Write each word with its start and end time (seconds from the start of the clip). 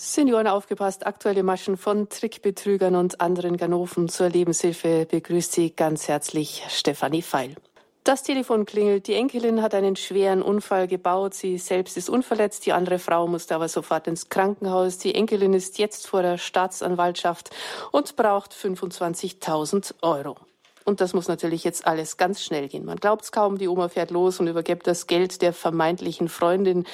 Senioren 0.00 0.46
aufgepasst, 0.46 1.08
aktuelle 1.08 1.42
Maschen 1.42 1.76
von 1.76 2.08
Trickbetrügern 2.08 2.94
und 2.94 3.20
anderen 3.20 3.56
Ganoven 3.56 4.08
zur 4.08 4.28
Lebenshilfe 4.28 5.06
begrüßt 5.06 5.50
sie 5.50 5.74
ganz 5.74 6.06
herzlich 6.06 6.62
Stefanie 6.68 7.20
Feil. 7.20 7.56
Das 8.04 8.22
Telefon 8.22 8.64
klingelt. 8.64 9.08
Die 9.08 9.14
Enkelin 9.14 9.60
hat 9.60 9.74
einen 9.74 9.96
schweren 9.96 10.40
Unfall 10.40 10.86
gebaut. 10.86 11.34
Sie 11.34 11.58
selbst 11.58 11.96
ist 11.96 12.08
unverletzt. 12.08 12.64
Die 12.64 12.72
andere 12.72 13.00
Frau 13.00 13.26
musste 13.26 13.56
aber 13.56 13.66
sofort 13.66 14.06
ins 14.06 14.28
Krankenhaus. 14.28 14.98
Die 14.98 15.16
Enkelin 15.16 15.52
ist 15.52 15.78
jetzt 15.78 16.06
vor 16.06 16.22
der 16.22 16.38
Staatsanwaltschaft 16.38 17.50
und 17.90 18.14
braucht 18.14 18.54
25.000 18.54 19.94
Euro. 20.02 20.36
Und 20.84 21.00
das 21.00 21.12
muss 21.12 21.26
natürlich 21.26 21.64
jetzt 21.64 21.86
alles 21.88 22.16
ganz 22.16 22.42
schnell 22.42 22.68
gehen. 22.68 22.84
Man 22.84 22.98
glaubt 22.98 23.24
es 23.24 23.32
kaum, 23.32 23.58
die 23.58 23.68
Oma 23.68 23.88
fährt 23.88 24.12
los 24.12 24.38
und 24.38 24.46
übergibt 24.46 24.86
das 24.86 25.08
Geld 25.08 25.42
der 25.42 25.52
vermeintlichen 25.52 26.28
Freundin 26.28 26.86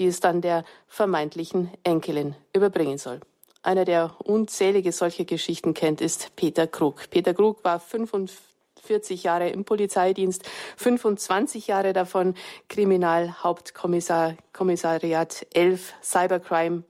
die 0.00 0.06
es 0.06 0.18
dann 0.18 0.40
der 0.40 0.64
vermeintlichen 0.88 1.70
Enkelin 1.84 2.34
überbringen 2.54 2.98
soll. 2.98 3.20
Einer, 3.62 3.84
der 3.84 4.16
unzählige 4.24 4.90
solche 4.90 5.24
Geschichten 5.26 5.74
kennt, 5.74 6.00
ist 6.00 6.34
Peter 6.34 6.66
Krug. 6.66 7.10
Peter 7.10 7.34
Krug 7.34 7.62
war 7.62 7.78
45 7.78 9.22
Jahre 9.22 9.50
im 9.50 9.66
Polizeidienst, 9.66 10.48
25 10.78 11.66
Jahre 11.66 11.92
davon 11.92 12.34
Kriminalhauptkommissariat 12.70 15.46
11 15.52 15.92
Cybercrime 16.02 16.84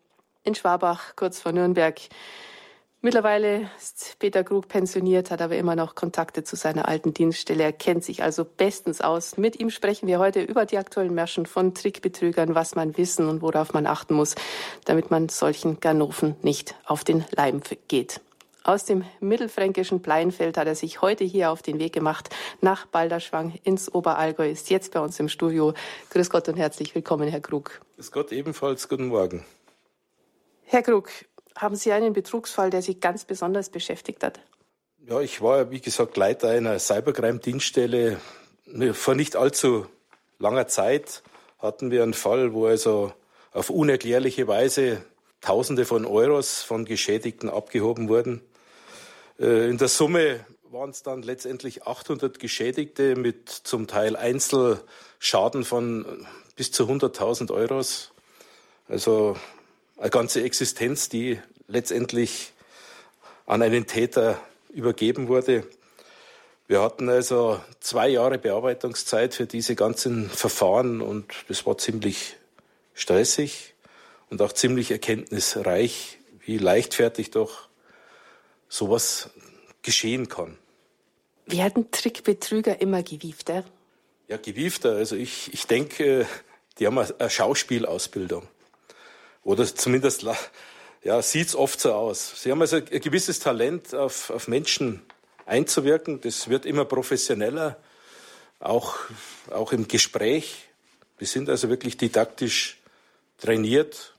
in 0.44 0.54
Schwabach, 0.54 1.16
kurz 1.16 1.40
vor 1.40 1.50
Nürnberg. 1.50 2.00
Mittlerweile 3.02 3.70
ist 3.78 4.16
Peter 4.18 4.44
Krug 4.44 4.68
pensioniert, 4.68 5.30
hat 5.30 5.40
aber 5.40 5.56
immer 5.56 5.74
noch 5.74 5.94
Kontakte 5.94 6.44
zu 6.44 6.54
seiner 6.54 6.86
alten 6.86 7.14
Dienststelle. 7.14 7.62
Er 7.62 7.72
kennt 7.72 8.04
sich 8.04 8.22
also 8.22 8.44
bestens 8.44 9.00
aus. 9.00 9.38
Mit 9.38 9.58
ihm 9.58 9.70
sprechen 9.70 10.06
wir 10.06 10.18
heute 10.18 10.42
über 10.42 10.66
die 10.66 10.76
aktuellen 10.76 11.14
Märschen 11.14 11.46
von 11.46 11.72
Trickbetrügern, 11.72 12.54
was 12.54 12.74
man 12.74 12.98
wissen 12.98 13.26
und 13.26 13.40
worauf 13.40 13.72
man 13.72 13.86
achten 13.86 14.12
muss, 14.12 14.34
damit 14.84 15.10
man 15.10 15.30
solchen 15.30 15.80
Ganoven 15.80 16.36
nicht 16.42 16.74
auf 16.84 17.02
den 17.02 17.24
Leim 17.30 17.62
geht. 17.88 18.20
Aus 18.64 18.84
dem 18.84 19.06
mittelfränkischen 19.20 20.02
Pleinfeld 20.02 20.58
hat 20.58 20.66
er 20.66 20.74
sich 20.74 21.00
heute 21.00 21.24
hier 21.24 21.52
auf 21.52 21.62
den 21.62 21.78
Weg 21.78 21.94
gemacht 21.94 22.28
nach 22.60 22.84
Balderschwang 22.84 23.54
ins 23.64 23.90
Oberallgäu, 23.90 24.50
ist 24.50 24.68
jetzt 24.68 24.92
bei 24.92 25.00
uns 25.00 25.18
im 25.18 25.30
Studio. 25.30 25.72
Grüß 26.10 26.28
Gott 26.28 26.50
und 26.50 26.56
herzlich 26.56 26.94
willkommen, 26.94 27.28
Herr 27.28 27.40
Krug. 27.40 27.80
Grüß 27.96 28.12
Gott 28.12 28.30
ebenfalls, 28.30 28.90
guten 28.90 29.06
Morgen. 29.06 29.46
Herr 30.72 30.82
Krug, 30.82 31.10
haben 31.56 31.76
Sie 31.76 31.92
einen 31.92 32.12
Betrugsfall, 32.12 32.70
der 32.70 32.82
Sie 32.82 32.98
ganz 32.98 33.24
besonders 33.24 33.70
beschäftigt 33.70 34.22
hat? 34.22 34.40
Ja, 35.06 35.20
ich 35.20 35.40
war, 35.40 35.70
wie 35.70 35.80
gesagt, 35.80 36.16
Leiter 36.16 36.50
einer 36.50 36.78
Cybercrime-Dienststelle. 36.78 38.20
Vor 38.92 39.14
nicht 39.14 39.36
allzu 39.36 39.86
langer 40.38 40.68
Zeit 40.68 41.22
hatten 41.58 41.90
wir 41.90 42.02
einen 42.02 42.14
Fall, 42.14 42.52
wo 42.52 42.66
also 42.66 43.12
auf 43.52 43.70
unerklärliche 43.70 44.46
Weise 44.46 45.04
Tausende 45.40 45.86
von 45.86 46.04
Euros 46.04 46.62
von 46.62 46.84
Geschädigten 46.84 47.48
abgehoben 47.48 48.10
wurden. 48.10 48.42
Äh, 49.38 49.70
in 49.70 49.78
der 49.78 49.88
Summe 49.88 50.44
waren 50.70 50.90
es 50.90 51.02
dann 51.02 51.22
letztendlich 51.22 51.86
800 51.86 52.38
Geschädigte 52.38 53.16
mit 53.16 53.48
zum 53.48 53.86
Teil 53.86 54.16
Einzelschaden 54.16 55.64
von 55.64 56.26
bis 56.56 56.72
zu 56.72 56.84
100.000 56.84 57.50
Euros. 57.50 58.12
Also 58.86 59.36
eine 60.00 60.10
ganze 60.10 60.42
Existenz, 60.42 61.08
die 61.10 61.38
letztendlich 61.68 62.52
an 63.46 63.62
einen 63.62 63.86
Täter 63.86 64.40
übergeben 64.70 65.28
wurde. 65.28 65.66
Wir 66.66 66.80
hatten 66.80 67.08
also 67.08 67.60
zwei 67.80 68.08
Jahre 68.08 68.38
Bearbeitungszeit 68.38 69.34
für 69.34 69.46
diese 69.46 69.76
ganzen 69.76 70.30
Verfahren 70.30 71.02
und 71.02 71.32
das 71.48 71.66
war 71.66 71.76
ziemlich 71.76 72.36
stressig 72.94 73.74
und 74.30 74.40
auch 74.40 74.52
ziemlich 74.52 74.90
erkenntnisreich, 74.90 76.18
wie 76.46 76.56
leichtfertig 76.56 77.30
doch 77.32 77.68
sowas 78.68 79.30
geschehen 79.82 80.28
kann. 80.28 80.56
Hatten 81.52 81.90
Trickbetrüger 81.90 82.80
immer 82.80 83.02
gewiefter? 83.02 83.64
Ja, 84.28 84.36
gewiefter. 84.36 84.92
Also 84.92 85.16
ich, 85.16 85.52
ich 85.52 85.66
denke, 85.66 86.26
die 86.78 86.86
haben 86.86 86.96
eine 86.96 87.28
Schauspielausbildung. 87.28 88.46
Oder 89.42 89.64
zumindest 89.74 90.24
ja, 91.02 91.22
sieht 91.22 91.48
es 91.48 91.56
oft 91.56 91.80
so 91.80 91.92
aus. 91.92 92.42
Sie 92.42 92.50
haben 92.50 92.60
also 92.60 92.76
ein 92.76 93.00
gewisses 93.00 93.38
Talent, 93.38 93.94
auf, 93.94 94.30
auf 94.30 94.48
Menschen 94.48 95.02
einzuwirken. 95.46 96.20
Das 96.20 96.48
wird 96.48 96.66
immer 96.66 96.84
professioneller, 96.84 97.76
auch, 98.58 98.96
auch 99.50 99.72
im 99.72 99.88
Gespräch. 99.88 100.68
Wir 101.18 101.26
sind 101.26 101.48
also 101.48 101.68
wirklich 101.68 101.96
didaktisch 101.96 102.78
trainiert, 103.38 104.14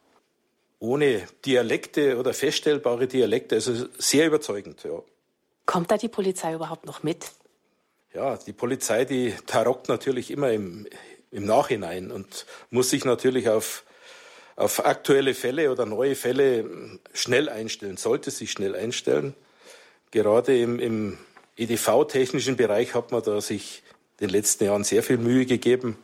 ohne 0.79 1.27
Dialekte 1.45 2.17
oder 2.17 2.33
feststellbare 2.33 3.07
Dialekte, 3.07 3.55
also 3.55 3.85
sehr 3.99 4.25
überzeugend. 4.25 4.83
Ja. 4.83 5.01
Kommt 5.67 5.91
da 5.91 5.97
die 5.97 6.09
Polizei 6.09 6.53
überhaupt 6.53 6.85
noch 6.85 7.03
mit? 7.03 7.31
Ja, 8.13 8.35
die 8.35 8.53
Polizei, 8.53 9.05
die 9.05 9.35
tarockt 9.45 9.87
natürlich 9.87 10.31
immer 10.31 10.51
im, 10.51 10.87
im 11.29 11.45
Nachhinein 11.45 12.11
und 12.11 12.45
muss 12.71 12.89
sich 12.89 13.05
natürlich 13.05 13.47
auf 13.47 13.83
auf 14.55 14.85
aktuelle 14.85 15.33
Fälle 15.33 15.71
oder 15.71 15.85
neue 15.85 16.15
Fälle 16.15 16.99
schnell 17.13 17.49
einstellen, 17.49 17.97
sollte 17.97 18.31
sich 18.31 18.51
schnell 18.51 18.75
einstellen. 18.75 19.33
Gerade 20.11 20.59
im, 20.59 20.79
im 20.79 21.17
EDV-technischen 21.57 22.57
Bereich 22.57 22.95
hat 22.95 23.11
man 23.11 23.23
da 23.23 23.41
sich 23.41 23.83
in 24.19 24.27
den 24.27 24.29
letzten 24.31 24.65
Jahren 24.65 24.83
sehr 24.83 25.03
viel 25.03 25.17
Mühe 25.17 25.45
gegeben. 25.45 25.97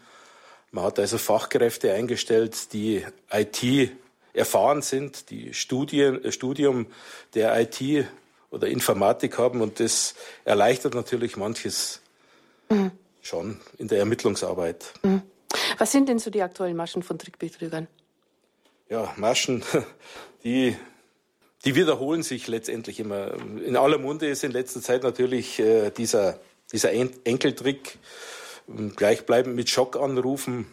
Man 0.72 0.86
hat 0.86 1.00
also 1.00 1.18
Fachkräfte 1.18 1.94
eingestellt, 1.94 2.74
die 2.74 3.06
IT 3.32 3.92
erfahren 4.34 4.82
sind, 4.82 5.30
die 5.30 5.54
Studien, 5.54 6.24
äh, 6.24 6.32
Studium 6.32 6.88
der 7.34 7.60
IT 7.60 8.08
oder 8.52 8.68
Informatik 8.68 9.38
haben 9.38 9.62
und 9.62 9.80
das 9.80 10.16
erleichtert 10.46 10.94
natürlich 10.94 11.36
manches 11.36 12.02
mhm. 12.70 12.92
schon 13.22 13.60
in 13.78 13.88
der 13.88 14.00
Ermittlungsarbeit. 14.00 14.94
Mhm. 15.04 15.22
Was 15.78 15.92
sind 15.92 16.10
denn 16.10 16.20
so 16.20 16.30
die 16.30 16.42
aktuellen 16.42 16.76
Maschen 16.76 17.04
von 17.04 17.18
Trickbetrügern? 17.18 17.88
Ja, 18.90 19.14
Maschen, 19.18 19.64
die, 20.44 20.76
die 21.66 21.76
wiederholen 21.76 22.24
sich 22.24 22.48
letztendlich 22.48 23.00
immer. 23.00 23.34
In 23.66 23.76
aller 23.76 23.98
Munde 23.98 24.28
ist 24.28 24.44
in 24.44 24.52
letzter 24.52 24.82
Zeit 24.82 25.04
natürlich 25.04 25.60
äh, 25.60 25.92
dieser, 25.92 26.40
dieser 26.72 26.92
Enkeltrick, 26.92 27.98
ähm, 28.70 28.96
gleichbleibend 28.96 29.56
mit 29.56 29.70
Schockanrufen, 29.70 30.68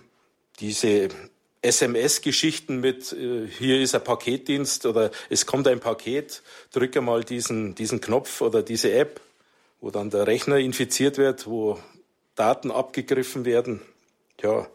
diese 0.61 1.09
SMS-Geschichten 1.63 2.81
mit, 2.81 3.13
äh, 3.13 3.47
hier 3.47 3.81
ist 3.81 3.95
ein 3.95 4.05
Paketdienst 4.05 4.87
oder 4.87 5.11
es 5.31 5.47
kommt 5.47 5.67
ein 5.67 5.81
Paket, 5.81 6.43
drücke 6.73 7.01
mal 7.01 7.25
diesen, 7.25 7.75
diesen 7.75 8.01
Knopf 8.01 8.41
oder 8.41 8.63
diese 8.63 8.93
App, 8.93 9.21
wo 9.81 9.91
dann 9.91 10.11
der 10.11 10.27
Rechner 10.27 10.59
infiziert 10.59 11.19
wird, 11.19 11.47
wo 11.47 11.79
Daten 12.35 12.71
abgegriffen 12.71 13.45
werden. 13.45 13.81
Ja, 14.43 14.67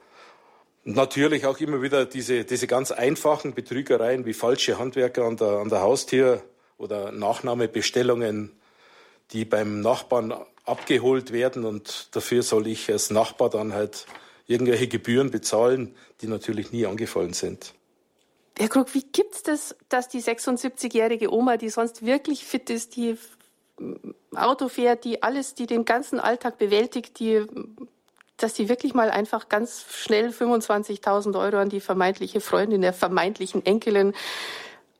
natürlich 0.96 1.46
auch 1.46 1.60
immer 1.60 1.82
wieder 1.82 2.06
diese, 2.06 2.46
diese 2.46 2.68
ganz 2.68 2.92
einfachen 2.92 3.54
Betrügereien 3.54 4.26
wie 4.26 4.34
falsche 4.34 4.78
Handwerker 4.78 5.24
an 5.26 5.38
der, 5.38 5.60
an 5.60 5.70
der 5.70 5.82
Haustür 5.82 6.44
oder 6.78 7.12
Nachnahmebestellungen, 7.12 8.52
die 9.32 9.46
beim 9.46 9.82
Nachbarn 9.82 10.34
abgeholt 10.66 11.32
werden 11.32 11.66
und 11.66 12.16
dafür 12.16 12.44
soll 12.44 12.68
ich 12.68 12.90
als 12.92 13.10
Nachbar 13.10 13.50
dann 13.50 13.74
halt 13.74 14.06
irgendwelche 14.48 14.88
Gebühren 14.88 15.32
bezahlen, 15.32 15.96
die 16.22 16.28
natürlich 16.28 16.72
nie 16.72 16.86
angefallen 16.86 17.34
sind. 17.34 17.74
Herr 18.58 18.68
Krug, 18.68 18.94
wie 18.94 19.04
gibt 19.04 19.36
es 19.36 19.44
das, 19.44 19.76
dass 19.88 20.10
die 20.10 20.22
76-jährige 20.22 21.32
Oma, 21.32 21.58
die 21.58 21.70
sonst 21.70 22.06
wirklich 22.06 22.44
fit 22.44 22.70
ist, 22.70 22.96
die 22.96 23.18
Auto 24.36 24.68
fährt, 24.68 25.06
die 25.06 25.24
alles, 25.24 25.56
die 25.56 25.66
den 25.66 25.86
ganzen 25.86 26.20
Alltag 26.20 26.58
bewältigt, 26.58 27.20
die 27.20 27.46
dass 28.40 28.56
sie 28.56 28.70
wirklich 28.70 28.94
mal 28.94 29.10
einfach 29.10 29.50
ganz 29.50 29.86
schnell 29.94 30.30
25.000 30.30 31.40
Euro 31.40 31.58
an 31.58 31.70
die 31.70 31.80
vermeintliche 31.80 32.42
Freundin 32.42 32.82
der 32.82 32.94
vermeintlichen 32.94 33.66
Enkelin 33.66 34.14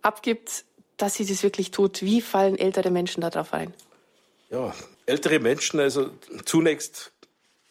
abgibt, 0.02 0.66
dass 0.98 1.16
sie 1.16 1.26
das 1.26 1.44
wirklich 1.44 1.72
tut. 1.72 2.02
Wie 2.02 2.22
fallen 2.22 2.58
ältere 2.58 2.92
Menschen 2.92 3.22
darauf 3.22 3.54
ein? 3.54 3.74
Ja, 4.50 4.74
ältere 5.06 5.40
Menschen, 5.40 5.80
also 5.80 6.10
zunächst 6.46 7.12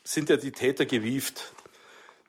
sind 0.04 0.30
ja 0.30 0.36
die 0.36 0.52
Täter 0.52 0.86
gewieft. 0.86 1.52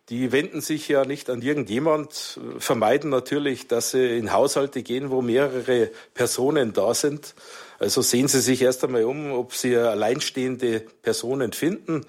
Die 0.10 0.32
wenden 0.32 0.60
sich 0.60 0.88
ja 0.88 1.06
nicht 1.06 1.30
an 1.30 1.44
irgendjemand, 1.44 2.40
vermeiden 2.58 3.12
natürlich, 3.12 3.68
dass 3.68 3.92
sie 3.92 4.18
in 4.18 4.34
Haushalte 4.34 4.82
gehen, 4.82 5.12
wo 5.12 5.22
mehrere 5.22 5.92
Personen 6.16 6.74
da 6.74 6.96
sind. 6.96 7.36
Also 7.78 8.02
sehen 8.02 8.28
Sie 8.28 8.42
sich 8.42 8.64
erst 8.64 8.84
einmal 8.84 9.04
um, 9.04 9.32
ob 9.32 9.54
Sie 9.54 9.78
alleinstehende 9.78 10.80
Personen 10.80 11.54
finden. 11.54 12.06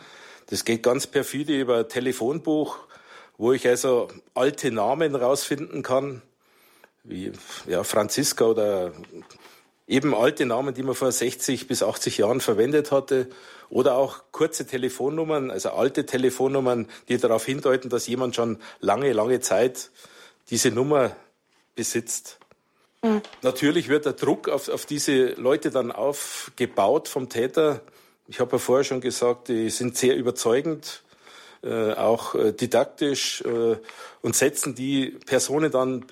Das 0.50 0.64
geht 0.64 0.82
ganz 0.82 1.06
perfide 1.06 1.58
über 1.58 1.88
Telefonbuch, 1.88 2.78
wo 3.38 3.52
ich 3.52 3.66
also 3.66 4.08
alte 4.34 4.70
Namen 4.70 5.14
rausfinden 5.14 5.82
kann, 5.82 6.22
wie 7.04 7.32
ja, 7.66 7.84
Franziska 7.84 8.44
oder 8.44 8.92
eben 9.86 10.14
alte 10.14 10.46
Namen, 10.46 10.74
die 10.74 10.82
man 10.82 10.94
vor 10.94 11.10
60 11.10 11.66
bis 11.66 11.82
80 11.82 12.18
Jahren 12.18 12.40
verwendet 12.40 12.92
hatte, 12.92 13.28
oder 13.70 13.94
auch 13.94 14.24
kurze 14.32 14.66
Telefonnummern, 14.66 15.50
also 15.50 15.70
alte 15.70 16.04
Telefonnummern, 16.04 16.88
die 17.08 17.18
darauf 17.18 17.46
hindeuten, 17.46 17.88
dass 17.88 18.08
jemand 18.08 18.34
schon 18.34 18.58
lange, 18.80 19.12
lange 19.12 19.40
Zeit 19.40 19.90
diese 20.50 20.70
Nummer 20.70 21.14
besitzt. 21.76 22.40
Mhm. 23.02 23.22
Natürlich 23.42 23.88
wird 23.88 24.04
der 24.06 24.12
Druck 24.12 24.48
auf, 24.48 24.68
auf 24.68 24.86
diese 24.86 25.34
Leute 25.34 25.70
dann 25.70 25.92
aufgebaut 25.92 27.08
vom 27.08 27.28
Täter. 27.28 27.80
Ich 28.30 28.38
habe 28.38 28.52
ja 28.52 28.58
vorher 28.58 28.84
schon 28.84 29.00
gesagt, 29.00 29.48
die 29.48 29.70
sind 29.70 29.98
sehr 29.98 30.16
überzeugend, 30.16 31.02
äh, 31.64 31.94
auch 31.94 32.36
äh, 32.36 32.52
didaktisch 32.52 33.42
äh, 33.42 33.76
und 34.22 34.36
setzen 34.36 34.76
die 34.76 35.18
Personen 35.26 35.72
dann 35.72 36.04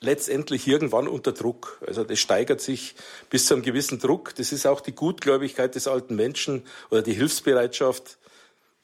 letztendlich 0.00 0.66
irgendwann 0.66 1.06
unter 1.06 1.32
Druck. 1.32 1.78
Also 1.86 2.02
das 2.02 2.18
steigert 2.18 2.62
sich 2.62 2.94
bis 3.28 3.44
zu 3.44 3.52
einem 3.52 3.62
gewissen 3.62 3.98
Druck. 3.98 4.34
Das 4.36 4.52
ist 4.52 4.66
auch 4.66 4.80
die 4.80 4.94
Gutgläubigkeit 4.94 5.74
des 5.74 5.86
alten 5.86 6.16
Menschen 6.16 6.62
oder 6.88 7.02
die 7.02 7.12
Hilfsbereitschaft, 7.12 8.16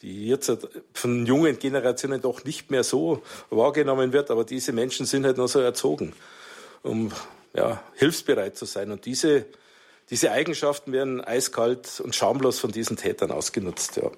die 0.03 0.27
jetzt 0.29 0.53
von 0.93 1.25
jungen 1.25 1.59
Generationen 1.59 2.21
doch 2.21 2.45
nicht 2.45 2.71
mehr 2.71 2.85
so 2.85 3.23
wahrgenommen 3.49 4.13
wird. 4.13 4.31
Aber 4.31 4.45
diese 4.45 4.75
Menschen 4.75 5.07
sind 5.07 5.25
halt 5.25 5.39
noch 5.39 5.49
so 5.49 5.61
erzogen, 5.61 6.13
um 6.83 7.11
ja, 7.55 7.83
hilfsbereit 7.95 8.59
zu 8.59 8.67
sein. 8.67 8.91
Und 8.91 9.07
diese, 9.07 9.47
diese 10.11 10.33
Eigenschaften 10.33 10.93
werden 10.93 11.21
eiskalt 11.21 12.01
und 12.01 12.15
schamlos 12.15 12.59
von 12.59 12.73
diesen 12.73 12.97
Tätern 12.97 13.31
ausgenutzt. 13.31 13.97
Ja. 13.97 14.11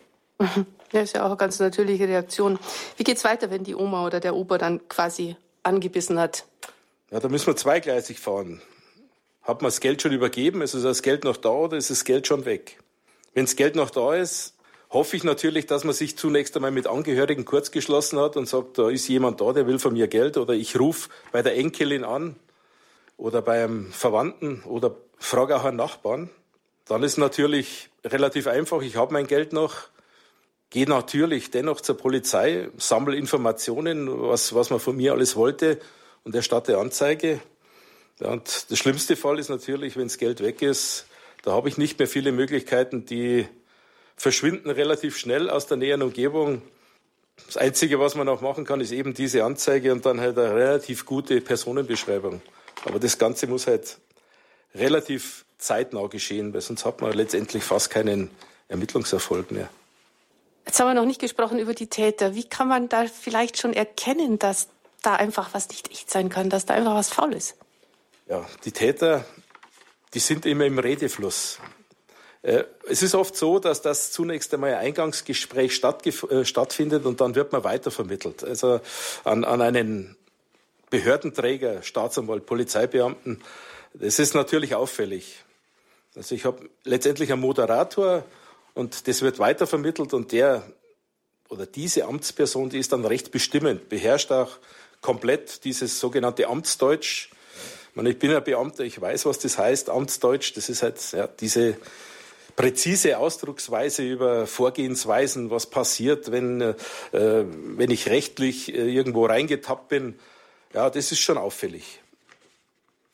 Ja, 0.92 1.00
ist 1.00 1.14
ja 1.14 1.22
auch 1.22 1.28
eine 1.28 1.36
ganz 1.36 1.58
natürliche 1.58 2.06
Reaktion. 2.06 2.58
Wie 2.96 3.04
geht's 3.04 3.24
weiter, 3.24 3.50
wenn 3.50 3.64
die 3.64 3.74
Oma 3.74 4.06
oder 4.06 4.20
der 4.20 4.34
Opa 4.34 4.58
dann 4.58 4.88
quasi 4.88 5.36
angebissen 5.62 6.18
hat? 6.18 6.44
Ja, 7.10 7.20
da 7.20 7.28
müssen 7.28 7.46
wir 7.46 7.56
zweigleisig 7.56 8.18
fahren. 8.20 8.60
Hat 9.42 9.60
man 9.60 9.68
das 9.68 9.80
Geld 9.80 10.02
schon 10.02 10.12
übergeben? 10.12 10.62
Ist 10.62 10.74
das 10.74 11.02
Geld 11.02 11.24
noch 11.24 11.36
da 11.36 11.50
oder 11.50 11.76
ist 11.76 11.90
das 11.90 12.04
Geld 12.04 12.26
schon 12.26 12.44
weg? 12.44 12.78
Wenn 13.34 13.44
das 13.44 13.56
Geld 13.56 13.76
noch 13.76 13.90
da 13.90 14.14
ist, 14.14 14.54
hoffe 14.90 15.16
ich 15.16 15.24
natürlich, 15.24 15.66
dass 15.66 15.84
man 15.84 15.94
sich 15.94 16.16
zunächst 16.16 16.56
einmal 16.56 16.70
mit 16.70 16.86
Angehörigen 16.86 17.44
kurzgeschlossen 17.44 18.18
hat 18.18 18.36
und 18.36 18.48
sagt, 18.48 18.78
da 18.78 18.88
ist 18.88 19.08
jemand 19.08 19.40
da, 19.40 19.52
der 19.52 19.66
will 19.66 19.78
von 19.78 19.92
mir 19.92 20.08
Geld 20.08 20.36
oder 20.36 20.54
ich 20.54 20.78
rufe 20.78 21.10
bei 21.32 21.42
der 21.42 21.56
Enkelin 21.56 22.04
an 22.04 22.36
oder 23.16 23.42
bei 23.42 23.64
einem 23.64 23.92
Verwandten 23.92 24.62
oder 24.62 24.96
frage 25.26 25.56
auch 25.56 25.64
einen 25.64 25.76
Nachbarn. 25.76 26.30
Dann 26.86 27.02
ist 27.02 27.16
natürlich 27.16 27.88
relativ 28.04 28.46
einfach, 28.46 28.82
ich 28.82 28.96
habe 28.96 29.12
mein 29.12 29.26
Geld 29.26 29.52
noch, 29.52 29.74
gehe 30.70 30.88
natürlich 30.88 31.50
dennoch 31.50 31.80
zur 31.80 31.96
Polizei, 31.96 32.68
sammle 32.76 33.16
Informationen, 33.16 34.08
was, 34.28 34.54
was 34.54 34.70
man 34.70 34.80
von 34.80 34.96
mir 34.96 35.12
alles 35.12 35.36
wollte 35.36 35.80
und 36.24 36.34
erstatte 36.34 36.78
Anzeige. 36.78 37.40
Und 38.20 38.70
der 38.70 38.76
schlimmste 38.76 39.16
Fall 39.16 39.38
ist 39.38 39.48
natürlich, 39.48 39.96
wenn 39.96 40.04
das 40.04 40.18
Geld 40.18 40.42
weg 40.42 40.62
ist, 40.62 41.06
da 41.42 41.52
habe 41.52 41.68
ich 41.68 41.78
nicht 41.78 41.98
mehr 41.98 42.08
viele 42.08 42.32
Möglichkeiten, 42.32 43.04
die 43.04 43.46
verschwinden 44.16 44.70
relativ 44.70 45.16
schnell 45.18 45.50
aus 45.50 45.66
der 45.66 45.76
näheren 45.76 46.02
Umgebung. 46.02 46.62
Das 47.46 47.56
Einzige, 47.56 47.98
was 47.98 48.14
man 48.14 48.28
auch 48.28 48.40
machen 48.40 48.64
kann, 48.64 48.80
ist 48.80 48.92
eben 48.92 49.14
diese 49.14 49.44
Anzeige 49.44 49.92
und 49.92 50.06
dann 50.06 50.20
halt 50.20 50.38
eine 50.38 50.54
relativ 50.54 51.04
gute 51.04 51.40
Personenbeschreibung. 51.40 52.40
Aber 52.84 52.98
das 52.98 53.18
Ganze 53.18 53.46
muss 53.46 53.66
halt 53.66 53.98
relativ 54.74 55.44
zeitnah 55.58 56.06
geschehen, 56.08 56.52
weil 56.52 56.60
sonst 56.60 56.84
hat 56.84 57.00
man 57.00 57.12
letztendlich 57.12 57.64
fast 57.64 57.90
keinen 57.90 58.30
Ermittlungserfolg 58.68 59.50
mehr. 59.50 59.68
Jetzt 60.66 60.80
haben 60.80 60.88
wir 60.88 60.94
noch 60.94 61.06
nicht 61.06 61.20
gesprochen 61.20 61.58
über 61.58 61.74
die 61.74 61.88
Täter. 61.88 62.34
Wie 62.34 62.44
kann 62.44 62.68
man 62.68 62.88
da 62.88 63.06
vielleicht 63.06 63.58
schon 63.58 63.72
erkennen, 63.72 64.38
dass 64.38 64.68
da 65.02 65.14
einfach 65.14 65.52
was 65.52 65.68
nicht 65.68 65.90
echt 65.90 66.10
sein 66.10 66.30
kann, 66.30 66.48
dass 66.48 66.64
da 66.66 66.74
einfach 66.74 66.94
was 66.94 67.10
faul 67.10 67.34
ist? 67.34 67.56
Ja, 68.28 68.46
die 68.64 68.72
Täter, 68.72 69.24
die 70.14 70.18
sind 70.18 70.46
immer 70.46 70.64
im 70.64 70.78
Redefluss. 70.78 71.58
Äh, 72.42 72.64
es 72.88 73.02
ist 73.02 73.14
oft 73.14 73.36
so, 73.36 73.58
dass 73.58 73.82
das 73.82 74.12
zunächst 74.12 74.52
einmal 74.54 74.74
ein 74.74 74.86
Eingangsgespräch 74.86 75.82
äh, 75.82 76.44
stattfindet 76.44 77.04
und 77.04 77.20
dann 77.20 77.34
wird 77.34 77.52
man 77.52 77.64
weitervermittelt. 77.64 78.42
Also 78.44 78.80
an, 79.24 79.44
an 79.44 79.60
einen 79.60 80.16
Behördenträger, 80.88 81.82
Staatsanwalt, 81.82 82.46
Polizeibeamten. 82.46 83.42
Das 83.94 84.18
ist 84.18 84.34
natürlich 84.34 84.74
auffällig. 84.74 85.44
Also 86.16 86.34
ich 86.34 86.44
habe 86.44 86.68
letztendlich 86.84 87.32
einen 87.32 87.40
Moderator 87.40 88.24
und 88.74 89.06
das 89.08 89.22
wird 89.22 89.38
weitervermittelt 89.38 90.12
und 90.12 90.32
der 90.32 90.64
oder 91.48 91.66
diese 91.66 92.04
Amtsperson, 92.04 92.70
die 92.70 92.78
ist 92.78 92.92
dann 92.92 93.04
recht 93.04 93.30
bestimmend, 93.30 93.88
beherrscht 93.88 94.32
auch 94.32 94.58
komplett 95.00 95.64
dieses 95.64 96.00
sogenannte 96.00 96.48
Amtsdeutsch. 96.48 97.28
Ich, 97.90 97.96
meine, 97.96 98.10
ich 98.10 98.18
bin 98.18 98.32
ja 98.32 98.40
Beamter, 98.40 98.82
ich 98.82 99.00
weiß, 99.00 99.26
was 99.26 99.38
das 99.38 99.58
heißt, 99.58 99.90
Amtsdeutsch. 99.90 100.56
Das 100.56 100.68
ist 100.68 100.82
halt 100.82 100.98
ja, 101.12 101.28
diese 101.28 101.76
präzise 102.56 103.18
Ausdrucksweise 103.18 104.02
über 104.02 104.46
Vorgehensweisen, 104.46 105.50
was 105.50 105.66
passiert, 105.66 106.32
wenn, 106.32 106.60
äh, 106.60 106.74
wenn 107.12 107.90
ich 107.90 108.08
rechtlich 108.08 108.74
äh, 108.74 108.92
irgendwo 108.92 109.26
reingetappt 109.26 109.88
bin. 109.88 110.18
Ja, 110.72 110.90
das 110.90 111.12
ist 111.12 111.20
schon 111.20 111.38
auffällig. 111.38 112.00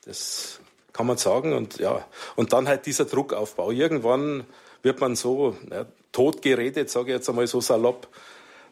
Das 0.04 0.59
kann 0.92 1.06
man 1.06 1.16
sagen. 1.16 1.52
Und, 1.52 1.78
ja, 1.78 2.06
und 2.36 2.52
dann 2.52 2.68
halt 2.68 2.86
dieser 2.86 3.04
Druckaufbau. 3.04 3.70
Irgendwann 3.70 4.44
wird 4.82 5.00
man 5.00 5.16
so 5.16 5.56
ja, 5.70 5.86
totgeredet, 6.12 6.90
sage 6.90 7.10
ich 7.10 7.16
jetzt 7.16 7.28
einmal 7.28 7.46
so 7.46 7.60
salopp, 7.60 8.08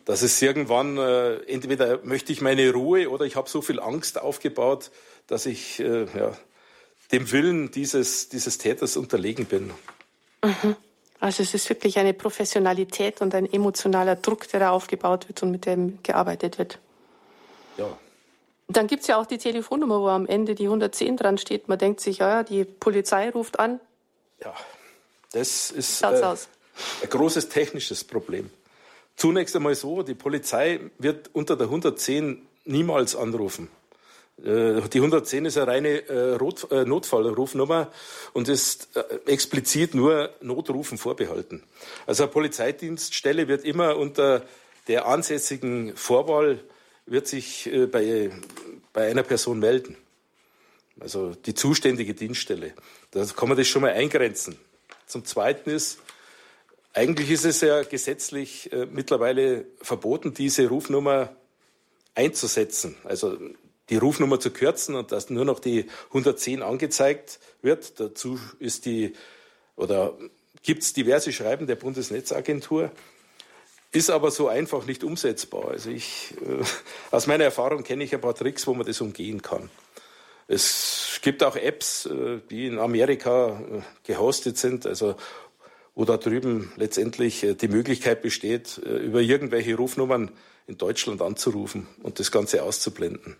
dass 0.04 0.22
es 0.22 0.40
irgendwann, 0.40 0.96
äh, 0.96 1.34
entweder 1.44 2.00
möchte 2.02 2.32
ich 2.32 2.40
meine 2.40 2.72
Ruhe 2.72 3.10
oder 3.10 3.24
ich 3.24 3.36
habe 3.36 3.48
so 3.48 3.60
viel 3.60 3.78
Angst 3.78 4.20
aufgebaut, 4.20 4.90
dass 5.26 5.44
ich 5.46 5.80
äh, 5.80 6.04
ja, 6.04 6.32
dem 7.12 7.30
Willen 7.30 7.70
dieses, 7.70 8.28
dieses 8.28 8.58
Täters 8.58 8.96
unterlegen 8.96 9.44
bin. 9.44 9.70
Mhm. 10.42 10.76
Also 11.20 11.42
es 11.42 11.52
ist 11.52 11.68
wirklich 11.68 11.98
eine 11.98 12.14
Professionalität 12.14 13.20
und 13.20 13.34
ein 13.34 13.52
emotionaler 13.52 14.16
Druck, 14.16 14.48
der 14.48 14.60
da 14.60 14.70
aufgebaut 14.70 15.28
wird 15.28 15.42
und 15.42 15.50
mit 15.50 15.66
dem 15.66 15.98
gearbeitet 16.02 16.58
wird. 16.58 16.78
Ja. 17.76 17.98
Dann 18.68 18.86
gibt 18.86 19.02
es 19.02 19.08
ja 19.08 19.18
auch 19.18 19.26
die 19.26 19.38
Telefonnummer, 19.38 20.00
wo 20.00 20.08
am 20.08 20.26
Ende 20.26 20.54
die 20.54 20.64
110 20.64 21.16
dran 21.16 21.38
steht. 21.38 21.68
Man 21.68 21.78
denkt 21.78 22.00
sich, 22.00 22.18
ja, 22.18 22.42
die 22.42 22.64
Polizei 22.64 23.30
ruft 23.30 23.58
an. 23.58 23.80
Ja, 24.44 24.54
das 25.32 25.70
ist 25.70 26.02
äh, 26.02 26.06
ein 26.06 27.08
großes 27.08 27.48
technisches 27.48 28.04
Problem. 28.04 28.50
Zunächst 29.16 29.56
einmal 29.56 29.74
so, 29.74 30.02
die 30.02 30.14
Polizei 30.14 30.80
wird 30.98 31.30
unter 31.32 31.56
der 31.56 31.66
110 31.66 32.46
niemals 32.66 33.16
anrufen. 33.16 33.68
Äh, 34.44 34.80
die 34.92 34.98
110 34.98 35.46
ist 35.46 35.56
eine 35.56 35.66
reine 35.66 35.88
äh, 35.88 36.34
äh, 36.34 36.84
Notfallrufnummer 36.84 37.90
und 38.32 38.48
ist 38.48 38.88
explizit 39.26 39.94
nur 39.94 40.30
Notrufen 40.40 40.98
vorbehalten. 40.98 41.62
Also 42.06 42.24
eine 42.24 42.32
Polizeidienststelle 42.32 43.48
wird 43.48 43.64
immer 43.64 43.96
unter 43.96 44.42
der 44.86 45.06
ansässigen 45.06 45.96
Vorwahl 45.96 46.60
wird 47.10 47.26
sich 47.26 47.70
bei, 47.90 48.30
bei 48.92 49.10
einer 49.10 49.22
Person 49.22 49.58
melden. 49.58 49.96
Also 51.00 51.34
die 51.34 51.54
zuständige 51.54 52.14
Dienststelle. 52.14 52.74
Da 53.10 53.24
kann 53.24 53.48
man 53.48 53.56
das 53.56 53.68
schon 53.68 53.82
mal 53.82 53.92
eingrenzen. 53.92 54.58
Zum 55.06 55.24
Zweiten 55.24 55.70
ist, 55.70 55.98
eigentlich 56.92 57.30
ist 57.30 57.44
es 57.44 57.60
ja 57.60 57.82
gesetzlich 57.82 58.70
mittlerweile 58.90 59.66
verboten, 59.80 60.34
diese 60.34 60.68
Rufnummer 60.68 61.36
einzusetzen. 62.14 62.96
Also 63.04 63.38
die 63.90 63.96
Rufnummer 63.96 64.40
zu 64.40 64.50
kürzen 64.50 64.94
und 64.94 65.12
dass 65.12 65.30
nur 65.30 65.44
noch 65.44 65.60
die 65.60 65.86
110 66.08 66.62
angezeigt 66.62 67.38
wird. 67.62 68.00
Dazu 68.00 68.38
ist 68.58 68.86
die 68.86 69.14
oder 69.76 70.18
gibt 70.62 70.82
es 70.82 70.92
diverse 70.92 71.32
Schreiben 71.32 71.66
der 71.66 71.76
Bundesnetzagentur. 71.76 72.90
Ist 73.90 74.10
aber 74.10 74.30
so 74.30 74.48
einfach 74.48 74.86
nicht 74.86 75.02
umsetzbar. 75.02 75.68
Also 75.70 75.90
ich, 75.90 76.34
äh, 76.42 76.62
aus 77.10 77.26
meiner 77.26 77.44
Erfahrung 77.44 77.84
kenne 77.84 78.04
ich 78.04 78.14
ein 78.14 78.20
paar 78.20 78.34
Tricks, 78.34 78.66
wo 78.66 78.74
man 78.74 78.86
das 78.86 79.00
umgehen 79.00 79.40
kann. 79.40 79.70
Es 80.46 81.20
gibt 81.22 81.42
auch 81.42 81.56
Apps, 81.56 82.06
äh, 82.06 82.40
die 82.50 82.66
in 82.66 82.78
Amerika 82.78 83.60
äh, 83.60 83.80
gehostet 84.06 84.58
sind, 84.58 84.86
also 84.86 85.16
wo 85.94 86.04
da 86.04 86.16
drüben 86.16 86.72
letztendlich 86.76 87.42
äh, 87.42 87.54
die 87.54 87.68
Möglichkeit 87.68 88.22
besteht, 88.22 88.80
äh, 88.84 88.98
über 88.98 89.20
irgendwelche 89.20 89.74
Rufnummern 89.74 90.30
in 90.66 90.78
Deutschland 90.78 91.22
anzurufen 91.22 91.88
und 92.02 92.20
das 92.20 92.30
Ganze 92.30 92.62
auszublenden. 92.62 93.36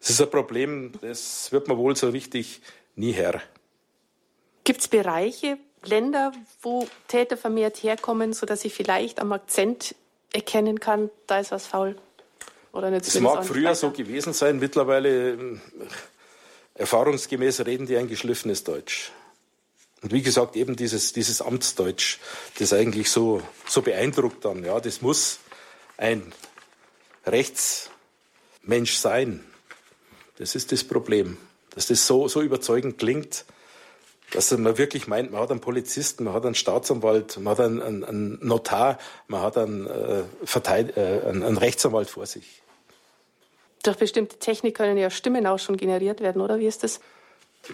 Das 0.00 0.10
ist 0.10 0.20
ein 0.20 0.30
Problem, 0.30 0.92
das 1.00 1.52
wird 1.52 1.68
man 1.68 1.76
wohl 1.76 1.94
so 1.94 2.08
richtig 2.08 2.62
nie 2.96 3.12
her. 3.12 3.42
Gibt 4.64 4.80
es 4.80 4.88
Bereiche, 4.88 5.58
Länder, 5.84 6.32
wo 6.60 6.86
Täter 7.08 7.36
vermehrt 7.36 7.82
herkommen, 7.82 8.32
sodass 8.32 8.64
ich 8.64 8.74
vielleicht 8.74 9.20
am 9.20 9.32
Akzent 9.32 9.94
erkennen 10.32 10.80
kann, 10.80 11.10
da 11.26 11.40
ist 11.40 11.50
was 11.50 11.66
faul? 11.66 11.96
Oder 12.72 12.90
nicht 12.90 13.06
es 13.06 13.20
mag 13.20 13.44
früher 13.44 13.64
weiter? 13.64 13.74
so 13.74 13.90
gewesen 13.90 14.32
sein, 14.32 14.58
mittlerweile 14.58 15.32
äh, 15.32 15.58
erfahrungsgemäß 16.74 17.66
reden 17.66 17.86
die 17.86 17.96
ein 17.96 18.08
geschliffenes 18.08 18.64
Deutsch. 18.64 19.12
Und 20.02 20.12
wie 20.12 20.22
gesagt, 20.22 20.56
eben 20.56 20.74
dieses, 20.74 21.12
dieses 21.12 21.42
Amtsdeutsch, 21.42 22.18
das 22.58 22.72
eigentlich 22.72 23.10
so, 23.10 23.42
so 23.68 23.82
beeindruckt 23.82 24.44
dann. 24.44 24.64
Ja, 24.64 24.80
das 24.80 25.00
muss 25.00 25.38
ein 25.96 26.32
Rechtsmensch 27.24 28.94
sein. 28.94 29.44
Das 30.38 30.56
ist 30.56 30.72
das 30.72 30.82
Problem, 30.82 31.36
dass 31.74 31.86
das 31.86 32.04
so, 32.06 32.26
so 32.26 32.42
überzeugend 32.42 32.98
klingt, 32.98 33.44
dass 34.32 34.50
man 34.50 34.78
wirklich 34.78 35.06
meint, 35.06 35.30
man 35.30 35.40
hat 35.40 35.50
einen 35.50 35.60
Polizisten, 35.60 36.24
man 36.24 36.34
hat 36.34 36.44
einen 36.44 36.54
Staatsanwalt, 36.54 37.38
man 37.38 37.52
hat 37.52 37.60
einen, 37.60 37.82
einen, 37.82 38.04
einen 38.04 38.38
Notar, 38.46 38.98
man 39.28 39.42
hat 39.42 39.58
einen, 39.58 39.86
äh, 39.86 40.22
Verteid 40.44 40.96
äh, 40.96 41.20
einen, 41.26 41.42
einen 41.42 41.58
Rechtsanwalt 41.58 42.10
vor 42.10 42.26
sich. 42.26 42.62
Durch 43.82 43.96
bestimmte 43.96 44.38
Technik 44.38 44.76
können 44.76 44.96
ja 44.96 45.10
Stimmen 45.10 45.46
auch 45.46 45.58
schon 45.58 45.76
generiert 45.76 46.20
werden, 46.20 46.40
oder 46.40 46.58
wie 46.58 46.66
ist 46.66 46.82
das? 46.82 47.00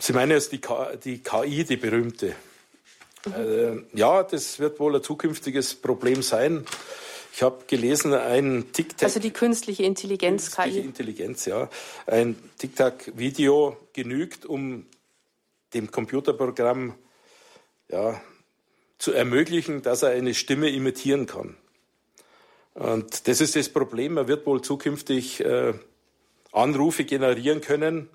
Sie 0.00 0.12
meinen 0.12 0.33
jetzt 0.33 0.53
die, 0.53 0.61
die 1.05 1.23
KI, 1.23 1.65
die 1.65 1.77
berühmte. 1.77 2.35
Mhm. 3.27 3.87
Äh, 3.95 3.99
ja, 3.99 4.23
das 4.23 4.59
wird 4.59 4.81
wohl 4.81 4.97
ein 4.97 5.03
zukünftiges 5.03 5.75
Problem 5.75 6.23
sein. 6.23 6.67
Ich 7.33 7.43
habe 7.43 7.65
gelesen, 7.67 8.15
ein 8.15 8.67
TikTok. 8.73 9.05
Also 9.05 9.21
die 9.21 9.31
künstliche 9.31 9.85
Intelligenz, 9.85 10.50
künstliche 10.50 10.81
KI. 10.81 10.87
Intelligenz, 10.87 11.45
ja. 11.45 11.69
Ein 12.07 12.37
TikTok-Video 12.59 13.77
genügt, 13.93 14.45
um 14.45 14.87
dem 15.75 15.90
Computerprogramm 15.90 16.94
ja, 17.88 18.20
zu 18.98 19.12
ermöglichen, 19.12 19.82
dass 19.82 20.02
er 20.02 20.10
eine 20.10 20.34
Stimme 20.34 20.70
imitieren 20.70 21.26
kann. 21.26 21.56
Und 22.75 23.26
das 23.26 23.40
ist 23.40 23.56
das 23.56 23.68
Problem. 23.68 24.16
Er 24.16 24.28
wird 24.28 24.46
wohl 24.46 24.62
zukünftig 24.62 25.40
äh, 25.44 25.75
Anrufe 26.52 27.04
generieren 27.04 27.60
können. 27.60 28.08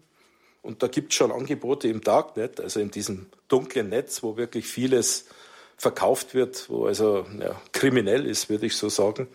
Und 0.62 0.82
da 0.82 0.88
gibt 0.88 1.12
es 1.12 1.18
schon 1.18 1.32
Angebote 1.32 1.90
im 1.90 2.02
Darknet, 2.02 2.62
also 2.62 2.80
in 2.80 2.90
diesem 2.90 3.26
dunklen 3.50 3.90
Netz, 3.90 4.24
wo 4.24 4.38
wirklich 4.38 4.68
vieles 4.68 5.26
verkauft 5.76 6.34
wird, 6.34 6.70
wo 6.70 6.86
also 6.86 7.26
ja, 7.40 7.62
kriminell 7.74 8.26
ist, 8.26 8.50
würde 8.50 8.66
ich 8.66 8.78
so 8.78 8.88
sagen. 8.88 9.28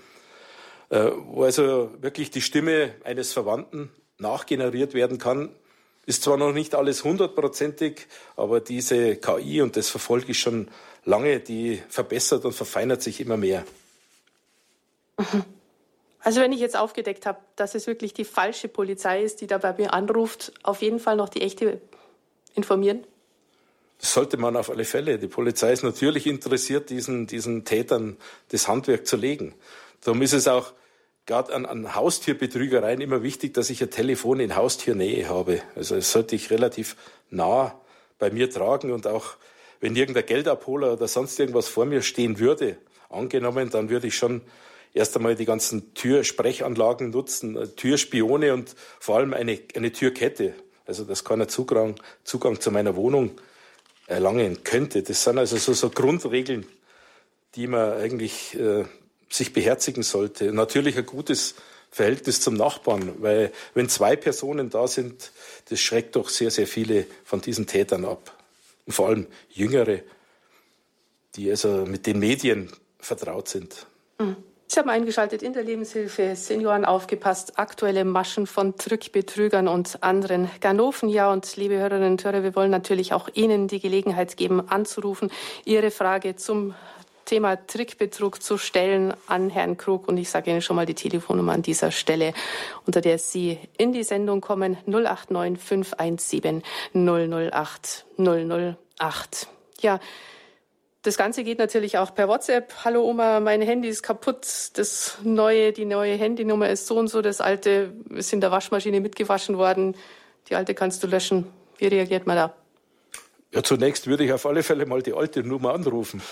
Äh, 0.89 1.11
wo 1.27 1.45
also 1.45 1.91
wirklich 2.01 2.31
die 2.31 2.41
Stimme 2.41 2.95
eines 3.05 3.33
Verwandten 3.33 3.91
nachgeneriert 4.17 4.95
werden 4.95 5.19
kann. 5.19 5.51
Ist 6.09 6.23
zwar 6.23 6.39
noch 6.39 6.53
nicht 6.53 6.75
alles 6.75 7.05
hundertprozentig, 7.05 8.07
aber 8.35 8.61
diese 8.61 9.17
KI, 9.17 9.61
und 9.61 9.77
das 9.77 9.91
verfolge 9.91 10.31
ich 10.31 10.39
schon 10.39 10.69
lange, 11.05 11.39
die 11.39 11.83
verbessert 11.91 12.47
und 12.47 12.55
verfeinert 12.55 13.03
sich 13.03 13.21
immer 13.21 13.37
mehr. 13.37 13.65
Also 16.21 16.41
wenn 16.41 16.53
ich 16.53 16.59
jetzt 16.59 16.77
aufgedeckt 16.77 17.27
habe, 17.27 17.39
dass 17.55 17.77
es 17.77 17.87
wirklich 17.87 18.13
die 18.13 18.25
falsche 18.25 18.69
Polizei 18.69 19.23
ist, 19.23 19.41
die 19.41 19.47
da 19.47 19.57
bei 19.57 19.73
mir 19.73 19.95
anruft, 19.95 20.53
auf 20.65 20.83
jeden 20.83 20.99
Fall 20.99 21.17
noch 21.17 21.29
die 21.29 21.41
echte 21.41 21.81
informieren? 22.55 23.05
Das 24.01 24.13
sollte 24.13 24.37
man 24.37 24.57
auf 24.57 24.69
alle 24.69 24.85
Fälle. 24.85 25.19
Die 25.19 25.29
Polizei 25.29 25.73
ist 25.73 25.85
natürlich 25.85 26.27
interessiert, 26.27 26.91
diesen, 26.91 27.29
diesen 27.29 27.65
Tätern 27.65 28.17
das 28.49 28.67
Handwerk 28.67 29.07
zu 29.07 29.17
legen. 29.17 29.55
Darum 30.03 30.21
ist 30.21 30.35
es 30.35 30.49
auch 30.49 30.73
gerade 31.29 31.55
an, 31.55 31.67
an 31.67 31.95
Haustierbetrügereien 31.95 33.01
immer 33.01 33.23
wichtig, 33.23 33.55
dass 33.55 33.71
ich 33.71 33.83
ein 33.83 33.91
Telefon 33.91 34.41
in 34.41 34.57
Haustiernähe 34.57 35.29
habe. 35.29 35.61
Also 35.77 35.95
das 35.95 36.11
sollte 36.11 36.35
ich 36.35 36.51
relativ 36.51 36.97
nah 37.31 37.79
bei 38.19 38.31
mir 38.31 38.51
tragen 38.51 38.91
und 38.91 39.07
auch 39.07 39.37
wenn 39.81 39.95
irgendein 39.95 40.27
Geldabholer 40.27 40.95
oder 40.95 41.07
sonst 41.07 41.39
irgendwas 41.39 41.69
vor 41.69 41.85
mir 41.85 42.03
stehen 42.03 42.41
würde, 42.41 42.79
angenommen, 43.11 43.71
dann 43.71 43.91
würde 43.91 44.09
ich 44.09 44.17
schon 44.17 44.41
erst 44.95 45.17
einmal 45.17 45.37
die 45.37 45.45
ganzen 45.45 45.95
Türsprechanlagen 45.95 47.11
nutzen, 47.11 47.57
äh, 47.57 47.69
Türspione 47.69 48.55
und 48.55 48.75
vor 48.99 49.19
allem 49.19 49.35
eine, 49.35 49.61
eine 49.77 49.93
Türkette. 49.93 50.55
Also 50.87 51.05
dass 51.05 51.25
keiner 51.25 51.47
Zugang, 51.47 51.97
Zugang 52.25 52.59
zu 52.59 52.71
meiner 52.71 52.97
Wohnung 52.97 53.33
erlangen 54.07 54.65
könnte. 54.65 55.03
Das 55.03 55.23
sind 55.23 55.37
also 55.37 55.59
so, 55.59 55.75
so 55.75 55.91
Grundregeln, 55.91 56.67
die 57.55 57.67
man 57.67 57.93
eigentlich 57.93 58.59
äh, 58.59 58.85
sich 59.29 59.53
beherzigen 59.53 60.03
sollte. 60.03 60.53
Natürlich 60.53 60.97
ein 60.97 61.07
gutes 61.07 61.55
Verhältnis 61.91 62.41
zum 62.41 62.55
Nachbarn, 62.55 63.15
weil 63.19 63.53
wenn 63.75 63.89
zwei 63.89 64.17
Personen 64.17 64.71
da 64.71 64.87
sind, 64.87 65.33
das 65.69 65.81
schreckt 65.81 66.17
doch 66.17 66.29
sehr, 66.29 66.51
sehr 66.51 66.67
viele 66.67 67.07
von 67.25 67.41
diesen 67.41 67.67
Tätern 67.67 68.05
ab. 68.05 68.35
Und 68.87 68.93
vor 68.93 69.09
allem 69.09 69.27
Jüngere, 69.51 70.01
die 71.35 71.51
also 71.51 71.85
mit 71.87 72.07
den 72.07 72.19
Medien 72.19 72.71
vertraut 72.99 73.49
sind. 73.49 73.87
Mhm. 74.19 74.37
Sie 74.71 74.79
haben 74.79 74.91
eingeschaltet 74.91 75.43
in 75.43 75.55
der 75.55 75.63
Lebenshilfe 75.63 76.37
Senioren 76.37 76.85
aufgepasst. 76.85 77.59
Aktuelle 77.59 78.05
Maschen 78.05 78.47
von 78.47 78.77
Trückbetrügern 78.77 79.67
und 79.67 80.03
anderen 80.03 80.51
Ganoven. 80.61 81.09
Ja, 81.09 81.33
und 81.33 81.57
liebe 81.57 81.79
Hörerinnen 81.79 82.13
und 82.13 82.25
Hörer, 82.25 82.43
wir 82.43 82.55
wollen 82.55 82.71
natürlich 82.71 83.15
auch 83.15 83.31
Ihnen 83.33 83.67
die 83.67 83.81
Gelegenheit 83.81 84.37
geben, 84.37 84.69
anzurufen, 84.69 85.31
Ihre 85.65 85.91
Frage 85.91 86.37
zum 86.37 86.75
Thema 87.29 87.57
Trickbetrug 87.67 88.43
zu 88.43 88.57
stellen 88.57 89.13
an 89.27 89.51
Herrn 89.51 89.77
Krug. 89.77 90.09
Und 90.09 90.17
ich 90.17 90.31
sage 90.31 90.51
Ihnen 90.51 90.63
schon 90.63 90.77
mal 90.77 90.87
die 90.87 90.95
Telefonnummer 90.95 91.53
an 91.53 91.63
dieser 91.63 91.91
Stelle, 91.91 92.33
unter 92.87 93.03
der 93.03 93.19
Sie 93.19 93.59
in 93.77 93.93
die 93.93 94.03
Sendung 94.03 94.41
kommen. 94.41 94.79
089 94.87 95.63
517 95.63 96.63
008 96.95 98.07
008. 98.17 99.49
Ja, 99.81 100.01
das 101.03 101.17
Ganze 101.19 101.45
geht 101.45 101.59
natürlich 101.59 101.99
auch 101.99 102.15
per 102.15 102.29
WhatsApp. 102.29 102.73
Hallo 102.85 103.05
Oma, 103.05 103.41
mein 103.41 103.61
Handy 103.61 103.89
ist 103.89 104.03
kaputt. 104.03 104.47
Das 104.75 105.19
neue, 105.23 105.73
die 105.73 105.85
neue 105.85 106.17
Handynummer 106.17 106.71
ist 106.71 106.87
so 106.87 106.97
und 106.99 107.09
so. 107.09 107.21
Das 107.21 107.41
alte 107.43 107.93
ist 108.11 108.33
in 108.33 108.41
der 108.41 108.51
Waschmaschine 108.51 109.01
mitgewaschen 109.01 109.59
worden. 109.59 109.95
Die 110.49 110.55
alte 110.55 110.75
kannst 110.75 111.03
du 111.03 111.07
löschen. 111.07 111.47
Wie 111.77 111.87
reagiert 111.89 112.27
man 112.27 112.37
da? 112.37 112.55
Ja, 113.53 113.63
zunächst 113.63 114.07
würde 114.07 114.25
ich 114.25 114.33
auf 114.33 114.47
alle 114.47 114.63
Fälle 114.63 114.87
mal 114.87 115.03
die 115.03 115.13
alte 115.13 115.43
Nummer 115.43 115.75
anrufen. 115.75 116.23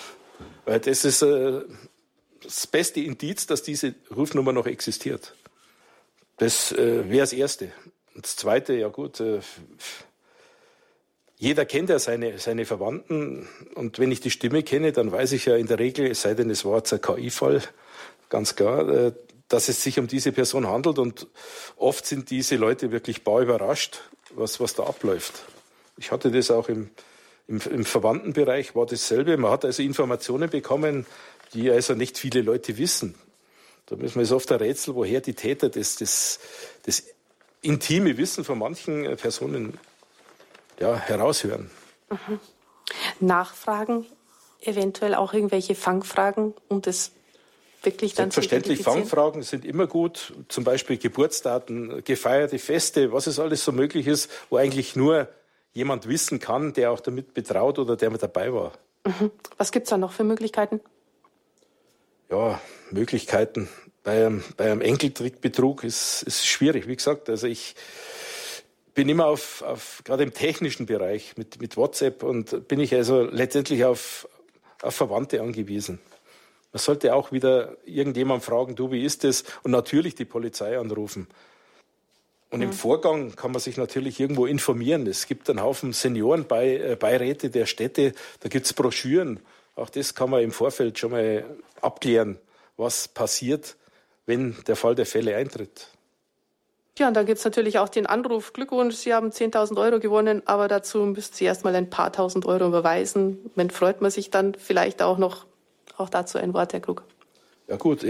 Weil 0.67 0.81
das 0.81 1.05
ist 1.05 1.23
äh, 1.23 1.63
das 2.43 2.67
beste 2.67 3.01
Indiz, 3.01 3.47
dass 3.47 3.63
diese 3.63 3.95
Rufnummer 4.15 4.53
noch 4.53 4.67
existiert. 4.67 5.35
Das 6.37 6.73
äh, 6.73 7.09
wäre 7.09 7.21
das 7.21 7.33
Erste. 7.33 7.73
Und 8.15 8.27
das 8.27 8.37
Zweite, 8.37 8.75
ja 8.75 8.89
gut, 8.89 9.21
äh, 9.21 9.41
jeder 11.39 11.65
kennt 11.67 11.89
ja 11.89 11.99
seine, 11.99 12.39
seine 12.39 12.65
Verwandten 12.65 13.47
und 13.75 13.99
wenn 13.99 14.11
ich 14.11 14.21
die 14.21 14.31
Stimme 14.31 14.63
kenne, 14.63 14.93
dann 14.93 15.13
weiß 15.13 15.33
ich 15.33 15.45
ja 15.45 15.57
in 15.57 15.67
der 15.67 15.79
Regel, 15.79 16.11
es 16.11 16.23
sei 16.23 16.35
denn, 16.35 16.51
es 16.51 16.65
war 16.65 16.79
jetzt 16.79 16.93
ein 16.95 17.01
KI-Fall, 17.01 17.63
ganz 18.29 18.57
klar, 18.57 18.89
äh, 18.89 19.13
dass 19.49 19.69
es 19.69 19.83
sich 19.83 19.99
um 19.99 20.09
diese 20.09 20.33
Person 20.33 20.67
handelt 20.67 20.99
und 20.99 21.29
oft 21.77 22.07
sind 22.07 22.31
diese 22.31 22.57
Leute 22.57 22.91
wirklich 22.91 23.23
bar 23.23 23.43
überrascht, 23.43 24.01
was, 24.31 24.61
was 24.61 24.75
da 24.75 24.85
abläuft. 24.85 25.45
Ich 25.99 26.11
hatte 26.11 26.31
das 26.31 26.51
auch 26.51 26.69
im, 26.69 26.91
im, 27.49 27.61
im 27.71 27.85
Verwandtenbereich, 27.85 28.75
war 28.75 28.87
dasselbe. 28.87 29.37
Man 29.37 29.51
hat 29.51 29.65
also 29.65 29.83
Informationen 29.83 30.51
bekommen, 30.51 31.07
die 31.55 31.71
also 31.71 31.95
nicht 31.95 32.19
viele 32.19 32.43
Leute 32.43 32.79
wissen. 32.79 33.15
Da 33.87 33.97
müssen 33.97 34.17
wir 34.17 34.23
es 34.23 34.33
oft 34.33 34.51
ein 34.51 34.59
Rätsel, 34.59 34.95
woher 34.95 35.21
die 35.21 35.35
Täter 35.35 35.69
das, 35.69 35.97
das, 35.97 36.41
das 36.85 37.05
intime 37.63 38.17
Wissen 38.19 38.45
von 38.45 38.59
manchen 38.59 39.17
Personen 39.17 39.79
ja, 40.81 40.97
heraushören. 40.97 41.71
Mhm. 42.11 42.41
Nachfragen, 43.21 44.07
eventuell 44.61 45.15
auch 45.15 45.33
irgendwelche 45.33 45.75
Fangfragen, 45.75 46.55
um 46.69 46.83
das 46.83 47.13
wirklich 47.83 48.15
dann 48.15 48.31
Selbstverständlich, 48.31 48.83
Fangfragen 48.83 49.43
sind 49.43 49.65
immer 49.65 49.87
gut, 49.87 50.35
zum 50.49 50.65
Beispiel 50.65 50.99
Geburtsdaten, 50.99 52.03
gefeierte 52.05 52.59
Feste, 52.59 53.13
was 53.13 53.27
es 53.29 53.39
alles 53.39 53.65
so 53.65 53.73
möglich 53.73 54.07
ist, 54.09 54.31
wo 54.51 54.57
eigentlich 54.57 54.97
nur 54.97 55.29
jemand 55.77 56.09
wissen 56.09 56.41
kann, 56.41 56.73
der 56.73 56.91
auch 56.91 57.01
damit 57.01 57.35
betraut 57.35 57.79
oder 57.79 57.97
der 57.97 58.11
mit 58.11 58.23
dabei 58.23 58.53
war. 58.53 58.73
Mhm. 59.05 59.31
Was 59.59 59.71
gibt 59.71 59.85
es 59.85 59.91
da 59.91 59.99
noch 59.99 60.13
für 60.13 60.25
Möglichkeiten? 60.25 60.81
Ja, 62.31 62.61
Möglichkeiten. 62.91 63.69
Bei 64.03 64.27
einem, 64.27 64.43
bei 64.57 64.71
einem 64.71 64.81
Enkeltrickbetrug 64.81 65.85
ist 65.85 66.25
es 66.27 66.47
schwierig. 66.47 66.89
Wie 66.89 66.97
gesagt, 66.97 67.29
also 67.29 67.47
ich 67.47 67.77
bin 68.95 69.09
immer 69.11 69.27
auf, 69.27 69.63
auf 69.63 70.01
gerade 70.05 70.23
im 70.23 70.33
technischen 70.33 70.87
Bereich 70.87 71.37
mit, 71.37 71.61
mit 71.61 71.77
WhatsApp 71.77 72.23
und 72.23 72.67
bin 72.69 72.81
ich 72.81 72.95
also 72.95 73.23
letztendlich 73.23 73.85
auf, 73.85 74.27
auf 74.81 74.95
Verwandte 74.95 75.43
angewiesen. 75.43 75.99
Man 76.73 76.81
sollte 76.81 77.15
auch 77.15 77.33
wieder 77.33 77.77
irgendjemand 77.85 78.43
fragen, 78.43 78.75
du, 78.77 78.91
wie 78.91 79.05
ist 79.05 79.25
das? 79.25 79.45
Und 79.63 79.73
natürlich 79.73 80.15
die 80.15 80.25
Polizei 80.25 80.79
anrufen. 80.79 81.29
Und 82.57 82.63
im 82.63 82.73
Vorgang 82.73 83.37
kann 83.37 83.53
man 83.53 83.61
sich 83.61 83.77
natürlich 83.77 84.19
irgendwo 84.19 84.47
informieren. 84.47 85.07
Es 85.07 85.27
gibt 85.27 85.51
einen 85.51 85.61
Haufen 85.61 85.93
Seniorenbeiräte 85.93 87.51
der 87.51 87.67
Städte, 87.67 88.15
da 88.41 88.49
gibt 88.49 88.65
es 88.65 88.73
Broschüren. 88.73 89.41
Auch 89.75 89.91
das 89.91 90.15
kann 90.15 90.31
man 90.31 90.43
im 90.43 90.53
Vorfeld 90.53 90.99
schon 90.99 91.11
mal 91.11 91.45
abklären, 91.83 92.39
was 92.79 93.09
passiert, 93.09 93.77
wenn 94.25 94.57
der 94.67 94.77
Fall 94.77 94.95
der 94.95 95.05
Fälle 95.05 95.37
eintritt. 95.37 95.89
Ja, 96.99 97.09
und 97.09 97.15
dann 97.15 97.27
gibt 97.27 97.39
es 97.39 97.45
natürlich 97.45 97.79
auch 97.79 97.91
den 97.91 98.07
Anruf, 98.07 98.55
Glückwunsch, 98.55 98.95
Sie 98.95 99.13
haben 99.13 99.29
10.000 99.29 99.79
Euro 99.79 100.01
gewonnen, 100.01 100.41
aber 100.47 100.67
dazu 100.67 101.01
müssten 101.01 101.37
Sie 101.37 101.45
erst 101.45 101.63
mal 101.63 101.77
ein 101.77 101.91
paar 101.91 102.11
tausend 102.11 102.47
Euro 102.47 102.69
überweisen. 102.69 103.51
Wenn 103.55 103.69
freut 103.69 104.01
man 104.01 104.11
sich 104.11 104.31
dann 104.31 104.55
vielleicht 104.55 105.03
auch 105.03 105.19
noch, 105.19 105.45
auch 105.99 106.09
dazu 106.09 106.39
ein 106.39 106.55
Wort, 106.55 106.73
Herr 106.73 106.81
Klug. 106.81 107.05
Ja 107.69 107.77
gut, 107.77 108.07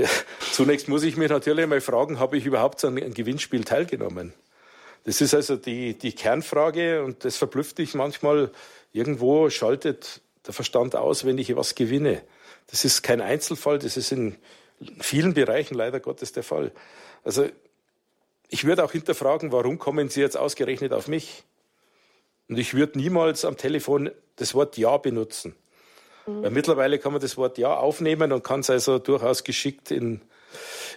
zunächst 0.52 0.88
muss 0.88 1.02
ich 1.02 1.16
mich 1.16 1.30
natürlich 1.30 1.66
mal 1.66 1.80
fragen, 1.80 2.18
habe 2.18 2.36
ich 2.36 2.44
überhaupt 2.44 2.84
an 2.84 2.98
einem 2.98 3.14
Gewinnspiel 3.14 3.64
teilgenommen? 3.64 4.34
Das 5.04 5.20
ist 5.20 5.34
also 5.34 5.56
die, 5.56 5.96
die 5.96 6.12
Kernfrage 6.12 7.02
und 7.02 7.24
das 7.24 7.36
verblüfft 7.36 7.78
dich 7.78 7.94
manchmal. 7.94 8.50
Irgendwo 8.92 9.48
schaltet 9.48 10.20
der 10.46 10.52
Verstand 10.52 10.94
aus, 10.94 11.24
wenn 11.24 11.38
ich 11.38 11.54
was 11.56 11.74
gewinne. 11.74 12.22
Das 12.66 12.84
ist 12.84 13.02
kein 13.02 13.20
Einzelfall, 13.20 13.78
das 13.78 13.96
ist 13.96 14.12
in 14.12 14.36
vielen 15.00 15.32
Bereichen 15.32 15.74
leider 15.74 16.00
Gottes 16.00 16.32
der 16.32 16.42
Fall. 16.42 16.72
Also 17.24 17.48
ich 18.48 18.64
würde 18.64 18.84
auch 18.84 18.92
hinterfragen, 18.92 19.52
warum 19.52 19.78
kommen 19.78 20.08
Sie 20.08 20.20
jetzt 20.20 20.36
ausgerechnet 20.36 20.92
auf 20.92 21.08
mich? 21.08 21.44
Und 22.48 22.58
ich 22.58 22.74
würde 22.74 22.98
niemals 22.98 23.44
am 23.44 23.56
Telefon 23.56 24.10
das 24.36 24.54
Wort 24.54 24.76
Ja 24.76 24.96
benutzen. 24.98 25.54
Mhm. 26.26 26.42
Weil 26.42 26.50
mittlerweile 26.50 26.98
kann 26.98 27.12
man 27.12 27.20
das 27.20 27.36
Wort 27.36 27.58
Ja 27.58 27.74
aufnehmen 27.74 28.32
und 28.32 28.42
kann 28.42 28.60
es 28.60 28.70
also 28.70 28.98
durchaus 28.98 29.44
geschickt 29.44 29.90
in, 29.90 30.20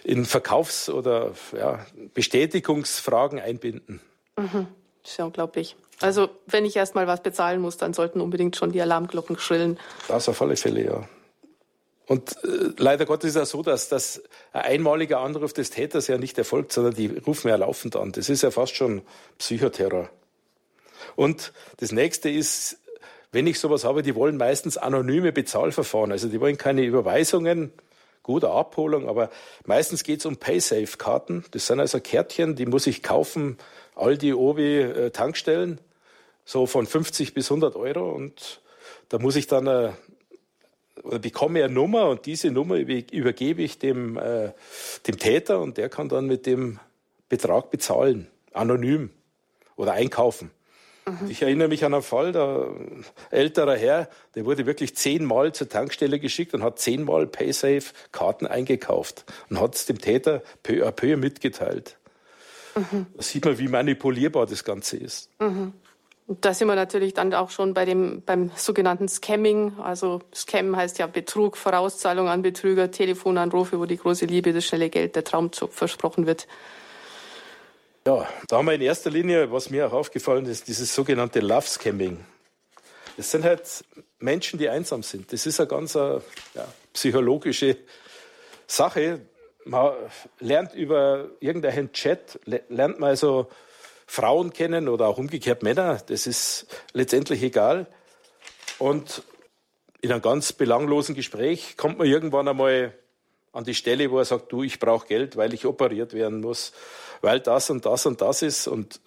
in 0.04 0.24
Verkaufs- 0.24 0.90
oder 0.90 1.32
ja, 1.56 1.84
Bestätigungsfragen 2.14 3.38
einbinden. 3.38 4.00
Mhm. 4.36 4.66
Das 5.02 5.12
ist 5.12 5.18
ja 5.18 5.24
unglaublich. 5.24 5.76
Also 6.00 6.30
wenn 6.46 6.64
ich 6.64 6.76
erst 6.76 6.94
mal 6.94 7.06
was 7.06 7.22
bezahlen 7.22 7.60
muss, 7.60 7.76
dann 7.76 7.92
sollten 7.92 8.20
unbedingt 8.20 8.56
schon 8.56 8.72
die 8.72 8.80
Alarmglocken 8.80 9.38
schrillen. 9.38 9.78
Das 10.08 10.28
auf 10.28 10.40
alle 10.42 10.56
Fälle, 10.56 10.84
ja. 10.84 11.08
Und 12.06 12.42
äh, 12.42 12.72
leider 12.76 13.06
Gottes 13.06 13.30
ist 13.30 13.36
es 13.36 13.40
ja 13.40 13.46
so, 13.46 13.62
dass 13.62 13.88
das 13.88 14.22
ein 14.52 14.62
einmaliger 14.62 15.20
Anruf 15.20 15.52
des 15.52 15.70
Täters 15.70 16.08
ja 16.08 16.18
nicht 16.18 16.36
erfolgt, 16.38 16.72
sondern 16.72 16.94
die 16.94 17.06
rufen 17.06 17.48
ja 17.48 17.54
laufend 17.54 17.94
an. 17.94 18.10
Das 18.10 18.28
ist 18.28 18.42
ja 18.42 18.50
fast 18.50 18.74
schon 18.74 19.02
Psychoterror. 19.38 20.10
Und 21.14 21.52
das 21.76 21.92
nächste 21.92 22.28
ist, 22.28 22.79
wenn 23.32 23.46
ich 23.46 23.60
sowas 23.60 23.84
habe, 23.84 24.02
die 24.02 24.14
wollen 24.14 24.36
meistens 24.36 24.76
anonyme 24.76 25.32
Bezahlverfahren. 25.32 26.12
Also 26.12 26.28
die 26.28 26.40
wollen 26.40 26.58
keine 26.58 26.82
Überweisungen, 26.82 27.72
gute 28.22 28.50
Abholung, 28.50 29.08
aber 29.08 29.30
meistens 29.64 30.02
geht 30.02 30.20
es 30.20 30.26
um 30.26 30.36
Paysafe-Karten. 30.36 31.44
Das 31.52 31.66
sind 31.66 31.80
also 31.80 32.00
Kärtchen, 32.00 32.56
die 32.56 32.66
muss 32.66 32.86
ich 32.86 33.02
kaufen, 33.02 33.58
Aldi, 33.94 34.34
Obi, 34.34 34.78
äh, 34.78 35.10
Tankstellen, 35.10 35.80
so 36.44 36.66
von 36.66 36.86
50 36.86 37.34
bis 37.34 37.50
100 37.50 37.76
Euro. 37.76 38.10
Und 38.12 38.60
da 39.08 39.18
muss 39.18 39.36
ich 39.36 39.46
dann 39.46 39.66
äh, 39.66 39.92
oder 41.02 41.18
bekomme 41.18 41.64
eine 41.64 41.72
Nummer 41.72 42.08
und 42.08 42.26
diese 42.26 42.50
Nummer 42.50 42.76
übergebe 42.76 43.62
ich 43.62 43.78
dem, 43.78 44.18
äh, 44.18 44.52
dem 45.06 45.18
Täter 45.18 45.60
und 45.60 45.78
der 45.78 45.88
kann 45.88 46.08
dann 46.08 46.26
mit 46.26 46.46
dem 46.46 46.78
Betrag 47.28 47.70
bezahlen, 47.70 48.26
anonym 48.52 49.10
oder 49.76 49.92
einkaufen. 49.92 50.50
Ich 51.28 51.42
erinnere 51.42 51.68
mich 51.68 51.84
an 51.84 51.94
einen 51.94 52.02
Fall, 52.02 52.32
der 52.32 52.68
älterer 53.30 53.76
Herr, 53.76 54.08
der 54.34 54.44
wurde 54.44 54.66
wirklich 54.66 54.94
zehnmal 54.96 55.52
zur 55.52 55.68
Tankstelle 55.68 56.20
geschickt 56.20 56.54
und 56.54 56.62
hat 56.62 56.78
zehnmal 56.78 57.26
Paysafe-Karten 57.26 58.46
eingekauft 58.46 59.24
und 59.48 59.60
hat 59.60 59.74
es 59.74 59.86
dem 59.86 59.98
Täter 59.98 60.42
peu 60.62 60.86
à 60.86 60.92
peu 60.92 61.16
mitgeteilt. 61.16 61.96
Mhm. 62.76 63.06
Da 63.16 63.22
sieht 63.22 63.44
man, 63.44 63.58
wie 63.58 63.68
manipulierbar 63.68 64.46
das 64.46 64.64
Ganze 64.64 64.96
ist. 64.98 65.30
Mhm. 65.40 65.72
Da 66.40 66.54
sind 66.54 66.68
wir 66.68 66.76
natürlich 66.76 67.12
dann 67.12 67.34
auch 67.34 67.50
schon 67.50 67.74
bei 67.74 67.84
dem, 67.84 68.22
beim 68.24 68.52
sogenannten 68.54 69.08
Scamming. 69.08 69.80
Also 69.80 70.20
Scam 70.32 70.76
heißt 70.76 71.00
ja 71.00 71.08
Betrug, 71.08 71.56
Vorauszahlung 71.56 72.28
an 72.28 72.42
Betrüger, 72.42 72.92
Telefonanrufe, 72.92 73.80
wo 73.80 73.84
die 73.84 73.96
große 73.96 74.26
Liebe, 74.26 74.52
das 74.52 74.64
schnelle 74.64 74.90
Geld, 74.90 75.16
der 75.16 75.24
Traumjob 75.24 75.72
versprochen 75.72 76.26
wird. 76.26 76.46
Ja, 78.06 78.26
da 78.48 78.56
haben 78.56 78.66
wir 78.66 78.72
in 78.72 78.80
erster 78.80 79.10
Linie, 79.10 79.52
was 79.52 79.68
mir 79.68 79.86
auch 79.86 79.92
aufgefallen 79.92 80.46
ist, 80.46 80.68
dieses 80.68 80.94
sogenannte 80.94 81.40
Love 81.40 81.66
Scamming. 81.66 82.24
Das 83.18 83.30
sind 83.30 83.44
halt 83.44 83.84
Menschen, 84.18 84.58
die 84.58 84.70
einsam 84.70 85.02
sind. 85.02 85.30
Das 85.32 85.44
ist 85.44 85.60
eine 85.60 85.68
ganz 85.68 85.94
äh, 85.94 86.20
ja, 86.54 86.66
psychologische 86.94 87.76
Sache. 88.66 89.20
Man 89.66 89.92
lernt 90.38 90.74
über 90.74 91.28
irgendeinen 91.40 91.92
Chat, 91.92 92.40
lernt 92.46 92.98
man 92.98 93.10
also 93.10 93.50
Frauen 94.06 94.52
kennen 94.52 94.88
oder 94.88 95.06
auch 95.06 95.18
umgekehrt 95.18 95.62
Männer, 95.62 96.00
das 96.06 96.26
ist 96.26 96.66
letztendlich 96.94 97.42
egal. 97.42 97.86
Und 98.78 99.22
in 100.00 100.10
einem 100.10 100.22
ganz 100.22 100.54
belanglosen 100.54 101.14
Gespräch 101.14 101.76
kommt 101.76 101.98
man 101.98 102.06
irgendwann 102.06 102.48
einmal 102.48 102.94
an 103.52 103.64
die 103.64 103.74
Stelle, 103.74 104.10
wo 104.10 104.18
er 104.18 104.24
sagt, 104.24 104.52
du, 104.52 104.62
ich 104.62 104.78
brauche 104.78 105.06
Geld, 105.06 105.36
weil 105.36 105.52
ich 105.54 105.66
operiert 105.66 106.12
werden 106.12 106.40
muss, 106.40 106.72
weil 107.20 107.40
das 107.40 107.70
und 107.70 107.84
das 107.86 108.06
und 108.06 108.20
das 108.20 108.42
ist. 108.42 108.68
Und 108.68 109.00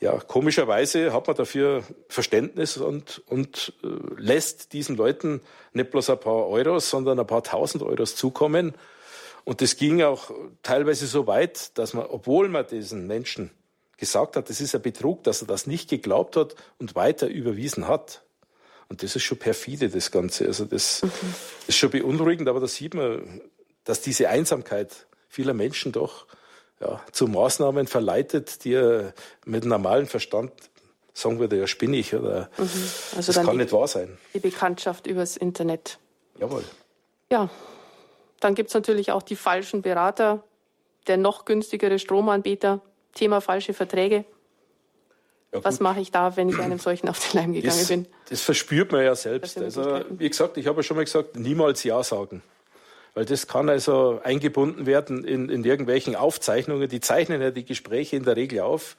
ja, 0.00 0.18
komischerweise 0.18 1.12
hat 1.12 1.26
man 1.26 1.36
dafür 1.36 1.82
Verständnis 2.08 2.76
und, 2.76 3.22
und 3.26 3.72
äh, 3.82 3.88
lässt 4.20 4.72
diesen 4.72 4.96
Leuten 4.96 5.40
nicht 5.72 5.90
bloß 5.90 6.10
ein 6.10 6.20
paar 6.20 6.46
Euros, 6.46 6.90
sondern 6.90 7.18
ein 7.18 7.26
paar 7.26 7.42
tausend 7.42 7.82
Euros 7.82 8.14
zukommen. 8.14 8.74
Und 9.44 9.62
das 9.62 9.76
ging 9.76 10.02
auch 10.02 10.30
teilweise 10.62 11.06
so 11.06 11.26
weit, 11.26 11.78
dass 11.78 11.94
man, 11.94 12.04
obwohl 12.06 12.48
man 12.48 12.66
diesen 12.66 13.06
Menschen 13.06 13.50
gesagt 13.96 14.36
hat, 14.36 14.50
das 14.50 14.60
ist 14.60 14.74
ein 14.74 14.82
Betrug, 14.82 15.24
dass 15.24 15.40
er 15.40 15.46
das 15.46 15.66
nicht 15.66 15.88
geglaubt 15.88 16.36
hat 16.36 16.56
und 16.78 16.94
weiter 16.94 17.28
überwiesen 17.28 17.88
hat. 17.88 18.25
Und 18.88 19.02
das 19.02 19.16
ist 19.16 19.24
schon 19.24 19.38
perfide, 19.38 19.88
das 19.88 20.10
Ganze. 20.10 20.46
Also 20.46 20.64
das 20.64 21.02
mhm. 21.02 21.10
ist 21.66 21.76
schon 21.76 21.90
beunruhigend, 21.90 22.48
aber 22.48 22.60
da 22.60 22.68
sieht 22.68 22.94
man, 22.94 23.40
dass 23.84 24.00
diese 24.00 24.28
Einsamkeit 24.28 25.06
vieler 25.28 25.54
Menschen 25.54 25.92
doch 25.92 26.26
ja, 26.80 27.00
zu 27.12 27.26
Maßnahmen 27.26 27.86
verleitet, 27.86 28.64
die 28.64 28.74
er 28.74 29.14
mit 29.44 29.64
normalem 29.64 30.06
Verstand 30.06 30.52
sagen 31.14 31.38
würde, 31.38 31.58
ja 31.58 31.66
spinnig 31.66 32.14
oder 32.14 32.50
mhm. 32.58 32.68
also 33.16 33.32
das 33.32 33.44
kann 33.44 33.56
nicht 33.56 33.72
wahr 33.72 33.88
sein. 33.88 34.18
Die 34.34 34.40
Bekanntschaft 34.40 35.06
übers 35.06 35.36
Internet. 35.36 35.98
Jawohl. 36.38 36.64
Ja, 37.32 37.48
dann 38.40 38.54
gibt 38.54 38.68
es 38.68 38.74
natürlich 38.74 39.12
auch 39.12 39.22
die 39.22 39.36
falschen 39.36 39.80
Berater, 39.82 40.44
der 41.06 41.16
noch 41.16 41.46
günstigere 41.46 41.98
Stromanbieter, 41.98 42.82
Thema 43.14 43.40
falsche 43.40 43.72
Verträge. 43.72 44.26
Ja, 45.56 45.64
Was 45.64 45.80
mache 45.80 46.00
ich 46.00 46.10
da, 46.10 46.36
wenn 46.36 46.48
ich 46.48 46.58
einem 46.58 46.78
solchen 46.78 47.08
auf 47.08 47.18
den 47.18 47.40
Leim 47.40 47.52
gegangen 47.52 47.78
das, 47.78 47.88
bin? 47.88 48.06
Das 48.28 48.42
verspürt 48.42 48.92
man 48.92 49.04
ja 49.04 49.14
selbst. 49.14 49.58
Also, 49.58 50.00
wie 50.10 50.28
gesagt, 50.28 50.56
ich 50.56 50.66
habe 50.66 50.78
ja 50.78 50.82
schon 50.82 50.96
mal 50.96 51.04
gesagt, 51.04 51.36
niemals 51.36 51.82
Ja 51.84 52.02
sagen. 52.02 52.42
Weil 53.14 53.24
das 53.24 53.46
kann 53.46 53.70
also 53.70 54.20
eingebunden 54.22 54.84
werden 54.84 55.24
in, 55.24 55.48
in 55.48 55.64
irgendwelchen 55.64 56.16
Aufzeichnungen. 56.16 56.88
Die 56.88 57.00
zeichnen 57.00 57.40
ja 57.40 57.50
die 57.50 57.64
Gespräche 57.64 58.14
in 58.16 58.24
der 58.24 58.36
Regel 58.36 58.60
auf. 58.60 58.96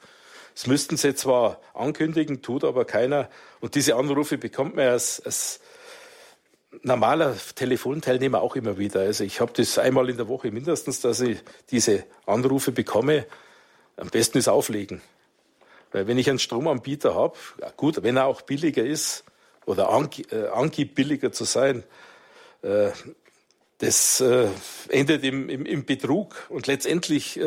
Das 0.54 0.66
müssten 0.66 0.96
sie 0.96 1.14
zwar 1.14 1.60
ankündigen, 1.72 2.42
tut 2.42 2.64
aber 2.64 2.84
keiner. 2.84 3.28
Und 3.60 3.76
diese 3.76 3.94
Anrufe 3.94 4.36
bekommt 4.36 4.74
man 4.74 4.88
als, 4.88 5.24
als 5.24 5.60
normaler 6.82 7.36
Telefonteilnehmer 7.54 8.40
auch 8.40 8.56
immer 8.56 8.76
wieder. 8.76 9.00
Also 9.00 9.22
ich 9.22 9.40
habe 9.40 9.52
das 9.54 9.78
einmal 9.78 10.10
in 10.10 10.16
der 10.16 10.26
Woche 10.26 10.50
mindestens, 10.50 11.00
dass 11.00 11.20
ich 11.20 11.38
diese 11.70 12.04
Anrufe 12.26 12.72
bekomme. 12.72 13.24
Am 13.96 14.08
besten 14.08 14.38
ist 14.38 14.48
auflegen. 14.48 15.00
Weil 15.92 16.06
wenn 16.06 16.18
ich 16.18 16.28
einen 16.28 16.38
Stromanbieter 16.38 17.14
habe, 17.14 17.36
gut, 17.76 18.02
wenn 18.02 18.16
er 18.16 18.26
auch 18.26 18.42
billiger 18.42 18.84
ist 18.84 19.24
oder 19.64 19.90
angibt, 19.90 20.32
äh, 20.32 20.84
billiger 20.84 21.32
zu 21.32 21.44
sein, 21.44 21.82
äh, 22.62 22.90
das 23.78 24.20
äh, 24.20 24.48
endet 24.88 25.24
im, 25.24 25.48
im, 25.48 25.64
im, 25.64 25.84
Betrug. 25.84 26.34
Und 26.48 26.66
letztendlich 26.66 27.38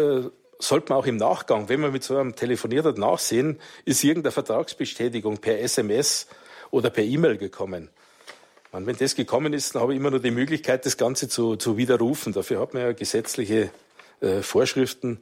sollte 0.60 0.90
man 0.90 1.00
auch 1.00 1.06
im 1.06 1.18
Nachgang, 1.18 1.68
wenn 1.70 1.82
man 1.82 1.92
mit 1.92 2.04
so 2.04 2.18
einem 2.18 2.36
telefoniert 2.36 2.86
hat, 2.86 2.98
nachsehen, 2.98 3.60
ist 3.84 4.04
irgendeine 4.04 4.32
Vertragsbestätigung 4.32 5.40
per 5.40 5.60
SMS 5.60 6.28
oder 6.70 6.90
per 6.90 7.04
E-Mail 7.04 7.38
gekommen. 7.38 7.90
Und 8.72 8.86
wenn 8.86 8.96
das 8.96 9.16
gekommen 9.16 9.52
ist, 9.52 9.76
dann 9.76 9.82
habe 9.82 9.94
ich 9.94 10.00
immer 10.00 10.12
nur 10.12 10.22
die 10.22 10.32
Möglichkeit, 10.32 10.86
das 10.86 10.96
Ganze 10.96 11.28
zu, 11.28 11.58
zu 11.58 11.76
widerrufen. 11.76 12.32
Dafür 12.32 12.62
hat 12.62 12.74
man 12.74 12.84
ja 12.84 12.92
gesetzliche 12.94 13.72
Vorschriften 14.42 15.22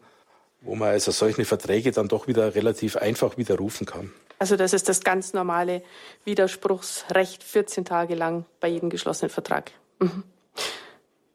wo 0.62 0.76
man 0.76 0.90
also 0.90 1.12
solche 1.12 1.46
Verträge 1.46 1.92
dann 1.92 2.08
doch 2.08 2.28
wieder 2.28 2.56
relativ 2.56 2.98
einfach 2.98 3.38
widerrufen 3.38 3.86
kann. 3.86 4.12
Also 4.40 4.56
das 4.56 4.74
ist 4.74 4.88
das 4.88 5.02
ganz 5.02 5.34
normale 5.34 5.84
Widerspruchsrecht 6.24 7.44
14 7.44 7.86
Tage 7.86 8.16
lang 8.16 8.46
bei 8.60 8.70
jedem 8.70 8.90
geschlossenen 8.90 9.30
Vertrag. 9.30 9.72
Mhm. 10.00 10.24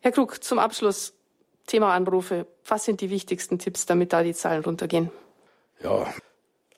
Herr 0.01 0.13
Krug, 0.13 0.43
zum 0.43 0.59
Abschluss 0.59 1.15
Thema 1.67 1.95
Anrufe. 1.95 2.47
Was 2.67 2.85
sind 2.85 3.01
die 3.01 3.11
wichtigsten 3.11 3.59
Tipps, 3.59 3.87
damit 3.87 4.13
da 4.13 4.23
die 4.23 4.35
Zahlen 4.35 4.63
runtergehen? 4.65 5.11
Ja, 5.83 6.13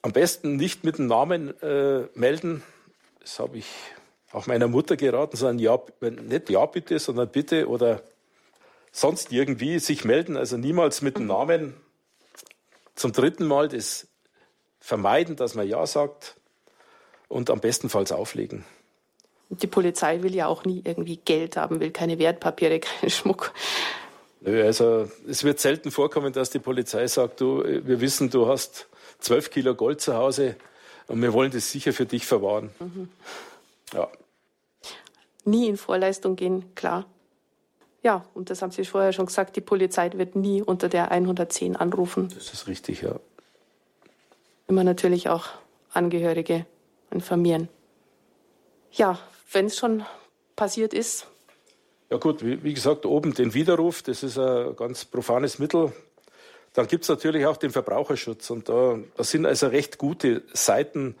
am 0.01 0.13
besten 0.13 0.55
nicht 0.55 0.83
mit 0.83 0.97
dem 0.97 1.07
Namen 1.07 1.59
äh, 1.61 2.07
melden. 2.13 2.63
Das 3.19 3.39
habe 3.39 3.57
ich 3.57 3.67
auch 4.31 4.47
meiner 4.47 4.67
Mutter 4.67 4.95
geraten, 4.95 5.35
sondern 5.35 5.59
ja, 5.59 5.79
nicht 6.01 6.49
ja 6.49 6.65
bitte, 6.65 6.99
sondern 6.99 7.29
bitte 7.29 7.67
oder 7.67 8.01
sonst 8.91 9.31
irgendwie 9.31 9.79
sich 9.79 10.05
melden. 10.05 10.37
Also 10.37 10.57
niemals 10.57 11.01
mit 11.01 11.17
dem 11.17 11.23
mhm. 11.23 11.29
Namen 11.29 11.73
zum 12.97 13.13
dritten 13.13 13.45
Mal 13.45 13.69
das 13.69 14.07
vermeiden, 14.81 15.37
dass 15.37 15.55
man 15.55 15.67
Ja 15.67 15.85
sagt 15.87 16.35
und 17.29 17.49
am 17.49 17.61
bestenfalls 17.61 18.11
auflegen. 18.11 18.65
Die 19.49 19.67
Polizei 19.67 20.23
will 20.23 20.35
ja 20.35 20.47
auch 20.47 20.65
nie 20.65 20.81
irgendwie 20.83 21.17
Geld 21.17 21.55
haben, 21.55 21.79
will 21.79 21.91
keine 21.91 22.19
Wertpapiere, 22.19 22.79
keinen 22.81 23.09
Schmuck. 23.09 23.53
Nö, 24.41 24.63
also 24.63 25.09
es 25.27 25.43
wird 25.43 25.59
selten 25.59 25.91
vorkommen, 25.91 26.33
dass 26.33 26.49
die 26.49 26.59
Polizei 26.59 27.07
sagt, 27.07 27.39
du, 27.39 27.63
wir 27.63 28.01
wissen, 28.01 28.29
du 28.29 28.47
hast 28.47 28.87
zwölf 29.19 29.49
Kilo 29.49 29.73
Gold 29.73 30.01
zu 30.01 30.15
Hause 30.15 30.55
und 31.07 31.21
wir 31.21 31.33
wollen 31.33 31.51
das 31.51 31.71
sicher 31.71 31.93
für 31.93 32.05
dich 32.05 32.25
verwahren. 32.25 32.71
Mhm. 32.79 33.09
Ja. 33.93 34.09
Nie 35.45 35.67
in 35.67 35.77
Vorleistung 35.77 36.35
gehen, 36.35 36.75
klar. 36.75 37.05
Ja, 38.03 38.25
und 38.33 38.49
das 38.49 38.61
haben 38.61 38.71
Sie 38.71 38.85
vorher 38.85 39.11
schon 39.11 39.25
gesagt, 39.25 39.55
die 39.55 39.61
Polizei 39.61 40.11
wird 40.13 40.35
nie 40.35 40.61
unter 40.61 40.87
der 40.89 41.11
110 41.11 41.75
anrufen. 41.75 42.29
Das 42.33 42.53
ist 42.53 42.67
richtig, 42.67 43.01
ja. 43.01 43.19
Immer 44.67 44.83
natürlich 44.83 45.29
auch 45.29 45.47
Angehörige 45.93 46.65
informieren. 47.09 47.69
Ja, 48.91 49.19
wenn 49.51 49.67
es 49.67 49.77
schon 49.77 50.03
passiert 50.55 50.93
ist. 50.93 51.27
Ja 52.09 52.17
gut, 52.17 52.43
wie, 52.43 52.63
wie, 52.63 52.73
gesagt, 52.73 53.05
oben 53.05 53.33
den 53.33 53.53
Widerruf, 53.53 54.01
das 54.01 54.23
ist 54.23 54.37
ein 54.37 54.75
ganz 54.75 55.05
profanes 55.05 55.59
Mittel. 55.59 55.91
Dann 56.73 56.87
gibt 56.87 57.03
es 57.03 57.09
natürlich 57.09 57.45
auch 57.45 57.57
den 57.57 57.71
Verbraucherschutz. 57.71 58.49
Und 58.49 58.69
da, 58.69 58.99
da 59.15 59.23
sind 59.23 59.45
also 59.45 59.67
recht 59.67 59.97
gute 59.97 60.43
Seiten, 60.53 61.15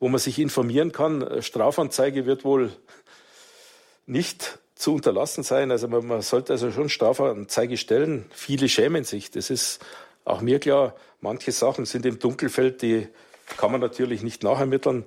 wo 0.00 0.08
man 0.08 0.18
sich 0.18 0.38
informieren 0.38 0.92
kann. 0.92 1.42
Strafanzeige 1.42 2.26
wird 2.26 2.44
wohl 2.44 2.72
nicht 4.06 4.58
zu 4.76 4.94
unterlassen 4.94 5.42
sein. 5.42 5.72
Also 5.72 5.88
man, 5.88 6.06
man 6.06 6.22
sollte 6.22 6.52
also 6.52 6.70
schon 6.70 6.88
Strafanzeige 6.88 7.76
stellen. 7.76 8.26
Viele 8.30 8.68
schämen 8.68 9.02
sich. 9.02 9.32
Das 9.32 9.50
ist 9.50 9.84
auch 10.24 10.42
mir 10.42 10.60
klar. 10.60 10.94
Manche 11.20 11.50
Sachen 11.50 11.86
sind 11.86 12.06
im 12.06 12.18
Dunkelfeld, 12.20 12.82
die 12.82 13.08
kann 13.56 13.72
man 13.72 13.80
natürlich 13.80 14.22
nicht 14.22 14.44
nachermitteln. 14.44 15.04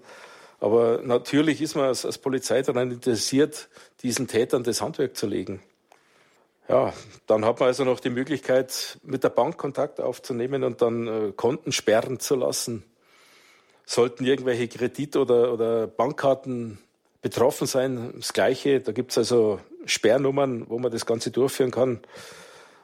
Aber 0.59 1.01
natürlich 1.03 1.61
ist 1.61 1.75
man 1.75 1.85
als, 1.85 2.05
als 2.05 2.17
Polizei 2.17 2.61
daran 2.63 2.91
interessiert, 2.91 3.69
diesen 4.01 4.27
Tätern 4.27 4.63
das 4.63 4.81
Handwerk 4.81 5.15
zu 5.15 5.27
legen. 5.27 5.61
Ja, 6.67 6.93
dann 7.27 7.45
hat 7.45 7.59
man 7.59 7.67
also 7.67 7.83
noch 7.83 7.99
die 7.99 8.09
Möglichkeit, 8.09 8.99
mit 9.03 9.23
der 9.23 9.29
Bank 9.29 9.57
Kontakt 9.57 10.01
aufzunehmen 10.01 10.63
und 10.63 10.81
dann 10.81 11.07
äh, 11.07 11.31
Konten 11.35 11.71
sperren 11.71 12.19
zu 12.19 12.35
lassen. 12.35 12.83
Sollten 13.85 14.25
irgendwelche 14.25 14.67
Kredit- 14.67 15.15
oder, 15.15 15.53
oder 15.53 15.87
Bankkarten 15.87 16.79
betroffen 17.21 17.67
sein, 17.67 18.13
das 18.15 18.33
Gleiche. 18.33 18.79
Da 18.79 18.91
gibt 18.91 19.11
es 19.11 19.17
also 19.17 19.59
Sperrnummern, 19.85 20.69
wo 20.69 20.79
man 20.79 20.91
das 20.91 21.05
Ganze 21.05 21.31
durchführen 21.31 21.71
kann. 21.71 21.99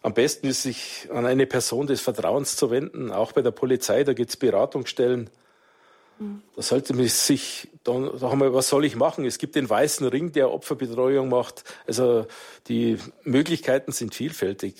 Am 0.02 0.14
besten 0.14 0.48
ist, 0.48 0.64
sich 0.64 1.08
an 1.12 1.26
eine 1.26 1.48
Person 1.48 1.88
des 1.88 2.02
Vertrauens 2.02 2.56
zu 2.56 2.70
wenden, 2.70 3.12
auch 3.12 3.32
bei 3.32 3.42
der 3.42 3.52
Polizei, 3.52 4.04
da 4.04 4.14
gibt 4.14 4.30
es 4.30 4.38
Beratungsstellen. 4.38 5.30
Da 6.56 6.62
sollte 6.62 6.94
man 6.94 7.08
sich, 7.08 7.68
dann, 7.84 8.10
da 8.20 8.30
haben 8.30 8.40
wir, 8.40 8.54
was 8.54 8.70
soll 8.70 8.86
ich 8.86 8.96
machen? 8.96 9.26
Es 9.26 9.38
gibt 9.38 9.56
den 9.56 9.70
weißen 9.70 10.08
Ring, 10.08 10.32
der 10.32 10.52
Opferbetreuung 10.52 11.28
macht. 11.28 11.64
Also 11.88 12.28
die 12.68 12.98
Möglichkeiten 13.24 13.92
sind 13.92 14.16
vielfältig. 14.16 14.76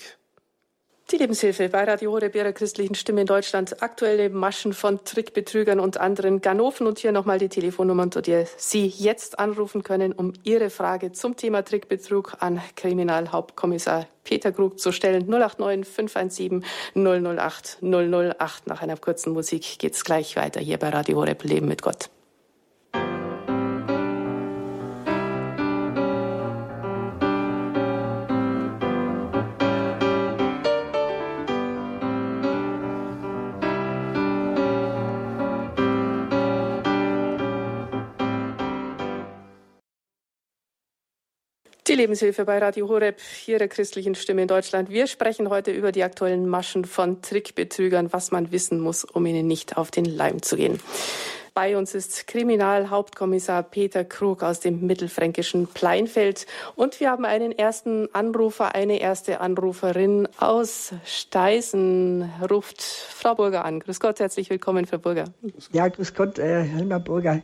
Die 1.12 1.18
Lebenshilfe 1.18 1.68
bei 1.68 1.84
Radio 1.84 2.10
Horeb 2.10 2.34
ihrer 2.34 2.52
christlichen 2.52 2.96
Stimme 2.96 3.20
in 3.20 3.28
Deutschland. 3.28 3.80
Aktuelle 3.80 4.28
Maschen 4.28 4.72
von 4.72 5.04
Trickbetrügern 5.04 5.78
und 5.78 5.98
anderen 5.98 6.40
Ganoven. 6.40 6.88
Und 6.88 6.98
hier 6.98 7.12
nochmal 7.12 7.38
die 7.38 7.48
Telefonnummer, 7.48 8.02
unter 8.02 8.22
der 8.22 8.48
Sie 8.56 8.86
jetzt 8.86 9.38
anrufen 9.38 9.84
können, 9.84 10.12
um 10.12 10.32
Ihre 10.42 10.68
Frage 10.68 11.12
zum 11.12 11.36
Thema 11.36 11.62
Trickbetrug 11.62 12.38
an 12.40 12.60
Kriminalhauptkommissar 12.74 14.08
Peter 14.24 14.50
Krug 14.50 14.80
zu 14.80 14.90
stellen. 14.90 15.26
089 15.28 15.86
517 15.86 16.64
008 16.96 17.78
008. 17.82 18.66
Nach 18.66 18.82
einer 18.82 18.96
kurzen 18.96 19.32
Musik 19.32 19.78
geht's 19.78 20.02
gleich 20.02 20.34
weiter 20.34 20.58
hier 20.58 20.78
bei 20.78 20.88
Radio 20.88 21.18
Horeb 21.18 21.44
Leben 21.44 21.68
mit 21.68 21.82
Gott. 21.82 22.10
Lebenshilfe 41.96 42.44
bei 42.44 42.58
Radio 42.58 42.88
Horeb, 42.88 43.16
Ihrer 43.46 43.68
christlichen 43.68 44.14
Stimme 44.14 44.42
in 44.42 44.48
Deutschland. 44.48 44.90
Wir 44.90 45.06
sprechen 45.06 45.48
heute 45.48 45.70
über 45.70 45.92
die 45.92 46.02
aktuellen 46.02 46.46
Maschen 46.46 46.84
von 46.84 47.22
Trickbetrügern, 47.22 48.12
was 48.12 48.30
man 48.30 48.52
wissen 48.52 48.80
muss, 48.80 49.04
um 49.04 49.24
ihnen 49.24 49.46
nicht 49.46 49.76
auf 49.78 49.90
den 49.90 50.04
Leim 50.04 50.42
zu 50.42 50.56
gehen. 50.56 50.78
Bei 51.56 51.78
uns 51.78 51.94
ist 51.94 52.26
Kriminalhauptkommissar 52.26 53.62
Peter 53.62 54.04
Krug 54.04 54.42
aus 54.42 54.60
dem 54.60 54.86
mittelfränkischen 54.86 55.66
Pleinfeld. 55.66 56.46
Und 56.74 57.00
wir 57.00 57.10
haben 57.10 57.24
einen 57.24 57.50
ersten 57.50 58.14
Anrufer, 58.14 58.74
eine 58.74 59.00
erste 59.00 59.40
Anruferin 59.40 60.28
aus 60.36 60.92
Steisen. 61.06 62.30
Ruft 62.50 62.82
Frau 62.82 63.34
Burger 63.34 63.64
an. 63.64 63.80
Grüß 63.80 64.00
Gott, 64.00 64.20
herzlich 64.20 64.50
willkommen, 64.50 64.84
Frau 64.84 64.98
Burger. 64.98 65.24
Ja, 65.72 65.88
grüß 65.88 66.12
Gott, 66.12 66.38
äh, 66.38 66.62
Helmer 66.62 67.00
Burger. 67.00 67.40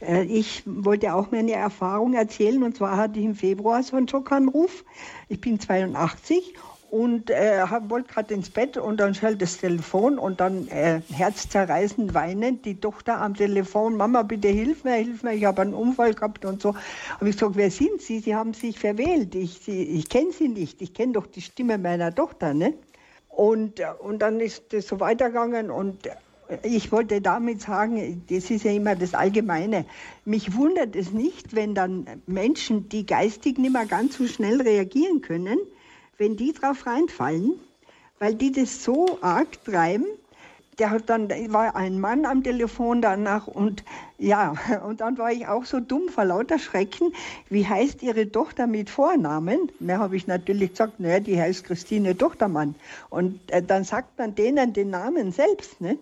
Äh, 0.00 0.24
ich 0.24 0.64
wollte 0.66 1.14
auch 1.14 1.30
meine 1.30 1.52
Erfahrung 1.52 2.14
erzählen. 2.14 2.64
Und 2.64 2.76
zwar 2.76 2.96
hatte 2.96 3.20
ich 3.20 3.24
im 3.24 3.36
Februar 3.36 3.84
so 3.84 3.94
einen 3.94 4.08
Schockanruf. 4.08 4.84
Ich 5.28 5.40
bin 5.40 5.60
82 5.60 6.52
und 6.92 7.30
äh, 7.30 7.64
wollte 7.88 8.12
gerade 8.12 8.34
ins 8.34 8.50
Bett 8.50 8.76
und 8.76 9.00
dann 9.00 9.14
schallt 9.14 9.40
das 9.40 9.56
Telefon 9.56 10.18
und 10.18 10.40
dann 10.40 10.68
äh, 10.68 11.00
herzzerreißend 11.10 12.12
weinend 12.12 12.66
die 12.66 12.78
Tochter 12.78 13.18
am 13.18 13.34
Telefon, 13.34 13.96
Mama, 13.96 14.22
bitte 14.24 14.48
hilf 14.48 14.84
mir, 14.84 14.96
hilf 14.96 15.22
mir, 15.22 15.32
ich 15.32 15.46
habe 15.46 15.62
einen 15.62 15.72
Unfall 15.72 16.12
gehabt 16.12 16.44
und 16.44 16.60
so. 16.60 16.74
Habe 17.14 17.30
ich 17.30 17.36
gesagt, 17.36 17.56
wer 17.56 17.70
sind 17.70 18.02
Sie? 18.02 18.18
Sie 18.18 18.34
haben 18.34 18.52
sich 18.52 18.78
verwählt, 18.78 19.34
ich, 19.34 19.66
ich 19.66 20.06
kenne 20.10 20.32
Sie 20.32 20.48
nicht, 20.48 20.82
ich 20.82 20.92
kenne 20.92 21.14
doch 21.14 21.26
die 21.26 21.40
Stimme 21.40 21.78
meiner 21.78 22.14
Tochter. 22.14 22.52
Ne? 22.52 22.74
Und, 23.30 23.80
äh, 23.80 23.86
und 23.98 24.20
dann 24.20 24.38
ist 24.38 24.74
das 24.74 24.86
so 24.86 25.00
weitergegangen 25.00 25.70
und 25.70 26.06
äh, 26.06 26.10
ich 26.62 26.92
wollte 26.92 27.22
damit 27.22 27.62
sagen, 27.62 28.22
das 28.28 28.50
ist 28.50 28.64
ja 28.64 28.70
immer 28.70 28.96
das 28.96 29.14
Allgemeine. 29.14 29.86
Mich 30.26 30.54
wundert 30.58 30.94
es 30.94 31.10
nicht, 31.10 31.56
wenn 31.56 31.74
dann 31.74 32.06
Menschen, 32.26 32.90
die 32.90 33.06
geistig 33.06 33.56
nicht 33.56 33.72
mehr 33.72 33.86
ganz 33.86 34.18
so 34.18 34.26
schnell 34.26 34.60
reagieren 34.60 35.22
können, 35.22 35.56
wenn 36.22 36.36
die 36.36 36.52
drauf 36.52 36.86
reinfallen, 36.86 37.58
weil 38.20 38.36
die 38.36 38.52
das 38.52 38.84
so 38.84 39.18
arg 39.22 39.64
treiben, 39.64 40.06
der 40.78 40.90
hat 40.90 41.10
dann 41.10 41.28
war 41.52 41.74
ein 41.74 41.98
Mann 41.98 42.24
am 42.26 42.44
Telefon 42.44 43.02
danach 43.02 43.48
und 43.48 43.82
ja, 44.18 44.54
und 44.86 45.00
dann 45.00 45.18
war 45.18 45.32
ich 45.32 45.48
auch 45.48 45.64
so 45.64 45.80
dumm 45.80 46.08
vor 46.08 46.24
lauter 46.24 46.60
Schrecken. 46.60 47.12
Wie 47.50 47.66
heißt 47.66 48.04
Ihre 48.04 48.30
Tochter 48.30 48.68
mit 48.68 48.88
Vornamen? 48.88 49.72
Da 49.80 49.98
habe 49.98 50.14
ich 50.14 50.28
natürlich 50.28 50.70
gesagt, 50.70 51.00
naja, 51.00 51.18
die 51.18 51.40
heißt 51.40 51.64
Christine 51.64 52.16
Tochtermann. 52.16 52.76
Und 53.10 53.50
äh, 53.50 53.60
dann 53.60 53.82
sagt 53.82 54.16
man 54.16 54.36
denen 54.36 54.72
den 54.72 54.90
Namen 54.90 55.32
selbst, 55.32 55.80
ne? 55.80 55.98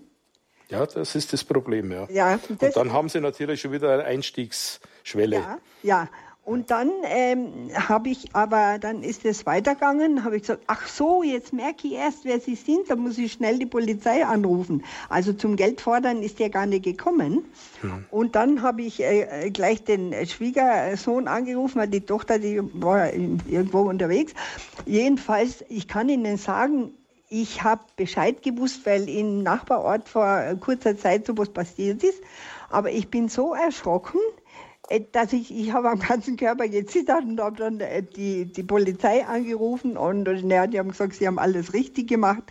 Ja, 0.68 0.85
das 0.85 1.14
ist 1.14 1.33
das 1.33 1.44
Problem, 1.44 1.90
ja. 1.90 2.06
ja 2.11 2.38
und 2.48 2.76
dann 2.76 2.92
haben 2.92 3.09
sie 3.09 3.20
natürlich 3.20 3.62
schon 3.62 3.72
wieder 3.72 3.92
eine 3.94 4.04
Einstiegsschwelle. 4.04 5.37
Ja, 5.37 5.59
ja. 5.83 6.09
Und 6.50 6.72
dann 6.72 6.90
ähm, 7.04 7.70
habe 7.76 8.08
ich, 8.08 8.34
aber 8.34 8.80
dann 8.80 9.04
ist 9.04 9.24
es 9.24 9.46
weitergegangen, 9.46 10.24
habe 10.24 10.34
ich 10.34 10.42
gesagt, 10.42 10.64
ach 10.66 10.88
so, 10.88 11.22
jetzt 11.22 11.52
merke 11.52 11.86
ich 11.86 11.92
erst, 11.92 12.24
wer 12.24 12.40
Sie 12.40 12.56
sind, 12.56 12.90
da 12.90 12.96
muss 12.96 13.18
ich 13.18 13.30
schnell 13.30 13.60
die 13.60 13.66
Polizei 13.66 14.26
anrufen. 14.26 14.82
Also 15.08 15.32
zum 15.32 15.54
Geldfordern 15.54 16.24
ist 16.24 16.40
der 16.40 16.50
gar 16.50 16.66
nicht 16.66 16.82
gekommen. 16.82 17.44
Hm. 17.82 18.04
Und 18.10 18.34
dann 18.34 18.62
habe 18.62 18.82
ich 18.82 19.00
äh, 19.00 19.50
gleich 19.52 19.84
den 19.84 20.12
Schwiegersohn 20.26 21.28
angerufen, 21.28 21.78
weil 21.78 21.86
die 21.86 22.00
Tochter, 22.00 22.40
die 22.40 22.60
war 22.72 23.14
irgendwo 23.14 23.82
unterwegs. 23.82 24.32
Jedenfalls, 24.86 25.64
ich 25.68 25.86
kann 25.86 26.08
Ihnen 26.08 26.36
sagen, 26.36 26.90
ich 27.28 27.62
habe 27.62 27.82
Bescheid 27.94 28.42
gewusst, 28.42 28.84
weil 28.86 29.08
im 29.08 29.44
Nachbarort 29.44 30.08
vor 30.08 30.42
kurzer 30.58 30.98
Zeit 30.98 31.26
sowas 31.26 31.48
passiert 31.48 32.02
ist. 32.02 32.20
Aber 32.70 32.90
ich 32.90 33.08
bin 33.08 33.28
so 33.28 33.54
erschrocken, 33.54 34.18
äh, 34.18 34.39
dass 35.12 35.33
ich, 35.33 35.57
ich 35.57 35.72
habe 35.72 35.88
am 35.90 36.00
ganzen 36.00 36.37
Körper 36.37 36.68
gezittert 36.68 37.22
und 37.24 37.40
habe 37.40 37.57
dann 37.57 37.81
äh, 37.81 38.03
die, 38.03 38.46
die 38.46 38.62
Polizei 38.62 39.24
angerufen 39.24 39.96
und, 39.96 40.26
und 40.26 40.48
die 40.48 40.79
haben 40.79 40.90
gesagt, 40.90 41.14
sie 41.14 41.26
haben 41.26 41.38
alles 41.38 41.72
richtig 41.72 42.09
gemacht. 42.09 42.42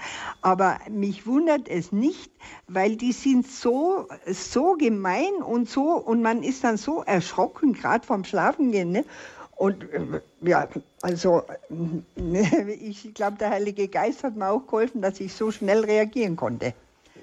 Aber 0.41 0.79
mich 0.89 1.27
wundert 1.27 1.67
es 1.67 1.91
nicht, 1.91 2.31
weil 2.67 2.95
die 2.95 3.11
sind 3.11 3.47
so, 3.47 4.07
so 4.25 4.73
gemein 4.73 5.33
und 5.43 5.69
so, 5.69 5.91
und 5.93 6.21
man 6.21 6.43
ist 6.43 6.63
dann 6.63 6.77
so 6.77 7.03
erschrocken, 7.03 7.73
gerade 7.73 8.05
vom 8.05 8.23
Schlafengehen. 8.23 8.91
Ne? 8.91 9.05
Und 9.55 9.83
äh, 9.91 10.21
ja, 10.41 10.69
also 11.01 11.43
ich 12.79 13.13
glaube, 13.13 13.37
der 13.37 13.49
Heilige 13.49 13.89
Geist 13.89 14.23
hat 14.23 14.37
mir 14.37 14.49
auch 14.49 14.65
geholfen, 14.65 15.01
dass 15.01 15.19
ich 15.19 15.33
so 15.33 15.51
schnell 15.51 15.83
reagieren 15.83 16.37
konnte. 16.37 16.73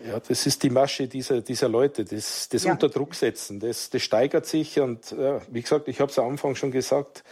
Ja, 0.04 0.20
das 0.20 0.46
ist 0.46 0.62
die 0.62 0.70
Masche 0.70 1.08
dieser, 1.08 1.40
dieser 1.40 1.68
Leute, 1.68 2.04
das, 2.04 2.48
das 2.48 2.64
ja. 2.64 2.72
Unter 2.72 2.88
Druck 2.88 3.14
setzen, 3.14 3.60
das, 3.60 3.90
das 3.90 4.02
steigert 4.02 4.46
sich 4.46 4.80
und 4.80 5.12
ja, 5.12 5.40
wie 5.50 5.62
gesagt, 5.62 5.88
ich 5.88 6.00
habe 6.00 6.10
es 6.10 6.18
am 6.18 6.30
Anfang 6.30 6.54
schon 6.54 6.70
gesagt, 6.70 7.24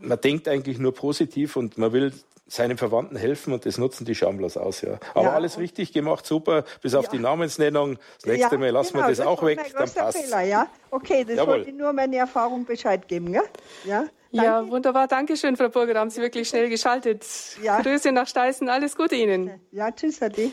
man 0.00 0.20
denkt 0.20 0.48
eigentlich 0.48 0.78
nur 0.78 0.94
positiv 0.94 1.56
und 1.56 1.78
man 1.78 1.92
will 1.92 2.12
seinen 2.48 2.78
Verwandten 2.78 3.16
helfen 3.16 3.52
und 3.52 3.66
das 3.66 3.76
nutzen 3.76 4.04
die 4.04 4.14
Schamlos 4.14 4.56
aus. 4.56 4.80
Ja. 4.80 4.98
Aber 5.14 5.24
ja, 5.24 5.32
alles 5.32 5.58
richtig 5.58 5.92
gemacht, 5.92 6.24
super, 6.26 6.64
bis 6.80 6.94
auf 6.94 7.08
die 7.08 7.18
Namensnennung. 7.18 7.98
Das 8.16 8.26
nächste 8.26 8.56
Mal 8.56 8.70
lassen 8.70 8.92
genau, 8.92 9.06
wir 9.06 9.08
das, 9.08 9.18
das 9.18 9.26
auch 9.26 9.42
weg, 9.42 9.60
dann 9.76 9.90
passt 9.90 10.18
Fehler, 10.18 10.42
ja? 10.42 10.68
Okay, 10.90 11.24
das 11.24 11.36
Jawohl. 11.36 11.54
wollte 11.54 11.70
ich 11.70 11.76
nur 11.76 11.92
meine 11.92 12.16
Erfahrung 12.16 12.64
Bescheid 12.64 13.08
geben. 13.08 13.32
Ja, 13.32 13.42
ja, 13.84 14.04
ja 14.30 14.68
wunderbar. 14.68 15.08
Dankeschön, 15.08 15.56
Frau 15.56 15.68
Burger. 15.68 15.98
Haben 15.98 16.10
Sie 16.10 16.20
wirklich 16.20 16.48
schnell 16.48 16.68
geschaltet. 16.68 17.24
Ja. 17.62 17.80
Grüße 17.80 18.12
nach 18.12 18.28
Steißen. 18.28 18.68
Alles 18.68 18.96
Gute 18.96 19.16
Ihnen. 19.16 19.60
Ja, 19.72 19.90
tschüss, 19.90 20.22
Adi. 20.22 20.52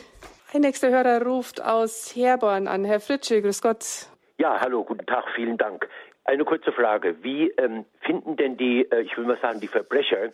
Ein 0.54 0.60
nächster 0.60 0.90
Hörer 0.90 1.20
ruft 1.26 1.60
aus 1.60 2.14
Herborn 2.14 2.68
an. 2.68 2.84
Herr 2.84 3.00
Fritsche, 3.00 3.42
grüß 3.42 3.60
Gott. 3.60 4.06
Ja, 4.38 4.60
hallo, 4.60 4.84
guten 4.84 5.04
Tag, 5.04 5.24
vielen 5.34 5.58
Dank. 5.58 5.88
Eine 6.26 6.44
kurze 6.44 6.70
Frage. 6.70 7.16
Wie 7.24 7.50
ähm, 7.58 7.84
finden 8.02 8.36
denn 8.36 8.56
die, 8.56 8.88
äh, 8.88 9.00
ich 9.00 9.16
will 9.18 9.24
mal 9.24 9.36
sagen, 9.42 9.58
die 9.58 9.66
Verbrecher 9.66 10.28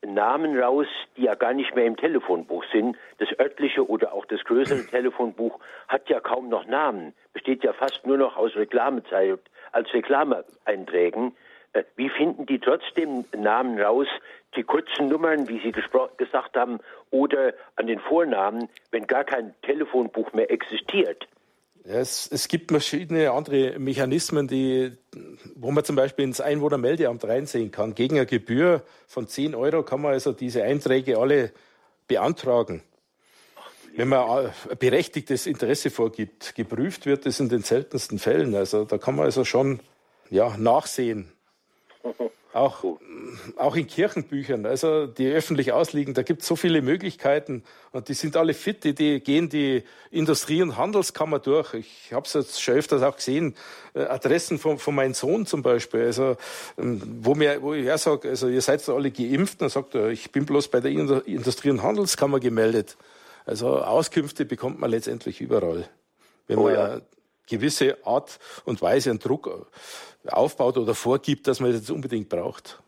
Namen 0.00 0.58
raus, 0.58 0.86
die 1.18 1.24
ja 1.24 1.34
gar 1.34 1.52
nicht 1.52 1.74
mehr 1.74 1.84
im 1.84 1.98
Telefonbuch 1.98 2.64
sind? 2.72 2.96
Das 3.18 3.28
örtliche 3.38 3.86
oder 3.86 4.14
auch 4.14 4.24
das 4.24 4.42
größere 4.44 4.86
Telefonbuch 4.90 5.60
hat 5.88 6.08
ja 6.08 6.20
kaum 6.20 6.48
noch 6.48 6.64
Namen, 6.64 7.12
besteht 7.34 7.62
ja 7.62 7.74
fast 7.74 8.06
nur 8.06 8.16
noch 8.16 8.38
aus 8.38 8.56
Reklamezeit, 8.56 9.40
als 9.72 9.92
Reklameeinträgen. 9.92 11.36
Äh, 11.74 11.84
wie 11.96 12.08
finden 12.08 12.46
die 12.46 12.60
trotzdem 12.60 13.26
Namen 13.36 13.78
raus, 13.78 14.08
die 14.56 14.64
kurzen 14.64 15.08
Nummern, 15.08 15.48
wie 15.48 15.60
Sie 15.60 15.72
gesagt 15.72 16.56
haben, 16.56 16.80
oder 17.10 17.54
an 17.76 17.86
den 17.86 18.00
Vornamen, 18.00 18.68
wenn 18.90 19.06
gar 19.06 19.24
kein 19.24 19.54
Telefonbuch 19.62 20.32
mehr 20.32 20.50
existiert? 20.50 21.28
Es, 21.84 22.28
es, 22.32 22.48
gibt 22.48 22.72
verschiedene 22.72 23.30
andere 23.30 23.78
Mechanismen, 23.78 24.48
die 24.48 24.96
wo 25.54 25.70
man 25.70 25.84
zum 25.84 25.94
Beispiel 25.94 26.24
ins 26.24 26.40
Einwohnermeldeamt 26.40 27.24
reinsehen 27.24 27.70
kann. 27.70 27.94
Gegen 27.94 28.16
eine 28.16 28.26
Gebühr 28.26 28.82
von 29.06 29.28
10 29.28 29.54
Euro 29.54 29.84
kann 29.84 30.02
man 30.02 30.12
also 30.12 30.32
diese 30.32 30.64
Einträge 30.64 31.16
alle 31.16 31.52
beantragen. 32.08 32.82
Wenn 33.94 34.08
man 34.08 34.28
ein 34.28 34.78
berechtigtes 34.78 35.46
Interesse 35.46 35.90
vorgibt, 35.90 36.56
geprüft 36.56 37.06
wird 37.06 37.24
es 37.24 37.38
in 37.38 37.48
den 37.48 37.62
seltensten 37.62 38.18
Fällen. 38.18 38.54
Also 38.56 38.84
da 38.84 38.98
kann 38.98 39.14
man 39.14 39.26
also 39.26 39.44
schon 39.44 39.80
ja, 40.28 40.56
nachsehen. 40.58 41.32
Auch, 42.56 42.84
auch 43.56 43.76
in 43.76 43.86
Kirchenbüchern, 43.86 44.64
also 44.64 45.06
die 45.06 45.30
öffentlich 45.30 45.72
ausliegen, 45.72 46.14
da 46.14 46.22
gibt 46.22 46.40
es 46.40 46.48
so 46.48 46.56
viele 46.56 46.80
Möglichkeiten 46.80 47.64
und 47.92 48.08
die 48.08 48.14
sind 48.14 48.34
alle 48.34 48.54
fit, 48.54 48.82
die, 48.82 48.94
die 48.94 49.20
gehen 49.20 49.50
die 49.50 49.82
Industrie- 50.10 50.62
und 50.62 50.78
Handelskammer 50.78 51.38
durch. 51.38 51.74
Ich 51.74 52.14
habe 52.14 52.24
es 52.24 52.32
jetzt 52.32 52.62
schon 52.62 52.76
öfters 52.76 53.02
auch 53.02 53.14
gesehen, 53.16 53.54
äh, 53.92 54.04
Adressen 54.04 54.58
von, 54.58 54.78
von 54.78 54.94
meinem 54.94 55.12
Sohn 55.12 55.44
zum 55.44 55.60
Beispiel, 55.60 56.04
also 56.06 56.38
ähm, 56.78 57.02
wo, 57.20 57.34
mir, 57.34 57.60
wo 57.60 57.74
ich 57.74 57.94
sage, 58.00 58.30
also 58.30 58.48
ihr 58.48 58.62
seid 58.62 58.88
alle 58.88 59.10
geimpft, 59.10 59.60
dann 59.60 59.68
sagt 59.68 59.94
er, 59.94 60.08
ich 60.08 60.32
bin 60.32 60.46
bloß 60.46 60.68
bei 60.68 60.80
der 60.80 60.92
Industrie- 60.92 61.70
und 61.70 61.82
Handelskammer 61.82 62.40
gemeldet. 62.40 62.96
Also 63.44 63.82
Auskünfte 63.82 64.46
bekommt 64.46 64.80
man 64.80 64.90
letztendlich 64.90 65.42
überall. 65.42 65.86
Wenn 66.46 66.56
oh, 66.56 66.62
man 66.62 66.72
ja. 66.72 67.00
Gewisse 67.46 67.98
Art 68.04 68.38
und 68.64 68.82
Weise 68.82 69.10
einen 69.10 69.18
Druck 69.18 69.68
aufbaut 70.26 70.76
oder 70.76 70.94
vorgibt, 70.94 71.46
dass 71.46 71.60
man 71.60 71.72
das 71.72 71.90
unbedingt 71.90 72.28
braucht. 72.28 72.82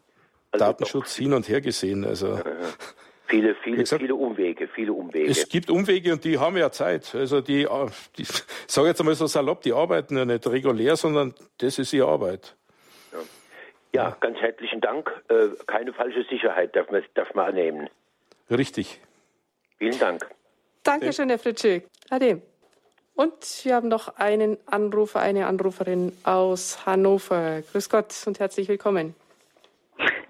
Also 0.50 0.64
Datenschutz 0.64 1.16
hin 1.16 1.32
und 1.32 1.48
her 1.48 1.60
gesehen. 1.60 2.04
Also 2.04 2.40
viele, 3.26 3.54
viele, 3.56 3.78
gesagt, 3.78 4.00
viele 4.00 4.14
Umwege, 4.14 4.68
viele 4.68 4.92
Umwege. 4.92 5.30
Es 5.30 5.48
gibt 5.48 5.70
Umwege 5.70 6.12
und 6.12 6.24
die 6.24 6.38
haben 6.38 6.56
ja 6.56 6.70
Zeit. 6.70 7.14
Also 7.14 7.40
die, 7.40 7.66
die 8.16 8.22
ich 8.22 8.28
sage 8.66 8.88
jetzt 8.88 9.00
einmal 9.00 9.14
so 9.14 9.26
salopp, 9.26 9.62
die 9.62 9.72
arbeiten 9.72 10.16
ja 10.16 10.24
nicht 10.24 10.46
regulär, 10.46 10.96
sondern 10.96 11.34
das 11.58 11.78
ist 11.78 11.92
ihre 11.92 12.08
Arbeit. 12.08 12.56
Ja, 13.12 13.18
ja 13.92 14.16
ganz 14.20 14.38
herzlichen 14.38 14.80
Dank. 14.80 15.10
Äh, 15.28 15.48
keine 15.66 15.92
falsche 15.92 16.24
Sicherheit 16.24 16.74
darf 16.74 16.90
man, 16.90 17.02
darf 17.14 17.32
man 17.34 17.48
annehmen. 17.48 17.90
Richtig. 18.50 19.00
Vielen 19.78 19.98
Dank. 19.98 20.26
Dankeschön, 20.82 21.28
Herr 21.28 21.38
Fritsche. 21.38 21.82
Ade. 22.08 22.40
Und 23.18 23.64
wir 23.64 23.74
haben 23.74 23.88
noch 23.88 24.16
einen 24.18 24.58
Anrufer, 24.66 25.18
eine 25.18 25.48
Anruferin 25.48 26.12
aus 26.22 26.86
Hannover. 26.86 27.62
Grüß 27.72 27.88
Gott 27.88 28.14
und 28.26 28.38
herzlich 28.38 28.68
willkommen. 28.68 29.12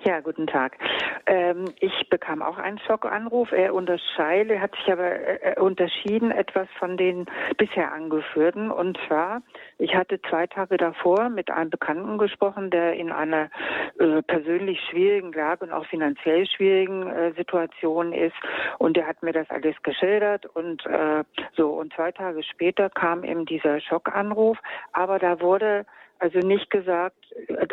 Ja, 0.08 0.20
guten 0.20 0.46
Tag. 0.46 0.78
Ähm, 1.26 1.66
ich 1.80 2.08
bekam 2.08 2.40
auch 2.40 2.56
einen 2.56 2.78
Schockanruf. 2.78 3.52
Er 3.52 3.74
unterscheide, 3.74 4.58
hat 4.58 4.74
sich 4.74 4.90
aber 4.90 5.04
äh, 5.44 5.60
unterschieden 5.60 6.30
etwas 6.30 6.66
von 6.78 6.96
den 6.96 7.26
bisher 7.58 7.92
angeführten. 7.92 8.70
Und 8.70 8.98
zwar, 9.06 9.42
ich 9.76 9.94
hatte 9.94 10.18
zwei 10.22 10.46
Tage 10.46 10.78
davor 10.78 11.28
mit 11.28 11.50
einem 11.50 11.68
Bekannten 11.68 12.16
gesprochen, 12.16 12.70
der 12.70 12.94
in 12.94 13.12
einer 13.12 13.50
äh, 13.98 14.22
persönlich 14.22 14.80
schwierigen 14.88 15.30
Lage 15.30 15.66
und 15.66 15.72
auch 15.72 15.84
finanziell 15.84 16.46
schwierigen 16.46 17.06
äh, 17.06 17.32
Situation 17.34 18.14
ist. 18.14 18.36
Und 18.78 18.96
der 18.96 19.06
hat 19.06 19.22
mir 19.22 19.34
das 19.34 19.50
alles 19.50 19.76
geschildert. 19.82 20.46
Und 20.46 20.86
äh, 20.86 21.22
so, 21.54 21.68
und 21.72 21.92
zwei 21.92 22.12
Tage 22.12 22.42
später 22.44 22.88
kam 22.88 23.24
eben 23.24 23.44
dieser 23.44 23.78
Schockanruf. 23.78 24.56
Aber 24.94 25.18
da 25.18 25.38
wurde 25.42 25.84
also 26.18 26.38
nicht 26.40 26.70
gesagt, 26.70 27.16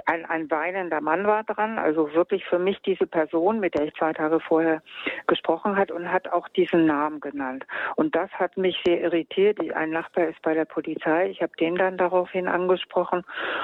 ein, 0.06 0.26
ein 0.26 0.52
weinender 0.52 1.02
Mann 1.02 1.26
war 1.26 1.44
dran, 1.44 1.78
also 1.78 2.14
wirklich 2.14 2.46
für 2.46 2.60
mich 2.60 2.80
diese 2.82 3.08
Person, 3.08 3.60
mit 3.60 3.76
der 3.76 3.86
ich 3.86 3.94
zwei 3.96 4.14
Tage 4.14 4.40
vorher 4.40 4.82
gesprochen 5.28 5.76
hat 5.76 5.92
und 5.92 6.12
hat 6.12 6.28
auch 6.32 6.48
diesen 6.50 6.86
Namen 6.86 7.20
genannt. 7.20 7.66
Und 7.96 8.16
das 8.16 8.30
hat 8.32 8.58
mich 8.58 8.78
sehr 8.86 9.02
irritiert. 9.02 9.60
Ein 9.74 9.92
Nachbar 9.92 10.28
ist 10.28 10.42
bei 10.42 10.54
der 10.54 10.66
Polizei. 10.66 11.30
Ich 11.30 11.42
habe 11.42 11.54
den 11.60 11.76
dann 11.76 11.98
daraufhin 11.98 12.48
angesprochen 12.48 13.24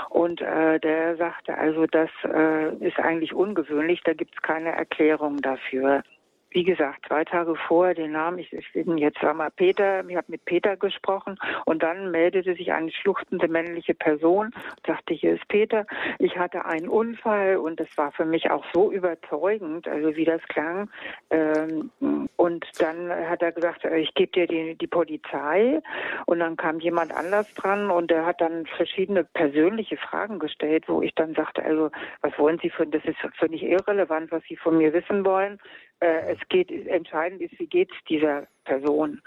und 0.09 0.41
äh, 0.41 0.79
der 0.79 1.17
sagte, 1.17 1.57
also 1.57 1.85
das 1.85 2.09
äh, 2.23 2.75
ist 2.77 2.99
eigentlich 2.99 3.33
ungewöhnlich, 3.33 4.01
da 4.03 4.13
gibt 4.13 4.35
es 4.35 4.41
keine 4.41 4.71
Erklärung 4.71 5.37
dafür 5.37 6.03
wie 6.51 6.63
gesagt, 6.63 7.05
zwei 7.07 7.23
Tage 7.23 7.55
vorher 7.55 7.95
den 7.95 8.11
Namen, 8.11 8.39
ich, 8.39 8.51
ich 8.51 8.71
bin 8.73 8.97
jetzt 8.97 9.21
war 9.23 9.33
mal 9.33 9.49
Peter, 9.51 10.03
ich 10.07 10.15
habe 10.15 10.27
mit 10.29 10.43
Peter 10.45 10.75
gesprochen 10.75 11.39
und 11.65 11.81
dann 11.81 12.11
meldete 12.11 12.53
sich 12.55 12.73
eine 12.73 12.91
schluchzende 12.91 13.47
männliche 13.47 13.93
Person, 13.93 14.51
dachte, 14.83 15.13
hier 15.13 15.35
ist 15.35 15.47
Peter. 15.47 15.85
Ich 16.19 16.37
hatte 16.37 16.65
einen 16.65 16.89
Unfall 16.89 17.57
und 17.57 17.79
das 17.79 17.87
war 17.95 18.11
für 18.11 18.25
mich 18.25 18.51
auch 18.51 18.65
so 18.73 18.91
überzeugend, 18.91 19.87
also 19.87 20.15
wie 20.15 20.25
das 20.25 20.41
klang. 20.49 20.89
Ähm, 21.29 21.89
und 22.35 22.65
dann 22.79 23.09
hat 23.09 23.41
er 23.41 23.53
gesagt, 23.53 23.85
ich 23.85 24.13
gebe 24.13 24.31
dir 24.33 24.47
die, 24.47 24.75
die 24.75 24.87
Polizei 24.87 25.81
und 26.25 26.39
dann 26.39 26.57
kam 26.57 26.79
jemand 26.79 27.13
anders 27.13 27.47
dran 27.55 27.89
und 27.89 28.11
der 28.11 28.25
hat 28.25 28.41
dann 28.41 28.65
verschiedene 28.65 29.23
persönliche 29.23 29.95
Fragen 29.95 30.39
gestellt, 30.39 30.83
wo 30.87 31.01
ich 31.01 31.15
dann 31.15 31.33
sagte, 31.33 31.63
also 31.63 31.91
was 32.21 32.37
wollen 32.37 32.59
Sie 32.61 32.69
von, 32.69 32.91
das 32.91 33.05
ist 33.05 33.17
für 33.39 33.47
mich 33.47 33.63
irrelevant, 33.63 34.31
was 34.31 34.43
Sie 34.43 34.57
von 34.57 34.77
mir 34.77 34.91
wissen 34.91 35.23
wollen 35.23 35.53
äh, 35.53 35.90
es 36.01 36.39
geht, 36.49 36.71
entscheidend 36.87 37.41
ist, 37.41 37.57
wie 37.59 37.67
geht's 37.67 37.95
dieser 38.09 38.47
Person. 38.65 39.21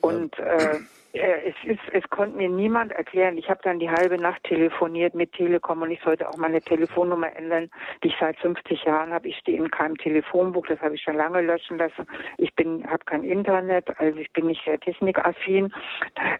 Und 0.00 0.38
äh, 0.38 0.78
äh, 1.12 1.50
es, 1.50 1.54
ist, 1.64 1.80
es 1.92 2.08
konnte 2.10 2.36
mir 2.36 2.48
niemand 2.48 2.92
erklären. 2.92 3.36
Ich 3.36 3.48
habe 3.50 3.60
dann 3.62 3.78
die 3.78 3.90
halbe 3.90 4.18
Nacht 4.18 4.42
telefoniert 4.44 5.14
mit 5.14 5.32
Telekom 5.32 5.82
und 5.82 5.90
ich 5.90 6.00
sollte 6.02 6.28
auch 6.28 6.36
meine 6.36 6.62
Telefonnummer 6.62 7.34
ändern, 7.36 7.70
die 8.02 8.08
ich 8.08 8.16
seit 8.18 8.38
50 8.38 8.84
Jahren 8.84 9.12
habe. 9.12 9.28
Ich 9.28 9.36
stehe 9.38 9.58
in 9.58 9.70
keinem 9.70 9.96
Telefonbuch, 9.98 10.66
das 10.66 10.80
habe 10.80 10.94
ich 10.94 11.02
schon 11.02 11.16
lange 11.16 11.42
löschen 11.42 11.78
lassen. 11.78 12.06
Ich 12.38 12.54
bin, 12.54 12.88
habe 12.88 13.04
kein 13.04 13.24
Internet, 13.24 13.88
also 13.98 14.18
ich 14.18 14.32
bin 14.32 14.46
nicht 14.46 14.64
sehr 14.64 14.80
technikaffin. 14.80 15.72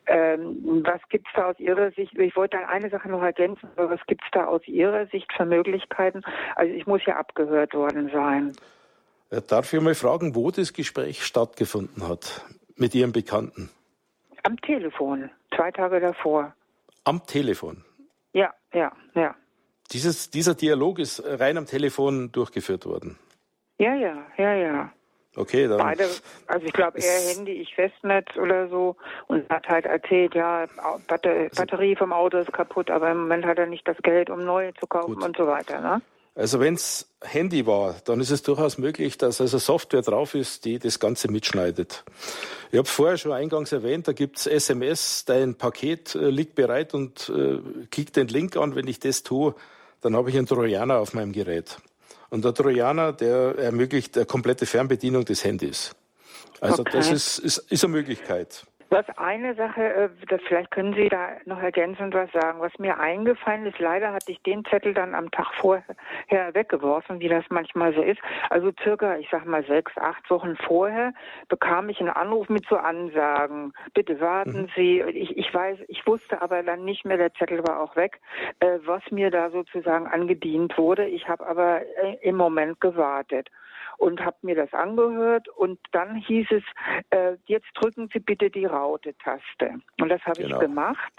Ähm, 0.07 0.83
was 0.87 1.01
gibt's 1.11 1.31
da 1.35 1.51
aus 1.51 1.59
Ihrer 1.59 1.91
Sicht? 1.93 2.19
Ich 2.19 2.35
wollte 2.37 2.57
dann 2.57 2.69
eine 2.69 2.89
Sache 2.89 3.11
noch 3.11 3.23
ergänzen, 3.23 3.69
aber 3.77 3.91
was 3.91 4.07
gibt's 4.07 4.27
da 4.33 4.47
aus 4.47 4.67
Ihrer 4.67 5.07
Sicht 5.07 5.31
für 5.35 5.45
Möglichkeiten? 5.45 6.23
Also 6.57 6.73
ich 6.73 6.87
muss 6.87 7.05
ja 7.05 7.17
abgehört 7.17 7.75
worden 7.75 8.11
sein. 8.13 8.53
Äh, 9.33 9.41
darf 9.41 9.73
ich 9.73 9.81
mal 9.81 9.95
fragen, 9.95 10.35
wo 10.35 10.51
das 10.51 10.73
Gespräch 10.73 11.25
stattgefunden 11.25 12.07
hat 12.07 12.45
mit 12.77 12.95
Ihrem 12.95 13.13
Bekannten? 13.13 13.71
Am 14.43 14.61
Telefon, 14.61 15.31
zwei 15.57 15.71
Tage 15.71 16.01
davor. 16.01 16.55
Am 17.05 17.25
Telefon? 17.27 17.85
Ja, 18.35 18.53
ja, 18.75 18.93
ja. 19.15 19.35
Dieses, 19.93 20.31
dieser 20.31 20.55
Dialog 20.55 20.99
ist 20.99 21.23
rein 21.25 21.57
am 21.57 21.67
Telefon 21.67 22.31
durchgeführt 22.33 22.87
worden? 22.87 23.19
Ja, 23.79 23.95
ja, 23.95 24.23
ja, 24.37 24.55
ja. 24.55 24.93
Okay, 25.35 25.67
dann. 25.67 25.79
Beide, 25.79 26.09
also 26.47 26.67
ich 26.67 26.73
glaube, 26.75 26.99
er 26.99 27.35
Handy, 27.35 27.53
ich 27.53 27.75
Festnetz 27.75 28.37
oder 28.37 28.69
so 28.69 28.97
und 29.29 29.49
hat 29.49 29.67
halt 29.67 29.87
erzählt, 29.87 30.35
ja, 30.35 30.67
Batterie 31.09 31.97
vom 31.97 32.13
Auto 32.13 32.37
ist 32.37 32.53
kaputt, 32.53 32.91
aber 32.91 33.11
im 33.11 33.21
Moment 33.21 33.47
hat 33.47 33.59
er 33.59 33.67
nicht 33.67 33.89
das 33.89 33.97
Geld, 34.03 34.29
um 34.29 34.45
neue 34.45 34.75
zu 34.75 34.87
kaufen 34.87 35.15
Gut. 35.15 35.25
und 35.25 35.37
so 35.37 35.47
weiter, 35.47 35.81
ne? 35.81 36.03
Also 36.35 36.61
wenn 36.61 36.75
es 36.75 37.07
Handy 37.21 37.67
war, 37.67 37.97
dann 38.05 38.21
ist 38.21 38.31
es 38.31 38.43
durchaus 38.43 38.79
möglich, 38.79 39.19
dass 39.19 39.41
also 39.41 39.59
Software 39.59 40.01
drauf 40.01 40.35
ist, 40.35 40.65
die 40.65 40.79
das 40.79 40.99
Ganze 40.99 41.31
mitschneidet. 41.31 42.05
Ich 42.71 42.79
habe 42.79 42.89
vorher 42.89 43.19
schon 43.19 43.33
eingangs 43.33 43.71
erwähnt, 43.73 44.09
da 44.09 44.13
gibt's 44.13 44.47
SMS, 44.47 45.27
dein 45.27 45.57
Paket 45.57 46.15
äh, 46.15 46.31
liegt 46.31 46.55
bereit 46.55 46.95
und 46.95 47.29
äh, 47.29 47.59
klick 47.91 48.15
den 48.15 48.29
Link 48.29 48.57
an. 48.57 48.75
Wenn 48.75 48.89
ich 48.89 48.99
das 48.99 49.23
tue, 49.23 49.55
dann 50.01 50.17
habe 50.17 50.31
ich 50.31 50.39
einen 50.39 50.47
Trojaner 50.47 50.99
auf 50.99 51.13
meinem 51.13 51.33
Gerät. 51.33 51.77
Und 52.31 52.47
der 52.47 52.55
Trojaner, 52.55 53.13
der 53.13 53.59
ermöglicht 53.59 54.17
eine 54.17 54.25
komplette 54.25 54.65
Fernbedienung 54.65 55.27
des 55.27 55.45
Handys. 55.45 55.95
Also 56.63 56.81
okay. 56.81 56.93
das 56.95 57.11
ist, 57.11 57.39
ist, 57.41 57.59
ist 57.59 57.85
eine 57.85 57.93
Möglichkeit. 57.93 58.65
Was 58.93 59.09
eine 59.17 59.55
Sache, 59.55 59.83
äh, 59.83 60.09
das 60.29 60.43
vielleicht 60.47 60.71
können 60.71 60.93
Sie 60.93 61.09
da 61.09 61.31
noch 61.47 61.63
ergänzend 61.63 62.13
was 62.13 62.31
sagen. 62.33 62.61
Was 62.61 62.79
mir 62.79 63.01
eingefallen 63.01 63.65
ist, 63.65 63.79
leider 63.79 64.13
hatte 64.13 64.31
ich 64.31 64.43
den 64.43 64.67
Zettel 64.67 64.93
dann 64.93 65.15
am 65.15 65.31
Tag 65.31 65.47
vorher 65.55 65.83
weggeworfen, 66.53 67.19
wie 67.19 67.29
das 67.29 67.43
manchmal 67.49 67.95
so 67.95 68.03
ist. 68.03 68.21
Also 68.51 68.71
circa, 68.83 69.17
ich 69.17 69.29
sag 69.31 69.47
mal 69.47 69.65
sechs, 69.65 69.97
acht 69.97 70.29
Wochen 70.29 70.57
vorher 70.57 71.15
bekam 71.49 71.89
ich 71.89 72.01
einen 72.01 72.11
Anruf 72.11 72.51
mit 72.51 72.67
so 72.67 72.77
Ansagen. 72.77 73.73
Bitte 73.95 74.21
warten 74.21 74.65
mhm. 74.65 74.69
Sie. 74.77 75.01
Ich, 75.01 75.39
ich 75.39 75.55
weiß, 75.55 75.79
ich 75.89 76.07
wusste 76.07 76.43
aber 76.43 76.63
dann 76.63 76.85
nicht 76.85 77.07
mehr, 77.07 77.17
der 77.17 77.33
Zettel 77.33 77.67
war 77.67 77.81
auch 77.81 77.97
weg, 77.97 78.21
äh, 78.61 78.79
was 78.85 79.03
mir 79.11 79.31
da 79.31 79.49
sozusagen 79.49 80.07
angedient 80.07 80.77
wurde. 80.77 81.07
Ich 81.07 81.31
habe 81.31 81.47
aber 81.47 81.81
äh, 81.81 82.19
im 82.21 82.37
Moment 82.37 82.79
gewartet 82.83 83.49
und 84.03 84.21
habe 84.21 84.37
mir 84.43 84.57
das 84.57 84.73
angehört 84.73 85.49
und 85.49 85.79
dann 85.93 86.17
hieß 86.17 86.49
es, 86.51 86.65
äh, 87.11 87.37
jetzt 87.47 87.69
drücken 87.75 88.09
Sie 88.13 88.19
bitte 88.19 88.51
die 88.51 88.65
Raute-Taste. 88.65 89.79
Und 90.01 90.09
das 90.09 90.21
habe 90.23 90.43
genau. 90.43 90.57
ich 90.57 90.61
gemacht. 90.61 91.13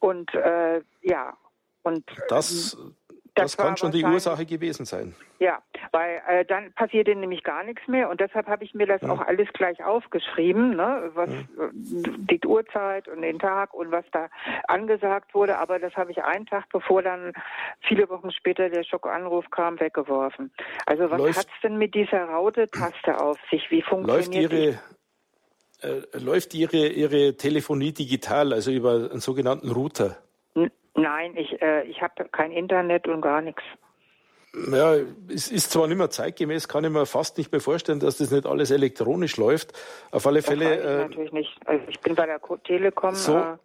Und 0.00 0.34
äh, 0.34 0.82
ja, 1.00 1.34
und 1.82 2.04
das 2.28 2.74
ähm, 2.78 2.94
das, 3.34 3.56
das 3.56 3.56
kann 3.56 3.76
schon 3.76 3.92
die 3.92 4.04
Ursache 4.04 4.46
gewesen 4.46 4.84
sein. 4.84 5.14
Ja, 5.38 5.58
weil 5.92 6.20
äh, 6.28 6.44
dann 6.44 6.72
passierte 6.72 7.14
nämlich 7.14 7.42
gar 7.42 7.64
nichts 7.64 7.86
mehr 7.88 8.10
und 8.10 8.20
deshalb 8.20 8.46
habe 8.46 8.64
ich 8.64 8.74
mir 8.74 8.86
das 8.86 9.00
ja. 9.02 9.10
auch 9.10 9.20
alles 9.20 9.48
gleich 9.52 9.82
aufgeschrieben, 9.82 10.76
ne, 10.76 11.10
was 11.14 11.30
ja. 11.30 11.64
Äh, 11.64 11.70
die 11.72 12.40
Uhrzeit 12.44 13.08
und 13.08 13.22
den 13.22 13.38
Tag 13.38 13.72
und 13.72 13.90
was 13.90 14.04
da 14.12 14.28
angesagt 14.68 15.34
wurde, 15.34 15.58
aber 15.58 15.78
das 15.78 15.94
habe 15.94 16.10
ich 16.10 16.22
einen 16.22 16.46
Tag 16.46 16.64
bevor 16.70 17.02
dann 17.02 17.32
viele 17.80 18.08
Wochen 18.08 18.30
später 18.30 18.68
der 18.68 18.84
Schockanruf 18.84 19.48
kam 19.50 19.80
weggeworfen. 19.80 20.52
Also 20.86 21.10
was 21.10 21.38
hat 21.38 21.46
es 21.46 21.60
denn 21.62 21.78
mit 21.78 21.94
dieser 21.94 22.24
Raute-Taste 22.24 23.20
auf 23.20 23.38
sich? 23.50 23.70
Wie 23.70 23.82
funktioniert 23.82 24.52
läuft 24.52 24.80
Ihre, 25.82 26.02
äh, 26.14 26.18
läuft 26.18 26.54
Ihre, 26.54 26.88
Ihre 26.88 27.36
Telefonie 27.36 27.92
digital, 27.92 28.52
also 28.52 28.70
über 28.70 29.10
einen 29.10 29.20
sogenannten 29.20 29.70
Router? 29.70 30.18
Nein, 30.94 31.36
ich, 31.36 31.60
äh, 31.62 31.84
ich 31.84 32.02
habe 32.02 32.28
kein 32.30 32.52
Internet 32.52 33.06
und 33.08 33.20
gar 33.20 33.40
nichts. 33.40 33.62
Ja, 34.72 34.96
es 35.32 35.48
ist 35.50 35.70
zwar 35.70 35.86
nicht 35.86 35.96
mehr 35.96 36.10
zeitgemäß, 36.10 36.66
kann 36.66 36.82
ich 36.82 36.90
mir 36.90 37.06
fast 37.06 37.38
nicht 37.38 37.52
mehr 37.52 37.60
vorstellen, 37.60 38.00
dass 38.00 38.18
das 38.18 38.32
nicht 38.32 38.46
alles 38.46 38.72
elektronisch 38.72 39.36
läuft. 39.36 39.72
Auf 40.10 40.26
alle 40.26 40.42
Fälle. 40.42 40.76
Das 40.76 40.84
äh, 40.84 40.98
natürlich 40.98 41.32
nicht. 41.32 41.60
Also 41.66 41.84
ich 41.88 42.00
bin 42.00 42.16
bei 42.16 42.26
der 42.26 42.40
Telekom. 42.64 43.14
So, 43.14 43.38
äh, 43.38 43.56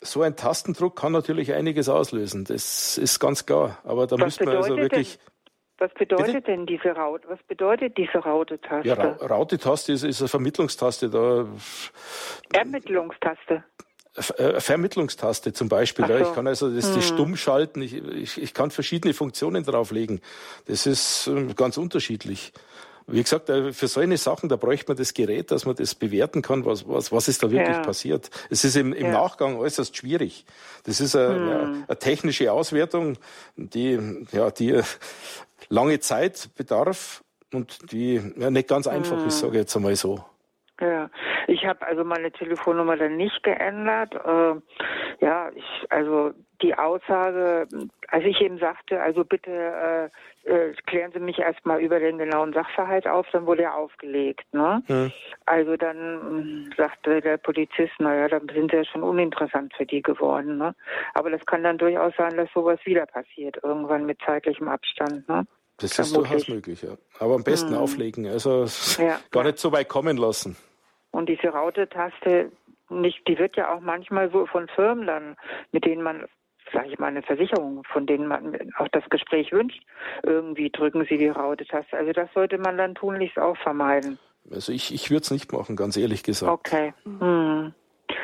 so 0.00 0.22
ein 0.22 0.36
Tastendruck 0.36 0.96
kann 0.96 1.12
natürlich 1.12 1.52
einiges 1.52 1.88
auslösen. 1.88 2.44
Das 2.44 2.96
ist 2.96 3.18
ganz 3.18 3.44
klar. 3.44 3.78
Aber 3.82 4.06
da 4.06 4.16
müsste 4.16 4.44
man 4.44 4.56
also 4.56 4.76
wirklich. 4.76 5.18
Denn, 5.18 5.30
was 5.78 5.94
bedeutet 5.94 6.26
Bitte? 6.26 6.42
denn 6.42 6.66
diese 6.66 6.90
Raute? 6.90 7.26
Was 7.28 7.42
bedeutet 7.44 7.96
diese 7.96 8.18
Raute-Taste? 8.18 8.86
Ja, 8.86 8.94
Ra 8.94 9.26
Raute-Taste 9.26 9.92
ist, 9.92 10.04
ist 10.04 10.20
eine 10.20 10.28
Vermittlungstaste. 10.28 11.08
Da, 11.08 11.46
Ermittlungstaste. 12.52 13.64
Äh, 14.14 14.60
Vermittlungstaste 14.60 15.52
zum 15.52 15.68
Beispiel. 15.68 16.06
So. 16.06 16.16
Ich 16.16 16.34
kann 16.34 16.46
also 16.46 16.68
das, 16.68 16.86
hm. 16.86 16.94
das 16.96 17.06
stumm 17.06 17.36
schalten. 17.36 17.80
Ich, 17.80 17.94
ich, 17.94 18.42
ich 18.42 18.54
kann 18.54 18.72
verschiedene 18.72 19.14
Funktionen 19.14 19.62
drauflegen. 19.62 20.20
Das 20.66 20.86
ist 20.86 21.28
ähm, 21.28 21.54
ganz 21.54 21.76
unterschiedlich. 21.76 22.52
Wie 23.06 23.22
gesagt, 23.22 23.50
äh, 23.50 23.72
für 23.72 23.86
solche 23.86 24.16
Sachen, 24.16 24.48
da 24.48 24.56
bräuchte 24.56 24.88
man 24.88 24.96
das 24.96 25.14
Gerät, 25.14 25.52
dass 25.52 25.64
man 25.64 25.76
das 25.76 25.94
bewerten 25.94 26.42
kann, 26.42 26.64
was, 26.64 26.88
was, 26.88 27.12
was 27.12 27.28
ist 27.28 27.42
da 27.44 27.52
wirklich 27.52 27.76
ja. 27.76 27.82
passiert. 27.82 28.30
Es 28.50 28.64
ist 28.64 28.76
im, 28.76 28.92
im 28.92 29.06
ja. 29.06 29.12
Nachgang 29.12 29.56
äußerst 29.56 29.96
schwierig. 29.96 30.44
Das 30.84 31.00
ist 31.00 31.14
eine, 31.14 31.34
hm. 31.34 31.48
ja, 31.48 31.60
eine 31.86 31.98
technische 31.98 32.52
Auswertung, 32.52 33.16
die, 33.56 34.26
ja, 34.32 34.50
die 34.50 34.80
lange 35.68 36.00
Zeit 36.00 36.50
bedarf 36.56 37.22
und 37.52 37.92
die 37.92 38.20
ja, 38.36 38.50
nicht 38.50 38.66
ganz 38.66 38.88
einfach 38.88 39.18
hm. 39.18 39.28
ist, 39.28 39.38
sage 39.38 39.52
ich 39.52 39.60
jetzt 39.60 39.76
einmal 39.76 39.94
so. 39.94 40.24
Ja, 40.80 41.10
ich 41.46 41.66
habe 41.66 41.86
also 41.86 42.04
meine 42.04 42.32
Telefonnummer 42.32 42.96
dann 42.96 43.16
nicht 43.16 43.42
geändert. 43.42 44.14
Äh, 44.14 45.24
ja, 45.24 45.50
ich, 45.54 45.86
also 45.90 46.32
die 46.62 46.74
Aussage, 46.74 47.68
als 48.08 48.24
ich 48.24 48.40
eben 48.40 48.58
sagte, 48.58 49.00
also 49.00 49.24
bitte 49.24 49.50
äh, 49.50 50.50
äh, 50.50 50.72
klären 50.86 51.12
Sie 51.12 51.20
mich 51.20 51.38
erstmal 51.38 51.80
über 51.80 52.00
den 52.00 52.18
genauen 52.18 52.52
Sachverhalt 52.52 53.06
auf, 53.06 53.26
dann 53.32 53.46
wurde 53.46 53.64
er 53.64 53.76
aufgelegt. 53.76 54.46
Ne? 54.52 54.82
Hm. 54.86 55.12
Also 55.46 55.76
dann 55.76 56.72
sagte 56.76 57.20
der 57.20 57.36
Polizist, 57.36 57.92
naja, 57.98 58.28
dann 58.28 58.48
sind 58.52 58.70
Sie 58.70 58.78
ja 58.78 58.84
schon 58.84 59.02
uninteressant 59.02 59.74
für 59.76 59.86
die 59.86 60.02
geworden. 60.02 60.58
Ne? 60.58 60.74
Aber 61.14 61.30
das 61.30 61.44
kann 61.46 61.62
dann 61.62 61.78
durchaus 61.78 62.14
sein, 62.16 62.36
dass 62.36 62.48
sowas 62.54 62.78
wieder 62.84 63.06
passiert, 63.06 63.58
irgendwann 63.62 64.06
mit 64.06 64.18
zeitlichem 64.24 64.68
Abstand. 64.68 65.28
Ne? 65.28 65.46
Das 65.78 65.98
ist 65.98 66.14
durchaus 66.14 66.48
möglich, 66.48 66.82
ja. 66.82 66.96
Aber 67.18 67.34
am 67.34 67.44
besten 67.44 67.70
hm. 67.70 67.78
auflegen, 67.78 68.26
also 68.26 68.66
ja, 68.98 69.18
gar 69.30 69.44
nicht 69.44 69.58
so 69.58 69.72
weit 69.72 69.88
kommen 69.88 70.16
lassen. 70.16 70.56
Und 71.10 71.28
diese 71.28 71.48
Raute-Taste, 71.48 72.52
nicht, 72.88 73.26
die 73.28 73.38
wird 73.38 73.56
ja 73.56 73.72
auch 73.72 73.80
manchmal 73.80 74.30
so 74.30 74.46
von 74.46 74.68
Firmen 74.68 75.06
dann, 75.06 75.36
mit 75.72 75.84
denen 75.84 76.02
man, 76.02 76.26
sage 76.72 76.88
ich 76.88 76.98
mal, 76.98 77.08
eine 77.08 77.22
Versicherung, 77.22 77.82
von 77.92 78.06
denen 78.06 78.26
man 78.26 78.56
auch 78.78 78.88
das 78.88 79.04
Gespräch 79.10 79.52
wünscht, 79.52 79.80
irgendwie 80.22 80.70
drücken 80.70 81.06
sie 81.08 81.18
die 81.18 81.28
Raute-Taste. 81.28 81.96
Also 81.96 82.12
das 82.12 82.28
sollte 82.34 82.58
man 82.58 82.78
dann 82.78 82.94
tunlichst 82.94 83.38
auch 83.38 83.56
vermeiden. 83.58 84.18
Also 84.50 84.72
ich, 84.72 84.92
ich 84.92 85.10
würde 85.10 85.22
es 85.22 85.30
nicht 85.30 85.52
machen, 85.52 85.76
ganz 85.76 85.96
ehrlich 85.96 86.22
gesagt. 86.22 86.50
Okay. 86.50 86.94
Hm. 87.04 87.74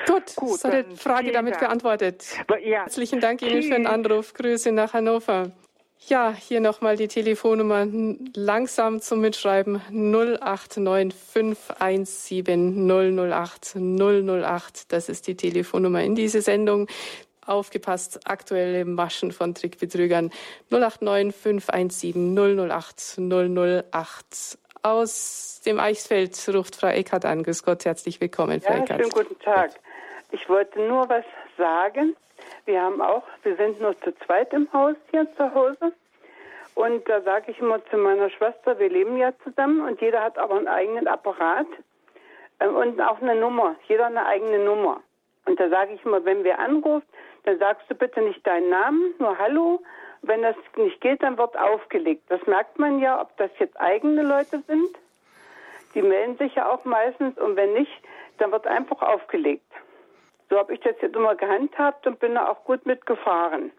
Gut, 0.06 0.36
Gut 0.36 0.58
so 0.60 0.70
die 0.70 0.96
Frage 0.96 1.32
damit 1.32 1.54
Dank. 1.54 1.64
beantwortet. 1.64 2.24
Ja. 2.64 2.80
Herzlichen 2.80 3.20
Dank 3.20 3.42
Ihnen 3.42 3.62
für 3.62 3.70
den 3.70 3.86
Anruf. 3.86 4.34
Grüße 4.34 4.72
nach 4.72 4.94
Hannover. 4.94 5.52
Ja, 6.00 6.32
hier 6.32 6.60
nochmal 6.60 6.96
die 6.96 7.08
Telefonnummer 7.08 7.86
langsam 8.34 9.00
zum 9.00 9.20
Mitschreiben 9.20 9.80
089517 9.90 12.86
008 12.86 13.76
008. 13.76 14.92
Das 14.92 15.08
ist 15.08 15.26
die 15.26 15.36
Telefonnummer 15.36 16.02
in 16.02 16.14
diese 16.14 16.42
Sendung. 16.42 16.86
Aufgepasst, 17.44 18.28
aktuelle 18.28 18.84
Maschen 18.84 19.32
von 19.32 19.54
Trickbetrügern 19.54 20.30
089 20.70 21.34
517 21.34 22.36
008 22.36 23.18
008. 23.18 24.58
Aus 24.82 25.62
dem 25.66 25.80
Eichsfeld 25.80 26.38
ruft 26.54 26.76
Frau 26.76 26.88
Eckert 26.88 27.24
an. 27.24 27.42
Grüß 27.42 27.64
Gott, 27.64 27.84
herzlich 27.84 28.20
willkommen, 28.20 28.60
Frau 28.60 28.74
ja, 28.74 28.80
Eckert. 28.80 29.00
Schönen 29.00 29.10
guten 29.10 29.38
Tag. 29.40 29.72
Ich 30.30 30.48
wollte 30.48 30.80
nur 30.86 31.08
was 31.08 31.24
sagen 31.56 32.16
wir 32.64 32.82
haben 32.82 33.00
auch, 33.00 33.22
wir 33.42 33.56
sind 33.56 33.80
nur 33.80 33.98
zu 34.00 34.12
zweit 34.18 34.52
im 34.52 34.72
Haus 34.72 34.96
hier 35.10 35.26
zu 35.36 35.54
Hause. 35.54 35.92
Und 36.74 37.08
da 37.08 37.22
sage 37.22 37.52
ich 37.52 37.58
immer 37.58 37.84
zu 37.86 37.96
meiner 37.96 38.28
Schwester, 38.28 38.78
wir 38.78 38.90
leben 38.90 39.16
ja 39.16 39.32
zusammen 39.44 39.80
und 39.80 40.00
jeder 40.00 40.22
hat 40.22 40.36
aber 40.36 40.56
einen 40.56 40.68
eigenen 40.68 41.08
Apparat 41.08 41.66
äh, 42.58 42.66
und 42.66 43.00
auch 43.00 43.20
eine 43.22 43.34
Nummer. 43.34 43.76
Jeder 43.88 44.06
eine 44.06 44.26
eigene 44.26 44.58
Nummer. 44.58 45.00
Und 45.46 45.58
da 45.58 45.68
sage 45.68 45.94
ich 45.94 46.04
immer, 46.04 46.24
wenn 46.24 46.44
wir 46.44 46.58
anrufen, 46.58 47.06
dann 47.44 47.58
sagst 47.58 47.88
du 47.88 47.94
bitte 47.94 48.20
nicht 48.20 48.46
deinen 48.46 48.68
Namen, 48.68 49.14
nur 49.18 49.38
Hallo. 49.38 49.80
Wenn 50.22 50.42
das 50.42 50.56
nicht 50.76 51.00
geht, 51.00 51.22
dann 51.22 51.38
wird 51.38 51.56
aufgelegt. 51.56 52.24
Das 52.28 52.44
merkt 52.46 52.78
man 52.78 52.98
ja, 52.98 53.20
ob 53.20 53.36
das 53.36 53.50
jetzt 53.58 53.78
eigene 53.80 54.22
Leute 54.22 54.60
sind. 54.66 54.90
Die 55.94 56.02
melden 56.02 56.36
sich 56.36 56.56
ja 56.56 56.68
auch 56.68 56.84
meistens 56.84 57.38
und 57.38 57.56
wenn 57.56 57.72
nicht, 57.74 57.92
dann 58.38 58.50
wird 58.50 58.66
einfach 58.66 59.00
aufgelegt. 59.00 59.72
So 60.48 60.56
habe 60.58 60.74
ich 60.74 60.80
das 60.80 60.94
jetzt 61.00 61.16
immer 61.16 61.34
gehandhabt 61.34 62.06
und 62.06 62.20
bin 62.20 62.34
da 62.34 62.48
auch 62.48 62.64
gut 62.64 62.86
mitgefahren. 62.86 63.72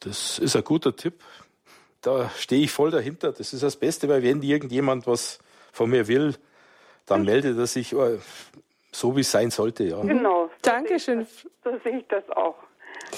Das 0.00 0.38
ist 0.38 0.56
ein 0.56 0.64
guter 0.64 0.96
Tipp. 0.96 1.22
Da 2.02 2.28
stehe 2.30 2.64
ich 2.64 2.72
voll 2.72 2.90
dahinter. 2.90 3.32
Das 3.32 3.52
ist 3.52 3.62
das 3.62 3.76
Beste, 3.76 4.08
weil 4.08 4.22
wenn 4.22 4.42
irgendjemand 4.42 5.06
was 5.06 5.38
von 5.72 5.90
mir 5.90 6.08
will, 6.08 6.34
dann 7.06 7.20
hm. 7.20 7.26
meldet 7.26 7.58
er 7.58 7.66
sich 7.66 7.92
äh, 7.92 8.18
so, 8.92 9.16
wie 9.16 9.20
es 9.20 9.30
sein 9.30 9.50
sollte. 9.50 9.84
Ja. 9.84 10.00
Genau. 10.02 10.46
So 10.46 10.52
Dankeschön. 10.62 11.24
Sehe 11.24 11.50
so 11.64 11.78
sehe 11.82 11.98
ich 11.98 12.06
das 12.08 12.28
auch. 12.30 12.56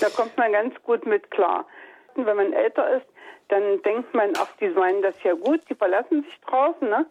Da 0.00 0.08
kommt 0.10 0.36
man 0.36 0.52
ganz 0.52 0.74
gut 0.82 1.06
mit 1.06 1.30
klar. 1.30 1.66
Wenn 2.14 2.36
man 2.36 2.52
älter 2.52 2.96
ist, 2.96 3.06
dann 3.48 3.82
denkt 3.82 4.14
man, 4.14 4.32
ach, 4.38 4.48
die 4.60 4.68
meinen 4.68 5.02
das 5.02 5.14
ja 5.22 5.34
gut, 5.34 5.60
die 5.68 5.74
verlassen 5.74 6.22
sich 6.22 6.40
drauf, 6.46 6.80
ne? 6.80 7.06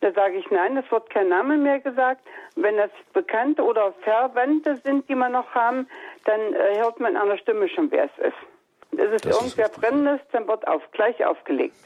Da 0.00 0.12
sage 0.12 0.36
ich, 0.36 0.48
nein, 0.50 0.76
es 0.76 0.90
wird 0.92 1.10
kein 1.10 1.28
Name 1.28 1.56
mehr 1.56 1.80
gesagt. 1.80 2.20
Wenn 2.54 2.76
das 2.76 2.90
Bekannte 3.12 3.62
oder 3.62 3.92
Verwandte 4.02 4.76
sind, 4.84 5.08
die 5.08 5.14
wir 5.14 5.28
noch 5.28 5.52
haben, 5.54 5.88
dann 6.24 6.40
äh, 6.54 6.78
hört 6.78 7.00
man 7.00 7.16
an 7.16 7.28
der 7.28 7.38
Stimme 7.38 7.68
schon, 7.68 7.90
wer 7.90 8.04
es 8.04 8.26
ist. 8.26 8.36
Es 8.92 9.12
ist 9.12 9.24
das 9.24 9.36
irgendwer 9.36 9.66
ist 9.66 9.80
Brennendes, 9.80 10.20
dann 10.32 10.46
wird 10.46 10.66
auf, 10.66 10.82
gleich 10.92 11.24
aufgelegt. 11.24 11.76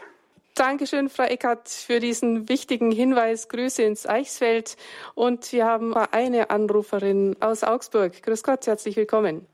Dankeschön, 0.55 1.09
Frau 1.09 1.25
Eckert, 1.25 1.69
für 1.69 1.99
diesen 1.99 2.49
wichtigen 2.51 2.91
Hinweis. 2.93 3.49
Grüße 3.49 3.83
ins 3.83 4.07
Eichsfeld. 4.07 4.77
Und 5.15 5.51
wir 5.53 5.65
haben 5.65 5.95
eine 5.95 6.51
Anruferin 6.51 7.37
aus 7.41 7.65
Augsburg. 7.65 8.23
Grüß 8.23 8.43
Gott, 8.43 8.67
herzlich 8.67 8.97
willkommen. 8.97 9.47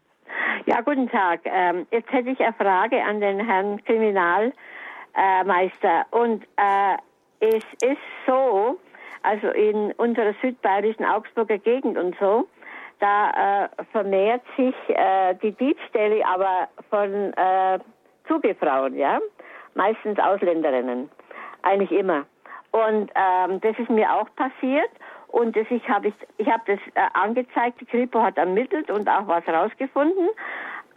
Ja, 0.67 0.81
guten 0.81 1.09
Tag. 1.09 1.43
Ähm, 1.45 1.87
jetzt 1.93 2.11
hätte 2.11 2.31
ich 2.31 2.41
eine 2.41 2.53
Frage 2.55 3.01
an 3.03 3.21
den 3.21 3.39
Herrn 3.39 3.81
Kriminalmeister. 3.85 4.53
Und 6.11 6.43
äh, 6.57 6.97
es 7.41 7.65
ist 7.83 7.99
so, 8.27 8.79
also 9.23 9.49
in 9.49 9.93
unserer 9.93 10.35
südbayerischen 10.43 11.05
Augsburger 11.05 11.59
Gegend 11.59 11.99
und 11.99 12.17
so, 12.19 12.47
da 13.01 13.65
äh, 13.65 13.69
vermehrt 13.93 14.43
sich 14.57 14.75
äh, 14.89 15.35
die 15.43 15.53
Diebstähle 15.53 16.25
aber 16.27 16.69
von 16.91 17.33
äh, 17.35 17.79
Zugefrauen, 18.27 18.97
ja, 18.97 19.21
meistens 19.75 20.19
Ausländerinnen, 20.19 21.09
eigentlich 21.63 21.93
immer. 21.93 22.27
Und 22.73 23.11
ähm, 23.15 23.61
das 23.61 23.79
ist 23.79 23.89
mir 23.89 24.13
auch 24.13 24.29
passiert 24.37 24.91
und 25.29 25.57
das 25.57 25.67
ich 25.71 25.89
habe 25.89 26.09
ich 26.09 26.15
ich 26.37 26.49
habe 26.49 26.63
das 26.67 26.79
äh, 26.95 27.09
angezeigt, 27.15 27.81
die 27.81 27.87
Kripo 27.87 28.21
hat 28.21 28.37
ermittelt 28.37 28.91
und 28.91 29.09
auch 29.09 29.27
was 29.27 29.47
rausgefunden, 29.47 30.29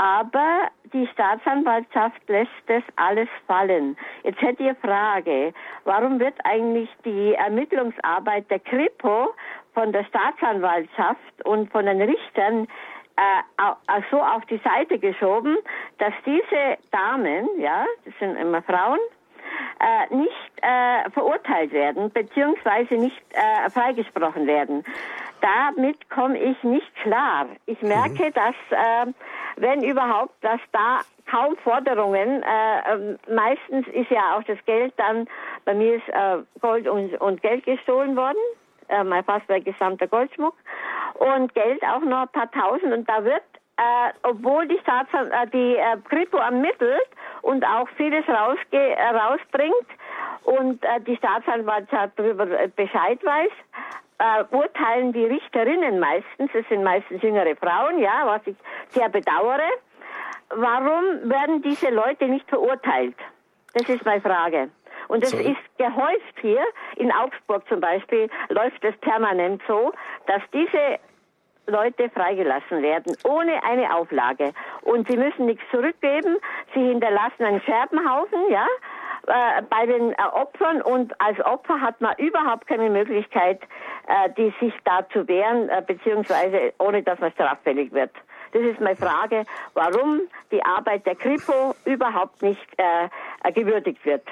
aber 0.01 0.69
die 0.93 1.07
Staatsanwaltschaft 1.13 2.27
lässt 2.27 2.49
das 2.65 2.81
alles 2.95 3.29
fallen. 3.45 3.95
Jetzt 4.23 4.41
hätte 4.41 4.63
eine 4.63 4.75
Frage. 4.75 5.53
Warum 5.83 6.19
wird 6.19 6.33
eigentlich 6.43 6.89
die 7.05 7.35
Ermittlungsarbeit 7.35 8.49
der 8.49 8.59
Kripo 8.61 9.29
von 9.75 9.91
der 9.91 10.03
Staatsanwaltschaft 10.05 11.45
und 11.45 11.71
von 11.71 11.85
den 11.85 12.01
Richtern 12.01 12.67
äh, 13.15 14.01
so 14.09 14.19
auf 14.19 14.43
die 14.47 14.59
Seite 14.63 14.97
geschoben, 14.97 15.55
dass 15.99 16.13
diese 16.25 16.79
Damen, 16.89 17.47
ja, 17.59 17.85
das 18.03 18.15
sind 18.17 18.37
immer 18.37 18.63
Frauen, 18.63 18.99
äh, 19.79 20.15
nicht 20.15 20.51
äh, 20.61 21.09
verurteilt 21.11 21.71
werden, 21.71 22.11
beziehungsweise 22.11 22.95
nicht 22.95 23.21
äh, 23.33 23.69
freigesprochen 23.69 24.47
werden. 24.47 24.83
Damit 25.41 26.09
komme 26.09 26.37
ich 26.37 26.63
nicht 26.63 26.95
klar. 26.97 27.47
Ich 27.65 27.81
merke, 27.81 28.25
mhm. 28.25 28.33
dass, 28.33 28.55
äh, 28.69 29.11
wenn 29.57 29.83
überhaupt, 29.83 30.33
dass 30.41 30.59
da 30.71 30.99
kaum 31.29 31.55
Forderungen, 31.57 32.43
äh, 32.43 32.93
ähm, 32.93 33.19
meistens 33.27 33.87
ist 33.87 34.11
ja 34.11 34.35
auch 34.35 34.43
das 34.43 34.57
Geld 34.65 34.93
dann, 34.97 35.27
bei 35.65 35.73
mir 35.73 35.95
ist 35.95 36.07
äh, 36.09 36.37
Gold 36.59 36.87
und, 36.87 37.15
und 37.19 37.41
Geld 37.41 37.65
gestohlen 37.65 38.15
worden, 38.15 38.37
äh, 38.89 39.03
mein 39.03 39.23
fast 39.23 39.49
der 39.49 39.61
gesamte 39.61 40.07
Goldschmuck 40.07 40.55
und 41.15 41.53
Geld 41.55 41.81
auch 41.83 42.01
noch 42.01 42.21
ein 42.21 42.27
paar 42.29 42.51
Tausend 42.51 42.93
und 42.93 43.09
da 43.09 43.23
wird 43.23 43.43
äh, 43.77 44.13
obwohl 44.23 44.67
die 44.67 44.77
Staatsan 44.79 45.31
äh, 45.31 45.47
die 45.47 45.75
äh, 45.77 45.97
Kripo 46.07 46.37
ermittelt 46.37 47.07
und 47.41 47.65
auch 47.65 47.87
vieles 47.97 48.27
rausge 48.27 48.95
rausbringt. 49.13 49.87
Und 50.43 50.83
äh, 50.83 50.99
die 51.01 51.15
Staatsanwaltschaft 51.17 52.13
darüber 52.17 52.49
äh, 52.49 52.67
Bescheid 52.75 53.23
weiß, 53.23 53.51
äh, 54.19 54.55
urteilen 54.55 55.13
die 55.13 55.25
Richterinnen 55.25 55.99
meistens, 55.99 56.49
es 56.53 56.67
sind 56.69 56.83
meistens 56.83 57.21
jüngere 57.21 57.55
Frauen, 57.55 57.99
ja, 57.99 58.23
was 58.25 58.41
ich 58.45 58.55
sehr 58.89 59.09
bedauere, 59.09 59.69
warum 60.49 61.29
werden 61.29 61.61
diese 61.61 61.89
Leute 61.89 62.25
nicht 62.25 62.47
verurteilt? 62.49 63.15
Das 63.73 63.87
ist 63.87 64.05
meine 64.05 64.21
Frage. 64.21 64.69
Und 65.07 65.23
es 65.23 65.33
ist 65.33 65.77
gehäuft 65.77 66.39
hier, 66.41 66.63
in 66.95 67.11
Augsburg 67.11 67.67
zum 67.67 67.79
Beispiel, 67.79 68.29
läuft 68.49 68.83
es 68.83 68.95
permanent 68.97 69.61
so, 69.67 69.91
dass 70.27 70.41
diese 70.53 70.99
Leute 71.67 72.09
freigelassen 72.09 72.81
werden, 72.81 73.15
ohne 73.23 73.63
eine 73.63 73.95
Auflage. 73.95 74.53
Und 74.81 75.09
sie 75.09 75.17
müssen 75.17 75.45
nichts 75.45 75.63
zurückgeben. 75.71 76.37
Sie 76.73 76.81
hinterlassen 76.81 77.43
einen 77.43 77.61
Scherbenhaufen, 77.61 78.39
ja, 78.49 78.65
äh, 79.27 79.61
bei 79.69 79.85
den 79.85 80.13
äh, 80.13 80.15
Opfern 80.33 80.81
und 80.81 81.19
als 81.21 81.39
Opfer 81.45 81.79
hat 81.79 82.01
man 82.01 82.15
überhaupt 82.17 82.67
keine 82.67 82.89
Möglichkeit, 82.89 83.61
äh, 84.07 84.29
die 84.35 84.53
sich 84.59 84.73
da 84.83 85.07
zu 85.09 85.27
wehren, 85.27 85.69
äh, 85.69 85.83
beziehungsweise 85.85 86.73
ohne 86.79 87.03
dass 87.03 87.19
man 87.19 87.31
straffällig 87.31 87.91
wird. 87.91 88.11
Das 88.53 88.63
ist 88.63 88.81
meine 88.81 88.95
Frage, 88.95 89.45
warum 89.75 90.21
die 90.51 90.63
Arbeit 90.65 91.05
der 91.05 91.15
Kripo 91.15 91.75
überhaupt 91.85 92.41
nicht 92.41 92.67
äh, 92.77 93.51
gewürdigt 93.51 94.03
wird. 94.05 94.23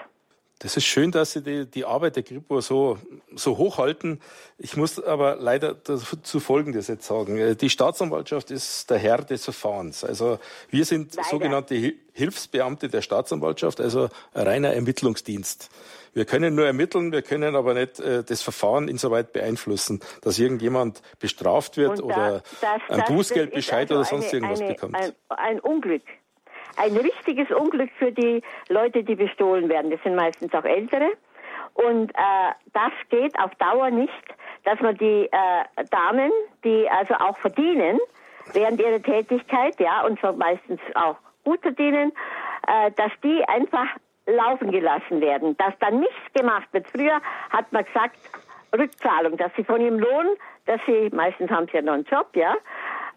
Das 0.59 0.75
ist 0.75 0.83
schön, 0.83 1.11
dass 1.11 1.31
Sie 1.31 1.41
die, 1.41 1.65
die 1.65 1.85
Arbeit 1.85 2.17
der 2.17 2.23
Kripo 2.23 2.59
so, 2.59 2.97
so 3.33 3.57
hochhalten. 3.57 4.19
Ich 4.57 4.75
muss 4.75 5.01
aber 5.01 5.37
leider 5.37 5.73
dazu 5.73 6.41
Folgendes 6.41 6.89
jetzt 6.89 7.07
sagen. 7.07 7.37
Äh, 7.37 7.55
die 7.55 7.69
Staatsanwaltschaft 7.69 8.51
ist 8.51 8.89
der 8.89 8.97
Herr 8.97 9.19
des 9.19 9.45
Verfahrens. 9.45 10.03
Also 10.03 10.37
wir 10.69 10.83
sind 10.83 11.15
leider. 11.15 11.29
sogenannte 11.29 11.93
Hilfsbeamte 12.11 12.89
der 12.89 13.01
Staatsanwaltschaft, 13.01 13.79
also 13.79 14.09
ein 14.33 14.47
reiner 14.47 14.73
Ermittlungsdienst. 14.73 15.69
Wir 16.13 16.25
können 16.25 16.55
nur 16.55 16.65
ermitteln, 16.65 17.13
wir 17.13 17.21
können 17.21 17.55
aber 17.55 17.73
nicht 17.73 18.01
äh, 18.01 18.25
das 18.25 18.41
Verfahren 18.41 18.89
insoweit 18.89 19.31
beeinflussen, 19.31 20.01
dass 20.21 20.39
irgendjemand 20.39 21.01
bestraft 21.19 21.77
wird 21.77 21.99
da, 21.99 22.03
oder 22.03 22.43
das, 22.59 22.81
ein 22.89 23.15
Bußgeldbescheid 23.15 23.91
also 23.91 23.95
oder 23.95 24.03
sonst 24.03 24.25
eine, 24.25 24.33
irgendwas 24.33 24.59
eine, 24.59 24.73
bekommt. 24.73 24.95
Ein, 24.95 25.13
ein 25.29 25.59
Unglück 25.61 26.03
ein 26.77 26.95
richtiges 26.95 27.49
Unglück 27.51 27.89
für 27.97 28.11
die 28.11 28.41
Leute, 28.69 29.03
die 29.03 29.15
bestohlen 29.15 29.69
werden. 29.69 29.91
Das 29.91 30.01
sind 30.03 30.15
meistens 30.15 30.53
auch 30.53 30.65
Ältere. 30.65 31.11
Und 31.73 32.11
äh, 32.11 32.51
das 32.73 32.91
geht 33.09 33.37
auf 33.39 33.53
Dauer 33.55 33.89
nicht, 33.89 34.11
dass 34.65 34.79
man 34.81 34.97
die 34.97 35.29
äh, 35.31 35.85
Damen, 35.91 36.31
die 36.63 36.89
also 36.89 37.13
auch 37.15 37.37
verdienen 37.37 37.99
während 38.53 38.81
ihrer 38.81 39.01
Tätigkeit, 39.01 39.79
ja, 39.79 40.01
und 40.05 40.19
zwar 40.19 40.33
meistens 40.33 40.79
auch 40.95 41.15
gut 41.43 41.61
verdienen, 41.61 42.11
äh, 42.67 42.91
dass 42.91 43.11
die 43.23 43.43
einfach 43.47 43.87
laufen 44.25 44.71
gelassen 44.71 45.21
werden, 45.21 45.57
dass 45.57 45.73
dann 45.79 45.99
nichts 45.99 46.33
gemacht 46.33 46.67
wird. 46.71 46.87
Früher 46.89 47.21
hat 47.49 47.71
man 47.71 47.85
gesagt, 47.85 48.17
Rückzahlung, 48.77 49.37
dass 49.37 49.51
sie 49.55 49.63
von 49.63 49.81
ihrem 49.81 49.99
Lohn, 49.99 50.27
dass 50.65 50.79
sie, 50.85 51.09
meistens 51.13 51.49
haben 51.49 51.67
sie 51.67 51.77
ja 51.77 51.81
noch 51.81 51.93
einen 51.93 52.05
Job, 52.05 52.27
ja, 52.35 52.53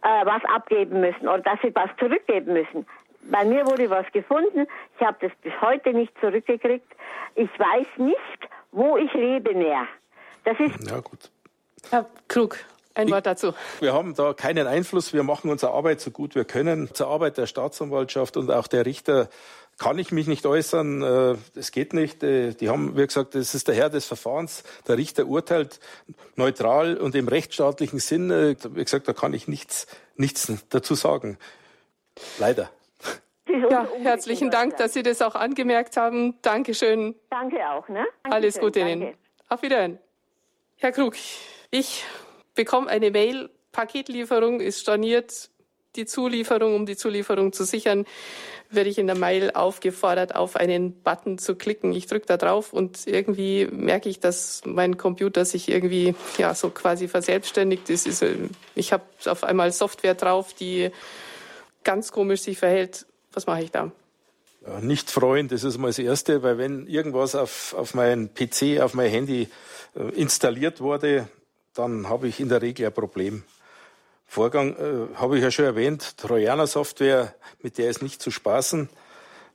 äh, 0.03 0.26
was 0.26 0.44
abgeben 0.44 1.00
müssen 1.00 1.28
oder 1.28 1.40
dass 1.40 1.61
sie 1.62 1.74
was 1.74 1.90
zurückgeben 1.98 2.55
müssen. 2.55 2.86
Bei 3.30 3.44
mir 3.44 3.66
wurde 3.66 3.88
was 3.88 4.06
gefunden. 4.12 4.66
Ich 4.98 5.06
habe 5.06 5.16
das 5.20 5.32
bis 5.42 5.52
heute 5.60 5.92
nicht 5.92 6.12
zurückgekriegt. 6.20 6.86
Ich 7.34 7.50
weiß 7.58 7.86
nicht, 7.98 8.18
wo 8.72 8.96
ich 8.96 9.12
lebe 9.14 9.54
mehr. 9.54 9.86
Das 10.44 10.58
ist. 10.58 10.90
Ja, 10.90 11.00
gut. 11.00 11.30
Herr 11.90 12.06
Krug, 12.28 12.58
ein 12.94 13.10
Wort 13.10 13.26
dazu. 13.26 13.54
Wir 13.80 13.92
haben 13.92 14.14
da 14.14 14.34
keinen 14.34 14.66
Einfluss. 14.66 15.12
Wir 15.12 15.22
machen 15.22 15.50
unsere 15.50 15.72
Arbeit 15.72 16.00
so 16.00 16.10
gut 16.10 16.34
wir 16.34 16.44
können. 16.44 16.92
Zur 16.94 17.08
Arbeit 17.08 17.38
der 17.38 17.46
Staatsanwaltschaft 17.46 18.36
und 18.36 18.50
auch 18.50 18.66
der 18.66 18.86
Richter 18.86 19.28
kann 19.78 19.98
ich 19.98 20.12
mich 20.12 20.26
nicht 20.26 20.44
äußern. 20.44 21.02
Äh, 21.02 21.36
es 21.58 21.72
geht 21.72 21.94
nicht. 21.94 22.22
Äh, 22.22 22.52
die 22.52 22.68
haben, 22.68 22.96
wie 22.96 23.06
gesagt, 23.06 23.34
das 23.34 23.54
ist 23.54 23.68
der 23.68 23.74
Herr 23.74 23.88
des 23.88 24.06
Verfahrens. 24.06 24.62
Der 24.86 24.98
Richter 24.98 25.26
urteilt 25.26 25.80
neutral 26.36 26.96
und 26.96 27.14
im 27.14 27.28
rechtsstaatlichen 27.28 27.98
Sinn. 27.98 28.30
Äh, 28.30 28.56
wie 28.74 28.84
gesagt, 28.84 29.08
da 29.08 29.12
kann 29.12 29.32
ich 29.32 29.48
nichts, 29.48 29.86
nichts 30.16 30.52
dazu 30.68 30.94
sagen. 30.94 31.38
Leider. 32.38 32.70
Ja, 33.70 33.88
herzlichen 34.03 34.50
Dank, 34.50 34.76
dass 34.76 34.94
Sie 34.94 35.03
das 35.03 35.22
auch 35.22 35.34
angemerkt 35.34 35.96
haben. 35.96 36.38
Dankeschön. 36.42 37.14
Danke 37.30 37.57
auch. 37.70 37.88
Ne? 37.88 38.07
Dankeschön, 38.22 38.32
Alles 38.32 38.59
Gute 38.59 38.80
danke. 38.80 38.92
Ihnen. 38.92 39.14
Auf 39.48 39.62
Wiedersehen. 39.62 39.98
Herr 40.76 40.92
Krug, 40.92 41.14
ich 41.70 42.05
bekomme 42.55 42.88
eine 42.88 43.11
Mail. 43.11 43.50
Paketlieferung 43.72 44.61
ist 44.61 44.80
storniert. 44.80 45.50
Die 45.96 46.07
Zulieferung, 46.07 46.74
um 46.74 46.86
die 46.86 46.96
Zulieferung 46.96 47.53
zu 47.53 47.64
sichern, 47.64 48.07
werde 48.70 48.88
ich 48.88 48.98
in 48.98 49.07
der 49.07 49.16
Mail 49.16 49.50
aufgefordert, 49.53 50.34
auf 50.34 50.57
einen 50.57 51.03
Button 51.03 51.36
zu 51.36 51.55
klicken. 51.55 51.92
Ich 51.92 52.07
drücke 52.07 52.24
da 52.24 52.38
drauf 52.38 52.72
und 52.72 53.07
irgendwie 53.07 53.66
merke 53.70 54.09
ich, 54.09 54.18
dass 54.18 54.62
mein 54.64 54.96
Computer 54.96 55.44
sich 55.44 55.68
irgendwie 55.68 56.14
ja 56.38 56.55
so 56.55 56.70
quasi 56.70 57.09
verselbstständigt 57.09 57.90
ist. 57.90 58.22
Äh, 58.22 58.36
ich 58.74 58.94
habe 58.94 59.05
auf 59.26 59.44
einmal 59.44 59.70
Software 59.72 60.14
drauf, 60.14 60.55
die 60.55 60.90
ganz 61.84 62.11
komisch 62.11 62.40
sich 62.40 62.59
verhält 62.59 63.07
was 63.33 63.47
mache 63.47 63.62
ich 63.62 63.70
da? 63.70 63.91
Nicht 64.80 65.11
freuen, 65.11 65.49
das 65.49 65.64
ist 65.64 65.78
mal 65.78 65.89
das 65.89 65.99
Erste, 65.99 66.43
weil 66.43 66.57
wenn 66.57 66.87
irgendwas 66.87 67.35
auf, 67.35 67.74
auf 67.74 67.95
mein 67.95 68.33
PC, 68.33 68.80
auf 68.80 68.95
mein 68.95 69.11
Handy 69.11 69.49
äh, 69.97 70.03
installiert 70.14 70.80
wurde, 70.80 71.28
dann 71.74 72.09
habe 72.09 72.28
ich 72.28 72.39
in 72.39 72.49
der 72.49 72.62
Regel 72.62 72.87
ein 72.87 72.93
Problem. 72.93 73.43
Vorgang 74.24 74.76
äh, 74.76 75.14
habe 75.16 75.37
ich 75.37 75.43
ja 75.43 75.51
schon 75.51 75.64
erwähnt, 75.64 76.16
Trojaner-Software, 76.16 77.35
mit 77.61 77.76
der 77.76 77.91
ist 77.91 78.03
nicht 78.03 78.22
zu 78.22 78.30
spaßen. 78.30 78.89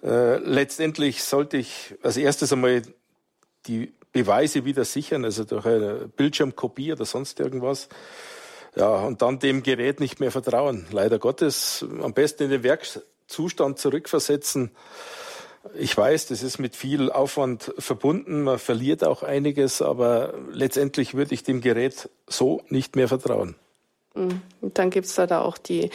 Äh, 0.03 0.37
letztendlich 0.37 1.23
sollte 1.23 1.57
ich 1.57 1.95
als 2.03 2.17
erstes 2.17 2.51
einmal 2.51 2.81
die 3.65 3.93
Beweise 4.11 4.65
wieder 4.65 4.83
sichern, 4.83 5.25
also 5.25 5.45
durch 5.45 5.65
eine 5.65 6.09
Bildschirmkopie 6.15 6.91
oder 6.91 7.05
sonst 7.05 7.39
irgendwas. 7.39 7.87
Ja, 8.75 8.89
und 8.89 9.21
dann 9.21 9.39
dem 9.39 9.63
Gerät 9.63 9.99
nicht 9.99 10.19
mehr 10.19 10.31
vertrauen. 10.31 10.85
Leider 10.91 11.17
Gottes, 11.17 11.83
am 12.01 12.13
besten 12.13 12.43
in 12.43 12.49
den 12.49 12.63
Werks 12.63 13.01
Zustand 13.27 13.79
zurückversetzen. 13.79 14.71
Ich 15.75 15.95
weiß, 15.97 16.27
das 16.27 16.43
ist 16.43 16.59
mit 16.59 16.75
viel 16.75 17.11
Aufwand 17.11 17.73
verbunden, 17.77 18.43
man 18.43 18.57
verliert 18.57 19.03
auch 19.03 19.21
einiges, 19.21 19.81
aber 19.81 20.33
letztendlich 20.51 21.13
würde 21.13 21.33
ich 21.33 21.43
dem 21.43 21.61
Gerät 21.61 22.09
so 22.27 22.61
nicht 22.69 22.95
mehr 22.95 23.07
vertrauen. 23.07 23.55
Mhm. 24.15 24.41
Und 24.61 24.77
dann 24.77 24.89
gibt 24.89 25.07
es 25.07 25.15
da, 25.15 25.41
auch 25.41 25.57
die 25.57 25.89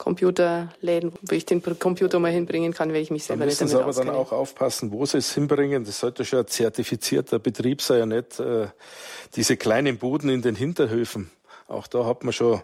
Computerläden, 0.00 1.12
wo 1.20 1.34
ich 1.34 1.44
den 1.44 1.62
Computer 1.62 2.18
mal 2.20 2.32
hinbringen 2.32 2.72
kann, 2.72 2.90
wenn 2.94 3.02
ich 3.02 3.10
mich 3.10 3.24
selber 3.24 3.44
da 3.44 3.46
nicht 3.48 3.60
damit 3.60 3.74
aber 3.74 3.86
auskenne. 3.86 4.12
dann 4.12 4.16
auch 4.16 4.32
aufpassen, 4.32 4.92
wo 4.92 5.04
sie 5.04 5.18
es 5.18 5.34
hinbringen. 5.34 5.84
Das 5.84 6.00
sollte 6.00 6.24
schon 6.24 6.38
ein 6.38 6.46
zertifizierter 6.46 7.38
Betrieb 7.38 7.82
sein, 7.82 7.98
ja 7.98 8.06
nicht 8.06 8.40
äh, 8.40 8.68
diese 9.36 9.58
kleinen 9.58 9.98
Buden 9.98 10.30
in 10.30 10.40
den 10.40 10.54
Hinterhöfen. 10.54 11.30
Auch 11.68 11.86
da 11.86 12.06
hat 12.06 12.24
man 12.24 12.32
schon 12.32 12.62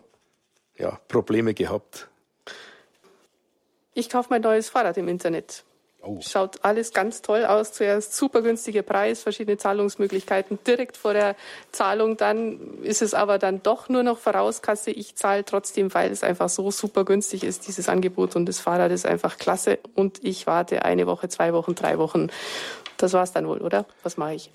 ja, 0.79 0.99
Probleme 1.09 1.53
gehabt. 1.53 2.09
Ich 3.97 4.11
kaufe 4.11 4.29
mein 4.29 4.43
neues 4.43 4.69
Fahrrad 4.69 4.99
im 4.99 5.09
Internet. 5.09 5.65
Oh. 6.03 6.19
Schaut 6.21 6.63
alles 6.63 6.93
ganz 6.93 7.23
toll 7.23 7.47
aus. 7.47 7.73
Zuerst 7.73 8.15
super 8.15 8.43
günstiger 8.43 8.83
Preis, 8.83 9.23
verschiedene 9.23 9.57
Zahlungsmöglichkeiten 9.57 10.59
direkt 10.67 10.99
vor 10.99 11.15
der 11.15 11.35
Zahlung. 11.73 12.19
Dann 12.19 12.83
ist 12.83 13.01
es 13.01 13.15
aber 13.15 13.39
dann 13.39 13.63
doch 13.63 13.89
nur 13.89 14.03
noch 14.03 14.19
Vorauskasse. 14.19 14.91
Ich 14.91 15.17
zahle 15.17 15.47
trotzdem, 15.47 15.95
weil 15.95 16.13
es 16.13 16.23
einfach 16.23 16.51
so 16.51 16.71
super 16.71 17.07
günstig 17.07 17.43
ist, 17.43 17.67
dieses 17.67 17.89
Angebot. 17.89 18.37
Und 18.37 18.45
das 18.45 18.61
Fahrrad 18.61 18.93
ist 18.93 19.07
einfach 19.07 19.39
klasse. 19.39 19.79
Und 19.95 20.23
ich 20.23 20.47
warte 20.47 20.85
eine 20.85 21.07
Woche, 21.07 21.31
zwei 21.31 21.55
Wochen, 21.55 21.75
drei 21.75 21.97
Wochen. 21.97 22.29
Das 22.99 23.15
war's 23.15 23.33
dann 23.33 23.49
wohl, 23.49 23.63
oder? 23.63 23.87
Was 24.03 24.19
mache 24.19 24.35
ich? 24.35 24.51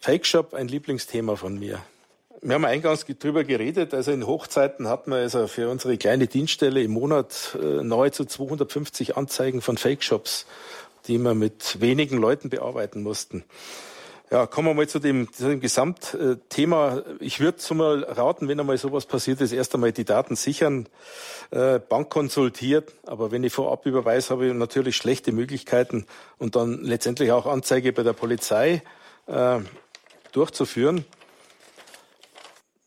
Fake 0.00 0.24
Shop, 0.24 0.54
ein 0.54 0.68
Lieblingsthema 0.68 1.36
von 1.36 1.58
mir. 1.58 1.82
Wir 2.42 2.54
haben 2.54 2.64
eingangs 2.64 3.04
drüber 3.04 3.44
geredet. 3.44 3.92
Also 3.92 4.12
in 4.12 4.26
Hochzeiten 4.26 4.88
hatten 4.88 5.10
wir 5.10 5.18
also 5.18 5.46
für 5.46 5.68
unsere 5.68 5.98
kleine 5.98 6.26
Dienststelle 6.26 6.82
im 6.82 6.92
Monat 6.92 7.58
äh, 7.60 7.82
nahezu 7.84 8.24
250 8.24 9.18
Anzeigen 9.18 9.60
von 9.60 9.76
Fake-Shops, 9.76 10.46
die 11.06 11.18
wir 11.18 11.34
mit 11.34 11.82
wenigen 11.82 12.16
Leuten 12.16 12.48
bearbeiten 12.48 13.02
mussten. 13.02 13.44
Ja, 14.30 14.46
kommen 14.46 14.68
wir 14.68 14.74
mal 14.74 14.88
zu 14.88 15.00
dem, 15.00 15.30
zu 15.30 15.48
dem 15.48 15.60
Gesamtthema. 15.60 17.02
Ich 17.18 17.40
würde 17.40 17.60
so 17.60 17.74
mal 17.74 18.04
raten, 18.04 18.48
wenn 18.48 18.58
einmal 18.58 18.78
sowas 18.78 19.04
passiert 19.04 19.42
ist, 19.42 19.52
erst 19.52 19.74
einmal 19.74 19.92
die 19.92 20.04
Daten 20.04 20.34
sichern, 20.34 20.88
äh, 21.50 21.78
Bank 21.78 22.08
konsultiert. 22.08 22.90
Aber 23.04 23.32
wenn 23.32 23.44
ich 23.44 23.52
vorab 23.52 23.84
überweise, 23.84 24.30
habe 24.30 24.46
ich 24.46 24.54
natürlich 24.54 24.96
schlechte 24.96 25.32
Möglichkeiten 25.32 26.06
und 26.38 26.56
dann 26.56 26.84
letztendlich 26.84 27.32
auch 27.32 27.44
Anzeige 27.44 27.92
bei 27.92 28.02
der 28.02 28.14
Polizei 28.14 28.82
äh, 29.26 29.58
durchzuführen 30.32 31.04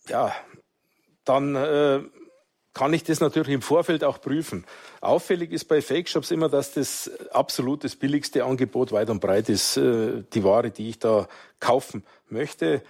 ja, 0.07 0.33
dann 1.25 1.55
äh, 1.55 2.01
kann 2.73 2.93
ich 2.93 3.03
das 3.03 3.19
natürlich 3.19 3.53
im 3.53 3.61
Vorfeld 3.61 4.03
auch 4.03 4.19
prüfen. 4.19 4.65
Auffällig 4.99 5.51
ist 5.51 5.65
bei 5.65 5.81
Fake 5.81 6.09
Shops 6.09 6.31
immer, 6.31 6.49
dass 6.49 6.73
das 6.73 7.11
absolut 7.31 7.83
das 7.83 7.95
billigste 7.95 8.43
Angebot 8.43 8.91
weit 8.91 9.09
und 9.09 9.19
breit 9.19 9.49
ist, 9.49 9.77
äh, 9.77 10.23
die 10.33 10.43
Ware, 10.43 10.71
die 10.71 10.89
ich 10.89 10.99
da 10.99 11.27
kaufen 11.59 12.03
möchte. 12.29 12.81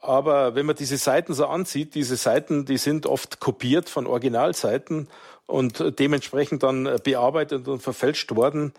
Aber 0.00 0.54
wenn 0.54 0.64
man 0.64 0.76
diese 0.76 0.96
Seiten 0.96 1.34
so 1.34 1.46
ansieht, 1.46 1.94
diese 1.94 2.16
Seiten, 2.16 2.64
die 2.64 2.78
sind 2.78 3.04
oft 3.04 3.38
kopiert 3.40 3.90
von 3.90 4.06
Originalseiten 4.06 5.08
und 5.46 5.98
dementsprechend 5.98 6.62
dann 6.62 6.98
bearbeitet 7.04 7.68
und 7.68 7.82
verfälscht 7.82 8.34
worden. 8.34 8.72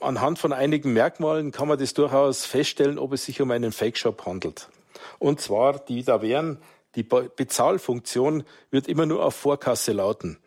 Anhand 0.00 0.40
von 0.40 0.52
einigen 0.52 0.92
Merkmalen 0.92 1.52
kann 1.52 1.68
man 1.68 1.78
das 1.78 1.94
durchaus 1.94 2.46
feststellen, 2.46 2.98
ob 2.98 3.12
es 3.12 3.24
sich 3.24 3.40
um 3.40 3.52
einen 3.52 3.70
Fake 3.70 3.96
Shop 3.96 4.26
handelt. 4.26 4.68
Und 5.20 5.40
zwar, 5.40 5.78
die 5.78 6.02
da 6.02 6.22
wären 6.22 6.58
die 6.96 7.02
Bezahlfunktion 7.02 8.44
wird 8.70 8.88
immer 8.88 9.06
nur 9.06 9.24
auf 9.24 9.34
Vorkasse 9.34 9.92
lauten. 9.92 10.38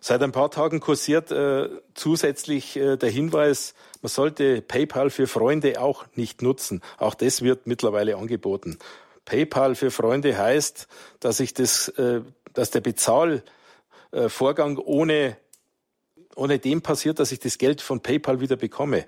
Seit 0.00 0.22
ein 0.22 0.32
paar 0.32 0.50
Tagen 0.50 0.80
kursiert 0.80 1.32
äh, 1.32 1.68
zusätzlich 1.94 2.76
äh, 2.76 2.96
der 2.96 3.10
Hinweis, 3.10 3.74
man 4.02 4.10
sollte 4.10 4.62
PayPal 4.62 5.10
für 5.10 5.26
Freunde 5.26 5.80
auch 5.80 6.04
nicht 6.14 6.42
nutzen. 6.42 6.82
Auch 6.98 7.14
das 7.14 7.42
wird 7.42 7.66
mittlerweile 7.66 8.16
angeboten. 8.16 8.78
PayPal 9.24 9.74
für 9.74 9.90
Freunde 9.90 10.38
heißt, 10.38 10.86
dass 11.18 11.40
ich 11.40 11.54
das, 11.54 11.88
äh, 11.88 12.20
dass 12.52 12.70
der 12.70 12.82
Bezahlvorgang 12.82 14.78
ohne 14.78 15.36
ohne 16.36 16.58
dem 16.58 16.82
passiert, 16.82 17.18
dass 17.18 17.32
ich 17.32 17.40
das 17.40 17.58
Geld 17.58 17.80
von 17.80 18.00
PayPal 18.00 18.40
wieder 18.40 18.56
bekomme. 18.56 19.06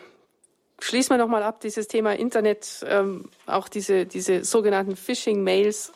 schließen 0.79 1.11
wir 1.11 1.17
nochmal 1.17 1.43
ab, 1.43 1.61
dieses 1.61 1.87
Thema 1.87 2.15
Internet, 2.15 2.83
ähm, 2.87 3.29
auch 3.45 3.67
diese, 3.67 4.07
diese 4.07 4.43
sogenannten 4.43 4.95
Phishing-Mails. 4.95 5.93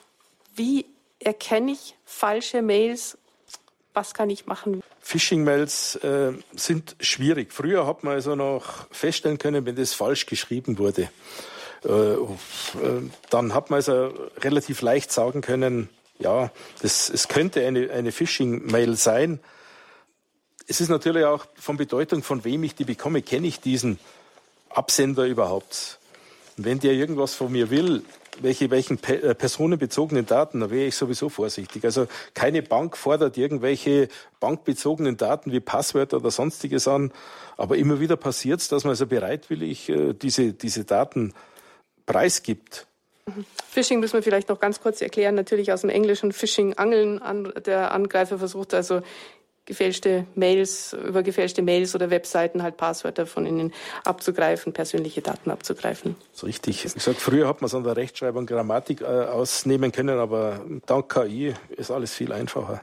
Wie 0.56 0.86
erkenne 1.20 1.72
ich 1.72 1.96
falsche 2.06 2.62
Mails 2.62 3.18
was 3.94 4.14
kann 4.14 4.30
ich 4.30 4.46
machen? 4.46 4.82
Phishing-Mails 5.02 5.96
äh, 5.98 6.34
sind 6.56 6.96
schwierig. 7.00 7.52
Früher 7.54 7.88
hat 7.88 8.04
man 8.04 8.14
also 8.14 8.36
noch 8.36 8.88
feststellen 8.92 9.38
können, 9.38 9.66
wenn 9.66 9.76
das 9.76 9.94
falsch 9.94 10.26
geschrieben 10.26 10.78
wurde. 10.78 11.10
Äh, 11.84 11.90
äh, 11.90 12.18
dann 13.30 13.54
hat 13.54 13.70
man 13.70 13.78
also 13.78 14.14
relativ 14.42 14.82
leicht 14.82 15.12
sagen 15.12 15.42
können, 15.42 15.90
ja, 16.20 16.52
das, 16.82 17.10
es 17.10 17.28
könnte 17.30 17.66
eine, 17.66 17.90
eine 17.92 18.12
Phishing-Mail 18.12 18.96
sein. 18.96 19.40
Es 20.68 20.82
ist 20.82 20.90
natürlich 20.90 21.26
auch 21.26 21.46
von 21.56 21.78
Bedeutung, 21.78 22.22
von 22.24 22.44
wem 22.44 22.64
ich 22.64 22.76
die 22.76 22.84
bekomme. 22.84 23.22
Kenne 23.22 23.48
ich 23.48 23.62
diesen 23.62 24.00
Absender 24.70 25.26
überhaupt? 25.26 26.00
Und 26.58 26.66
wenn 26.66 26.80
der 26.80 26.94
irgendwas 26.94 27.34
von 27.34 27.52
mir 27.52 27.70
will, 27.70 28.04
welche, 28.42 28.70
welchen 28.72 29.02
äh, 29.04 29.36
personenbezogenen 29.36 30.26
Daten, 30.26 30.60
da 30.60 30.70
wäre 30.70 30.86
ich 30.86 30.96
sowieso 30.96 31.30
vorsichtig. 31.30 31.84
Also 31.86 32.08
keine 32.34 32.62
Bank 32.62 32.98
fordert 32.98 33.38
irgendwelche 33.38 34.08
bankbezogenen 34.40 35.18
Daten 35.18 35.52
wie 35.52 35.60
Passwörter 35.60 36.18
oder 36.18 36.32
sonstiges 36.32 36.88
an. 36.88 37.12
Aber 37.58 37.78
immer 37.78 38.00
wieder 38.00 38.16
passiert 38.16 38.62
es, 38.62 38.68
dass 38.68 38.84
man 38.84 38.92
also 38.92 39.08
bereitwillig 39.08 39.90
äh, 39.90 40.14
diese, 40.14 40.54
diese 40.54 40.86
Daten 40.86 41.34
preisgibt. 42.06 42.88
Phishing 43.70 44.00
müssen 44.00 44.14
wir 44.14 44.24
vielleicht 44.24 44.50
noch 44.50 44.60
ganz 44.60 44.82
kurz 44.82 45.02
erklären. 45.02 45.36
Natürlich 45.36 45.72
aus 45.72 45.82
dem 45.82 45.90
Englischen 45.90 46.32
Phishing 46.32 46.74
angeln. 46.74 47.22
Der 47.66 47.92
Angreifer 47.92 48.40
versucht 48.40 48.74
also 48.74 49.02
gefälschte 49.70 50.26
Mails, 50.34 50.94
über 50.94 51.22
gefälschte 51.22 51.62
Mails 51.62 51.94
oder 51.94 52.10
Webseiten 52.10 52.64
halt 52.64 52.76
Passwörter 52.76 53.28
von 53.28 53.46
ihnen 53.46 53.72
abzugreifen, 54.04 54.74
persönliche 54.74 55.22
Daten 55.22 55.52
abzugreifen. 55.52 56.16
Das 56.32 56.42
ist 56.42 56.48
richtig. 56.48 56.86
Ich 56.86 57.04
sag, 57.04 57.16
früher 57.18 57.48
hat 57.48 57.62
man 57.62 57.68
es 57.68 57.76
an 57.76 57.84
der 57.84 57.96
Rechtschreibung 57.96 58.48
Grammatik 58.48 59.02
äh, 59.02 59.06
ausnehmen 59.06 59.92
können, 59.92 60.18
aber 60.18 60.66
dank 60.88 61.14
KI 61.14 61.54
ist 61.70 61.92
alles 61.92 62.16
viel 62.16 62.34
einfacher. 62.34 62.82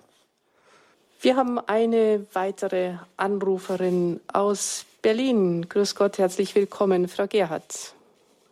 Wir 1.21 1.35
haben 1.35 1.59
eine 1.59 2.25
weitere 2.33 2.95
Anruferin 3.17 4.21
aus 4.33 4.87
Berlin. 5.03 5.69
Grüß 5.69 5.97
Gott, 5.97 6.19
herzlich 6.19 6.55
willkommen, 6.55 7.09
Frau 7.09 7.27
Gerhardt. 7.27 7.95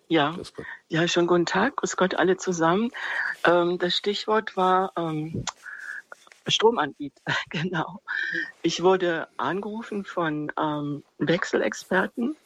Ja, 0.08 0.36
ja, 0.88 1.06
schon 1.06 1.28
guten 1.28 1.46
Tag, 1.46 1.76
grüß 1.76 1.96
Gott 1.96 2.16
alle 2.16 2.36
zusammen. 2.36 2.90
Ähm, 3.46 3.78
das 3.78 3.96
Stichwort 3.96 4.56
war 4.56 4.92
ähm, 4.96 5.44
Stromanbieter, 6.50 7.22
genau. 7.50 8.00
Ich 8.62 8.82
wurde 8.82 9.28
angerufen 9.36 10.04
von 10.04 10.52
ähm, 10.58 11.02
Wechselexperten. 11.18 12.36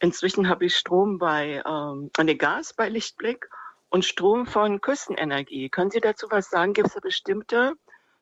Inzwischen 0.00 0.48
habe 0.48 0.66
ich 0.66 0.76
Strom 0.76 1.18
bei 1.18 1.62
ähm, 1.66 2.10
eine 2.16 2.36
Gas 2.36 2.74
bei 2.74 2.88
Lichtblick 2.88 3.48
und 3.88 4.04
Strom 4.04 4.46
von 4.46 4.80
Küstenenergie. 4.80 5.68
Können 5.68 5.90
Sie 5.90 6.00
dazu 6.00 6.26
was 6.30 6.50
sagen? 6.50 6.72
Gibt 6.72 6.88
es 6.88 6.94
da 6.94 7.00
bestimmte 7.00 7.74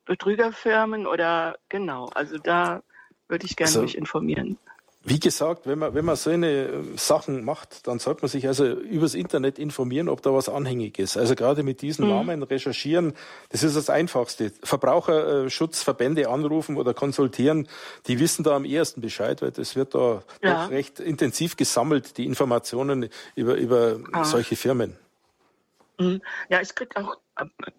Betrügerfirmen 0.05 1.07
oder 1.07 1.59
genau? 1.69 2.07
Also 2.15 2.39
da 2.39 2.83
würde 3.29 3.47
ich 3.47 3.57
gerne 3.57 3.69
also, 3.69 3.83
mich 3.83 3.97
informieren. 3.97 4.59
Wie 5.03 5.19
gesagt, 5.19 5.67
wenn 5.67 5.79
man, 5.79 5.95
wenn 5.95 6.05
man 6.05 6.15
so 6.17 6.29
eine 6.29 6.67
ähm, 6.67 6.99
Sachen 6.99 7.43
macht, 7.43 7.87
dann 7.87 7.99
sollte 7.99 8.21
man 8.21 8.29
sich 8.29 8.47
also 8.47 8.67
übers 8.67 9.15
Internet 9.15 9.59
informieren, 9.59 10.11
ob 10.11 10.21
da 10.21 10.35
was 10.35 10.51
anhängig 10.51 10.99
ist. 10.99 11.17
Also 11.17 11.35
gerade 11.35 11.63
mit 11.63 11.81
diesen 11.81 12.05
mhm. 12.05 12.11
Namen 12.11 12.43
recherchieren, 12.43 13.15
das 13.49 13.63
ist 13.63 13.77
das 13.77 13.89
Einfachste. 13.89 14.53
Verbraucherschutzverbände 14.63 16.29
anrufen 16.29 16.77
oder 16.77 16.93
konsultieren, 16.93 17.67
die 18.09 18.21
wissen 18.21 18.43
da 18.43 18.55
am 18.55 18.67
ehesten 18.67 19.01
Bescheid, 19.01 19.41
weil 19.41 19.53
das 19.53 19.75
wird 19.75 19.95
da 19.95 20.23
ja. 20.43 20.65
doch 20.65 20.71
recht 20.71 21.01
intensiv 21.01 21.57
gesammelt, 21.57 22.19
die 22.19 22.27
Informationen 22.27 23.09
über, 23.35 23.55
über 23.55 24.01
ah. 24.13 24.25
solche 24.25 24.55
Firmen. 24.55 24.99
Mhm. 25.99 26.21
Ja, 26.51 26.61
ich 26.61 26.75
krieg 26.75 26.95
auch, 26.97 27.17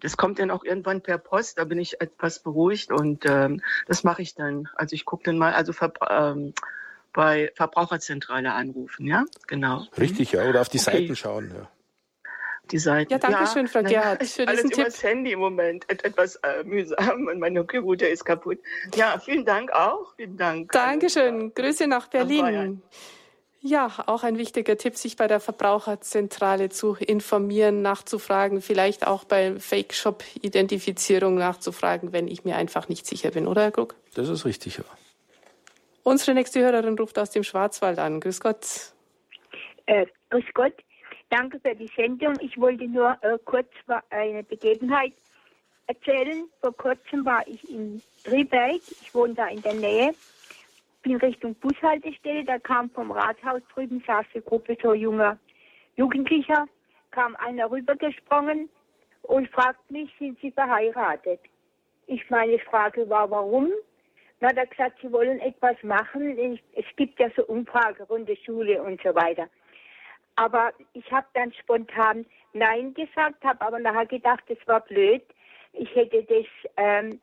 das 0.00 0.16
kommt 0.16 0.40
dann 0.40 0.50
auch 0.50 0.64
irgendwann 0.64 1.02
per 1.02 1.18
Post, 1.18 1.58
da 1.58 1.64
bin 1.64 1.78
ich 1.78 2.00
etwas 2.00 2.40
beruhigt 2.40 2.90
und 2.90 3.24
ähm, 3.26 3.62
das 3.86 4.02
mache 4.02 4.22
ich 4.22 4.34
dann. 4.34 4.68
Also 4.74 4.94
ich 4.94 5.04
gucke 5.04 5.22
dann 5.22 5.38
mal, 5.38 5.52
also 5.52 5.72
ähm, 6.10 6.52
bei 7.12 7.52
Verbraucherzentrale 7.54 8.52
anrufen, 8.52 9.06
ja? 9.06 9.24
Genau. 9.46 9.86
Richtig, 9.98 10.32
ja, 10.32 10.48
oder 10.48 10.60
auf 10.60 10.68
die 10.68 10.78
okay. 10.78 10.90
Seiten 10.98 11.16
schauen, 11.16 11.52
ja. 11.54 11.68
Die 12.70 12.78
Seiten. 12.78 13.12
Ja, 13.12 13.18
danke 13.18 13.46
schön, 13.52 13.68
Frau 13.68 13.82
Gerhardt, 13.82 14.24
für 14.24 14.46
alles 14.46 14.62
diesen 14.62 14.80
übers 14.80 14.94
Tipp. 14.94 15.10
Handy 15.10 15.32
im 15.32 15.40
Moment, 15.40 15.88
etwas 15.90 16.36
äh, 16.36 16.62
mühsam 16.64 17.26
und 17.26 17.38
mein 17.38 17.54
Computer 17.66 18.08
ist 18.08 18.24
kaputt. 18.24 18.58
Ja, 18.94 19.18
vielen 19.18 19.44
Dank 19.44 19.72
auch, 19.72 20.14
vielen 20.16 20.36
Dank. 20.36 20.72
Dankeschön, 20.72 21.52
Grüße 21.54 21.86
nach 21.86 22.06
Berlin. 22.06 22.80
Ja, 23.64 23.92
auch 24.06 24.24
ein 24.24 24.38
wichtiger 24.38 24.76
Tipp, 24.76 24.96
sich 24.96 25.16
bei 25.16 25.28
der 25.28 25.38
Verbraucherzentrale 25.38 26.68
zu 26.68 26.94
informieren, 26.94 27.80
nachzufragen, 27.80 28.60
vielleicht 28.60 29.06
auch 29.06 29.22
bei 29.22 29.54
Fake-Shop-Identifizierung 29.58 31.36
nachzufragen, 31.36 32.12
wenn 32.12 32.26
ich 32.26 32.44
mir 32.44 32.56
einfach 32.56 32.88
nicht 32.88 33.06
sicher 33.06 33.30
bin, 33.30 33.46
oder 33.46 33.62
Herr 33.62 33.70
Krug? 33.70 33.94
Das 34.14 34.28
ist 34.28 34.44
richtig, 34.44 34.78
ja. 34.78 34.84
Unsere 36.04 36.34
nächste 36.34 36.60
Hörerin 36.60 36.98
ruft 36.98 37.18
aus 37.18 37.30
dem 37.30 37.44
Schwarzwald 37.44 37.98
an. 37.98 38.20
Grüß 38.20 38.40
Gott. 38.40 38.92
Äh, 39.86 40.06
grüß 40.30 40.44
Gott. 40.54 40.74
Danke 41.30 41.60
für 41.60 41.74
die 41.74 41.90
Sendung. 41.96 42.34
Ich 42.40 42.58
wollte 42.58 42.86
nur 42.88 43.16
äh, 43.22 43.38
kurz 43.44 43.68
eine 44.10 44.42
Begebenheit 44.42 45.12
erzählen. 45.86 46.48
Vor 46.60 46.76
kurzem 46.76 47.24
war 47.24 47.46
ich 47.46 47.68
in 47.70 48.02
Triberg. 48.24 48.80
Ich 49.00 49.14
wohne 49.14 49.34
da 49.34 49.46
in 49.46 49.62
der 49.62 49.74
Nähe. 49.74 50.14
bin 51.02 51.16
Richtung 51.16 51.54
Bushaltestelle, 51.56 52.44
da 52.44 52.58
kam 52.58 52.90
vom 52.90 53.10
Rathaus 53.10 53.60
drüben, 53.74 54.02
saß 54.06 54.24
eine 54.34 54.42
Gruppe 54.42 54.76
so 54.82 54.94
junger 54.94 55.38
Jugendlicher, 55.96 56.66
kam 57.10 57.36
einer 57.36 57.70
rübergesprungen 57.70 58.68
und 59.22 59.48
fragt 59.50 59.90
mich, 59.90 60.10
sind 60.18 60.38
Sie 60.40 60.50
verheiratet? 60.50 61.40
Ich 62.06 62.28
meine 62.30 62.58
Frage 62.58 63.08
war, 63.08 63.30
warum? 63.30 63.70
Na, 64.42 64.52
da 64.52 64.64
gesagt, 64.64 64.98
Sie 65.00 65.12
wollen 65.12 65.38
etwas 65.38 65.80
machen. 65.84 66.58
Es 66.74 66.84
gibt 66.96 67.20
ja 67.20 67.30
so 67.36 67.44
Umfragerunde 67.44 68.36
Schule 68.44 68.82
und 68.82 69.00
so 69.00 69.14
weiter. 69.14 69.48
Aber 70.34 70.72
ich 70.94 71.08
habe 71.12 71.28
dann 71.34 71.52
spontan 71.52 72.26
Nein 72.52 72.92
gesagt, 72.92 73.44
habe 73.44 73.60
aber 73.60 73.78
nachher 73.78 74.06
gedacht, 74.06 74.42
das 74.48 74.58
war 74.66 74.80
blöd. 74.80 75.22
Ich 75.72 75.94
hätte 75.94 76.24
das, 76.24 76.46
ähm, 76.76 77.20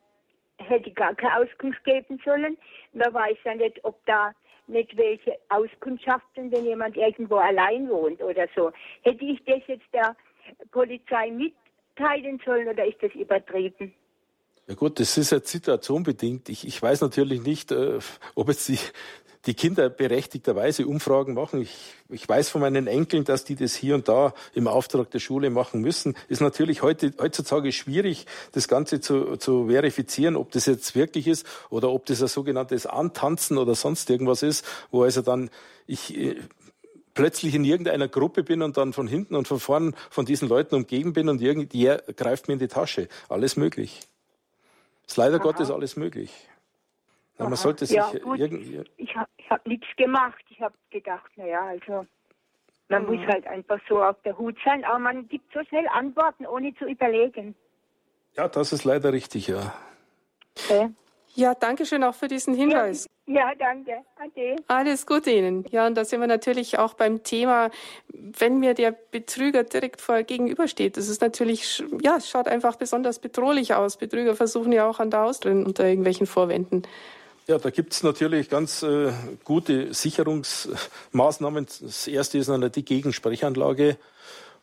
hätte 0.56 0.90
gar 0.92 1.14
keine 1.14 1.42
Auskunft 1.42 1.84
geben 1.84 2.18
sollen. 2.24 2.56
Man 2.94 3.12
weiß 3.12 3.36
ja 3.44 3.54
nicht, 3.54 3.84
ob 3.84 4.02
da 4.06 4.32
nicht 4.66 4.96
welche 4.96 5.36
Auskundschaften, 5.50 6.50
wenn 6.50 6.64
jemand 6.64 6.96
irgendwo 6.96 7.36
allein 7.36 7.86
wohnt 7.90 8.22
oder 8.22 8.48
so. 8.56 8.72
Hätte 9.02 9.26
ich 9.26 9.44
das 9.44 9.60
jetzt 9.66 9.92
der 9.92 10.16
Polizei 10.72 11.30
mitteilen 11.30 12.40
sollen 12.46 12.68
oder 12.68 12.86
ist 12.86 13.02
das 13.02 13.12
übertrieben? 13.12 13.94
Ja 14.70 14.76
gut, 14.76 15.00
das 15.00 15.18
ist 15.18 15.32
ja 15.32 15.40
situationbedingt. 15.42 16.48
Ich, 16.48 16.64
ich 16.64 16.80
weiß 16.80 17.00
natürlich 17.00 17.42
nicht, 17.42 17.72
äh, 17.72 17.98
ob 18.36 18.48
jetzt 18.50 18.68
die, 18.68 18.78
die 19.46 19.54
Kinder 19.54 19.90
berechtigterweise 19.90 20.86
Umfragen 20.86 21.34
machen. 21.34 21.60
Ich, 21.62 21.76
ich 22.08 22.28
weiß 22.28 22.50
von 22.50 22.60
meinen 22.60 22.86
Enkeln, 22.86 23.24
dass 23.24 23.42
die 23.42 23.56
das 23.56 23.74
hier 23.74 23.96
und 23.96 24.06
da 24.06 24.32
im 24.54 24.68
Auftrag 24.68 25.10
der 25.10 25.18
Schule 25.18 25.50
machen 25.50 25.80
müssen. 25.80 26.14
Ist 26.28 26.40
natürlich 26.40 26.82
heute, 26.82 27.12
heutzutage 27.18 27.72
schwierig, 27.72 28.26
das 28.52 28.68
Ganze 28.68 29.00
zu, 29.00 29.38
zu 29.38 29.66
verifizieren, 29.66 30.36
ob 30.36 30.52
das 30.52 30.66
jetzt 30.66 30.94
wirklich 30.94 31.26
ist 31.26 31.44
oder 31.70 31.90
ob 31.90 32.06
das 32.06 32.22
ein 32.22 32.28
sogenanntes 32.28 32.86
Antanzen 32.86 33.58
oder 33.58 33.74
sonst 33.74 34.08
irgendwas 34.08 34.44
ist, 34.44 34.64
wo 34.92 35.02
also 35.02 35.20
dann 35.20 35.50
ich 35.88 36.16
äh, 36.16 36.36
plötzlich 37.14 37.56
in 37.56 37.64
irgendeiner 37.64 38.06
Gruppe 38.06 38.44
bin 38.44 38.62
und 38.62 38.76
dann 38.76 38.92
von 38.92 39.08
hinten 39.08 39.34
und 39.34 39.48
von 39.48 39.58
vorn 39.58 39.96
von 40.10 40.26
diesen 40.26 40.48
Leuten 40.48 40.76
umgeben 40.76 41.12
bin 41.12 41.28
und 41.28 41.42
irgendwie 41.42 41.92
greift 42.14 42.46
mir 42.46 42.54
in 42.54 42.60
die 42.60 42.68
Tasche. 42.68 43.08
Alles 43.28 43.56
möglich. 43.56 44.02
Ist 45.10 45.16
leider 45.16 45.38
Aha. 45.38 45.42
Gottes 45.42 45.72
alles 45.72 45.96
möglich. 45.96 46.30
Ja, 47.36 47.46
man 47.46 47.56
sollte 47.56 47.84
sich 47.84 47.96
ja, 47.96 48.12
irgendwie. 48.12 48.84
Ich 48.96 49.16
habe 49.16 49.28
hab 49.48 49.66
nichts 49.66 49.88
gemacht. 49.96 50.44
Ich 50.50 50.60
habe 50.60 50.74
gedacht, 50.90 51.32
naja, 51.34 51.64
also 51.66 52.06
man 52.88 53.02
mhm. 53.02 53.16
muss 53.16 53.26
halt 53.26 53.44
einfach 53.48 53.80
so 53.88 54.00
auf 54.00 54.22
der 54.22 54.38
Hut 54.38 54.56
sein, 54.64 54.84
aber 54.84 55.00
man 55.00 55.26
gibt 55.26 55.52
so 55.52 55.64
schnell 55.64 55.88
Antworten, 55.88 56.46
ohne 56.46 56.72
zu 56.76 56.84
überlegen. 56.84 57.56
Ja, 58.36 58.46
das 58.46 58.72
ist 58.72 58.84
leider 58.84 59.12
richtig, 59.12 59.48
ja. 59.48 59.74
Okay. 60.56 60.90
Ja, 61.34 61.54
danke 61.54 61.86
schön 61.86 62.04
auch 62.04 62.14
für 62.14 62.28
diesen 62.28 62.54
Hinweis. 62.54 63.06
Ja, 63.26 63.52
danke. 63.56 63.92
Ade. 64.16 64.56
Alles 64.66 65.06
Gute 65.06 65.30
Ihnen. 65.30 65.64
Ja, 65.70 65.86
und 65.86 65.94
da 65.94 66.04
sind 66.04 66.20
wir 66.20 66.26
natürlich 66.26 66.78
auch 66.78 66.94
beim 66.94 67.22
Thema, 67.22 67.70
wenn 68.08 68.58
mir 68.58 68.74
der 68.74 68.90
Betrüger 68.90 69.62
direkt 69.62 70.00
vor 70.00 70.22
gegenübersteht. 70.24 70.96
Das 70.96 71.08
ist 71.08 71.20
natürlich, 71.20 71.84
ja, 72.02 72.16
es 72.16 72.28
schaut 72.28 72.48
einfach 72.48 72.74
besonders 72.74 73.20
bedrohlich 73.20 73.74
aus. 73.74 73.96
Betrüger 73.96 74.34
versuchen 74.34 74.72
ja 74.72 74.88
auch 74.88 74.98
an 74.98 75.10
der 75.10 75.20
Haus 75.20 75.38
drin 75.38 75.64
unter 75.64 75.86
irgendwelchen 75.86 76.26
Vorwänden. 76.26 76.82
Ja, 77.46 77.58
da 77.58 77.70
gibt 77.70 77.92
es 77.92 78.02
natürlich 78.02 78.48
ganz 78.48 78.82
äh, 78.82 79.12
gute 79.44 79.94
Sicherungsmaßnahmen. 79.94 81.66
Das 81.82 82.06
erste 82.08 82.38
ist 82.38 82.50
eine 82.50 82.70
die 82.70 82.84
Gegensprechanlage, 82.84 83.96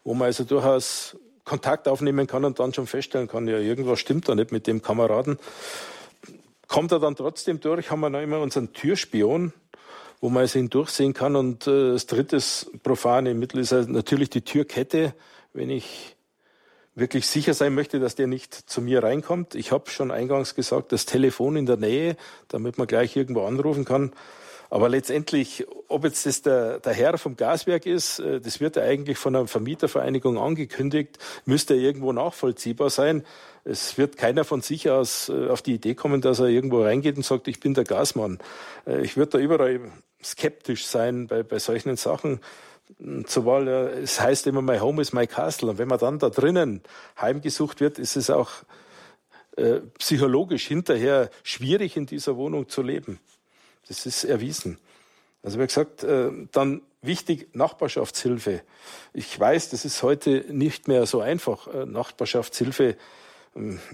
wo 0.04 0.14
man 0.14 0.28
also 0.28 0.44
durchaus 0.44 1.18
Kontakt 1.46 1.88
aufnehmen 1.88 2.28
kann 2.28 2.44
und 2.44 2.60
dann 2.60 2.74
schon 2.74 2.88
feststellen 2.88 3.30
kann, 3.30 3.48
ja, 3.48 3.58
irgendwas 3.58 4.00
stimmt 4.00 4.28
da 4.28 4.36
nicht 4.36 4.52
mit 4.52 4.68
dem 4.68 4.82
Kameraden. 4.82 5.40
Kommt 6.68 6.92
er 6.92 7.00
dann 7.00 7.16
trotzdem 7.16 7.60
durch, 7.60 7.92
haben 7.92 8.02
wir 8.02 8.10
noch 8.10 8.22
immer 8.22 8.40
unseren 8.40 8.74
Türspion, 8.74 9.54
wo 10.20 10.30
man 10.30 10.42
also 10.42 10.60
ihn 10.60 10.70
durchsehen 10.70 11.14
kann. 11.14 11.36
Und 11.36 11.68
äh, 11.68 11.92
das 11.94 12.06
dritte 12.06 12.40
profane 12.84 13.34
Mittel 13.34 13.60
ist 13.60 13.74
also 13.74 13.90
natürlich 13.90 14.30
die 14.30 14.42
Türkette. 14.42 15.14
Wenn 15.54 15.70
ich 15.70 16.18
wirklich 16.98 17.28
sicher 17.28 17.54
sein 17.54 17.76
möchte, 17.76 18.00
dass 18.00 18.16
der 18.16 18.26
nicht 18.26 18.54
zu 18.54 18.82
mir 18.82 19.04
reinkommt. 19.04 19.54
Ich 19.54 19.72
habe 19.72 19.90
schon 19.90 20.10
eingangs 20.10 20.56
gesagt, 20.56 20.92
das 20.92 21.06
Telefon 21.06 21.56
in 21.56 21.68
der 21.68 21.78
Nähe, 21.78 22.18
damit 22.48 22.80
man 22.80 22.88
gleich 22.88 23.16
irgendwo 23.16 23.46
anrufen 23.46 23.86
kann. 23.86 24.12
Aber 24.70 24.90
letztendlich, 24.90 25.66
ob 25.88 26.04
jetzt 26.04 26.26
das 26.26 26.42
der, 26.42 26.80
der 26.80 26.94
Herr 26.94 27.18
vom 27.18 27.36
Gaswerk 27.36 27.86
ist, 27.86 28.20
äh, 28.20 28.42
das 28.42 28.60
wird 28.60 28.76
ja 28.76 28.84
eigentlich 28.84 29.18
von 29.18 29.36
einer 29.36 29.48
Vermietervereinigung 29.48 30.38
angekündigt, 30.38 31.18
müsste 31.46 31.76
irgendwo 31.76 32.12
nachvollziehbar 32.12 32.90
sein. 32.90 33.24
Es 33.64 33.98
wird 33.98 34.18
keiner 34.18 34.44
von 34.44 34.62
sich 34.62 34.90
aus 34.90 35.30
äh, 35.30 35.48
auf 35.48 35.62
die 35.62 35.76
Idee 35.76 35.96
kommen, 35.96 36.22
dass 36.22 36.40
er 36.40 36.48
irgendwo 36.48 36.84
reingeht 36.84 37.18
und 37.18 37.24
sagt, 37.24 37.48
ich 37.48 37.60
bin 37.60 37.74
der 37.74 37.84
Gasmann. 37.84 38.40
Äh, 38.86 39.02
ich 39.02 39.16
würde 39.18 39.32
da 39.32 39.38
überall 39.38 39.80
skeptisch 40.24 40.86
sein 40.86 41.28
bei, 41.28 41.44
bei 41.44 41.60
solchen 41.60 41.96
Sachen 41.96 42.42
zumal 43.26 43.68
es 43.68 44.22
heißt 44.22 44.48
immer, 44.48 44.62
my 44.62 44.80
home 44.80 45.02
is 45.02 45.12
my 45.12 45.28
castle. 45.28 45.70
Und 45.70 45.78
wenn 45.78 45.90
man 45.90 46.00
dann 46.00 46.20
da 46.20 46.30
drinnen 46.30 46.82
heimgesucht 47.20 47.82
wird, 47.82 48.00
ist 48.00 48.16
es 48.16 48.30
auch 48.30 48.50
äh, 49.58 49.82
psychologisch 50.00 50.68
hinterher 50.68 51.30
schwierig, 51.44 51.98
in 51.98 52.06
dieser 52.06 52.38
Wohnung 52.38 52.70
zu 52.70 52.82
leben. 52.82 53.20
Das 53.88 54.06
ist 54.06 54.24
erwiesen. 54.24 54.78
Also 55.44 55.60
wie 55.60 55.66
gesagt, 55.66 56.04
äh, 56.04 56.32
dann 56.52 56.82
wichtig 57.02 57.56
Nachbarschaftshilfe. 57.56 58.62
Ich 59.14 59.40
weiß, 59.40 59.70
das 59.70 59.86
ist 59.86 60.04
heute 60.04 60.46
nicht 60.50 60.88
mehr 60.88 61.06
so 61.06 61.22
einfach, 61.22 61.68
äh, 61.68 61.86
Nachbarschaftshilfe 61.86 62.90
äh, 62.90 62.98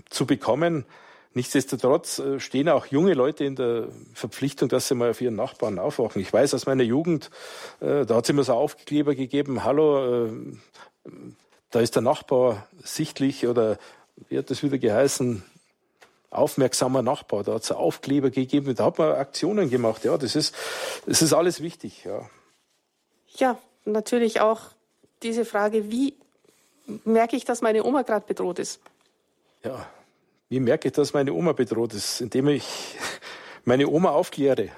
zu 0.10 0.26
bekommen. 0.26 0.86
Nichtsdestotrotz 1.34 2.20
äh, 2.20 2.40
stehen 2.40 2.70
auch 2.70 2.88
junge 2.88 3.14
Leute 3.14 3.44
in 3.44 3.56
der 3.56 3.88
Verpflichtung, 4.14 4.70
dass 4.70 4.88
sie 4.88 4.96
mal 4.96 5.12
auf 5.12 5.22
ihren 5.22 5.36
Nachbarn 5.36 5.80
aufwachen. 5.80 6.22
Ich 6.22 6.32
weiß 6.32 6.54
aus 6.54 6.66
meiner 6.66 6.84
Jugend, 6.84 7.30
da 7.80 8.08
hat 8.08 8.24
es 8.24 8.30
immer 8.30 8.44
so 8.44 8.54
Aufkleber 8.54 9.16
gegeben, 9.16 9.64
hallo, 9.64 10.30
da 11.72 11.80
ist 11.80 11.96
der 11.96 12.04
Nachbar 12.04 12.68
sichtlich 12.84 13.48
oder 13.48 13.78
wie 14.30 14.38
hat 14.38 14.50
das 14.50 14.64
wieder 14.64 14.78
geheißen, 14.78 15.44
aufmerksamer 16.34 17.02
Nachbar. 17.02 17.44
Da 17.44 17.54
hat 17.54 17.64
es 17.64 17.72
Aufkleber 17.72 18.30
gegeben, 18.30 18.76
da 18.76 18.86
hat 18.86 18.98
man 18.98 19.14
Aktionen 19.14 19.70
gemacht. 19.70 20.04
Ja, 20.04 20.18
das 20.18 20.36
ist, 20.36 20.56
das 21.06 21.22
ist 21.22 21.34
alles 21.34 21.62
wichtig. 21.62 22.04
Ja, 22.06 22.30
ja 23.38 23.58
natürlich 23.86 24.42
auch 24.42 24.62
diese 25.22 25.46
Frage, 25.46 25.92
wie 25.92 26.16
merke 27.06 27.36
ich, 27.36 27.46
dass 27.46 27.62
meine 27.62 27.84
Oma 27.84 28.02
gerade 28.02 28.26
bedroht 28.26 28.60
ist? 28.60 28.80
Ja, 29.64 29.88
wie 30.50 30.60
merke 30.60 30.90
ich, 30.90 30.94
dass 30.94 31.14
meine 31.14 31.34
Oma 31.34 31.54
bedroht 31.54 31.94
ist? 31.94 32.22
Indem 32.22 32.50
ich 32.50 32.98
meine 33.66 33.88
Oma 33.88 34.12
aufkläre, 34.12 34.70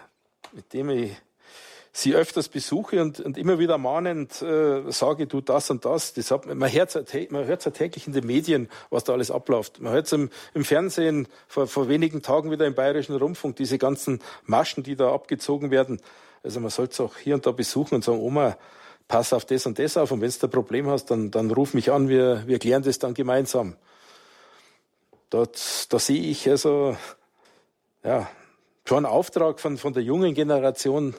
indem 0.53 0.89
ich 0.89 1.11
sie 1.97 2.13
öfters 2.13 2.49
besuche 2.49 3.01
und, 3.01 3.21
und 3.21 3.37
immer 3.37 3.57
wieder 3.57 3.77
mahnend 3.77 4.41
äh, 4.41 4.91
sage, 4.91 5.27
du 5.27 5.39
das 5.39 5.69
und 5.69 5.85
das. 5.85 6.13
das 6.13 6.29
hat, 6.29 6.45
man 6.45 6.69
hört 6.69 6.89
es 6.97 7.65
ja 7.65 7.71
täglich 7.71 8.05
in 8.05 8.11
den 8.11 8.25
Medien, 8.25 8.67
was 8.89 9.05
da 9.05 9.13
alles 9.13 9.31
abläuft. 9.31 9.79
Man 9.79 9.93
hört 9.93 10.07
es 10.07 10.11
im, 10.11 10.29
im, 10.53 10.65
Fernsehen 10.65 11.29
vor, 11.47 11.67
vor 11.67 11.87
wenigen 11.87 12.21
Tagen 12.21 12.51
wieder 12.51 12.65
im 12.65 12.75
Bayerischen 12.75 13.15
Rundfunk, 13.15 13.55
diese 13.55 13.77
ganzen 13.77 14.19
Maschen, 14.43 14.83
die 14.83 14.97
da 14.97 15.13
abgezogen 15.13 15.71
werden. 15.71 16.01
Also 16.43 16.59
man 16.59 16.69
sollte 16.69 16.91
es 16.91 16.99
auch 16.99 17.15
hier 17.15 17.35
und 17.35 17.45
da 17.45 17.53
besuchen 17.53 17.95
und 17.95 18.03
sagen, 18.03 18.19
Oma, 18.19 18.57
pass 19.07 19.31
auf 19.31 19.45
das 19.45 19.65
und 19.65 19.79
das 19.79 19.95
auf 19.95 20.11
und 20.11 20.19
wenn 20.19 20.29
du 20.29 20.47
ein 20.47 20.51
Problem 20.51 20.87
hast, 20.87 21.05
dann, 21.11 21.31
dann 21.31 21.49
ruf 21.49 21.73
mich 21.73 21.93
an, 21.93 22.09
wir, 22.09 22.43
wir 22.45 22.59
klären 22.59 22.83
das 22.83 22.99
dann 22.99 23.13
gemeinsam. 23.13 23.77
Dort, 25.29 25.93
da 25.93 25.97
sehe 25.97 26.21
ich 26.21 26.49
also 26.49 26.97
ja, 28.03 28.29
schon 28.83 29.05
Auftrag 29.05 29.61
von, 29.61 29.77
von 29.77 29.93
der 29.93 30.03
jungen 30.03 30.33
Generation, 30.33 31.15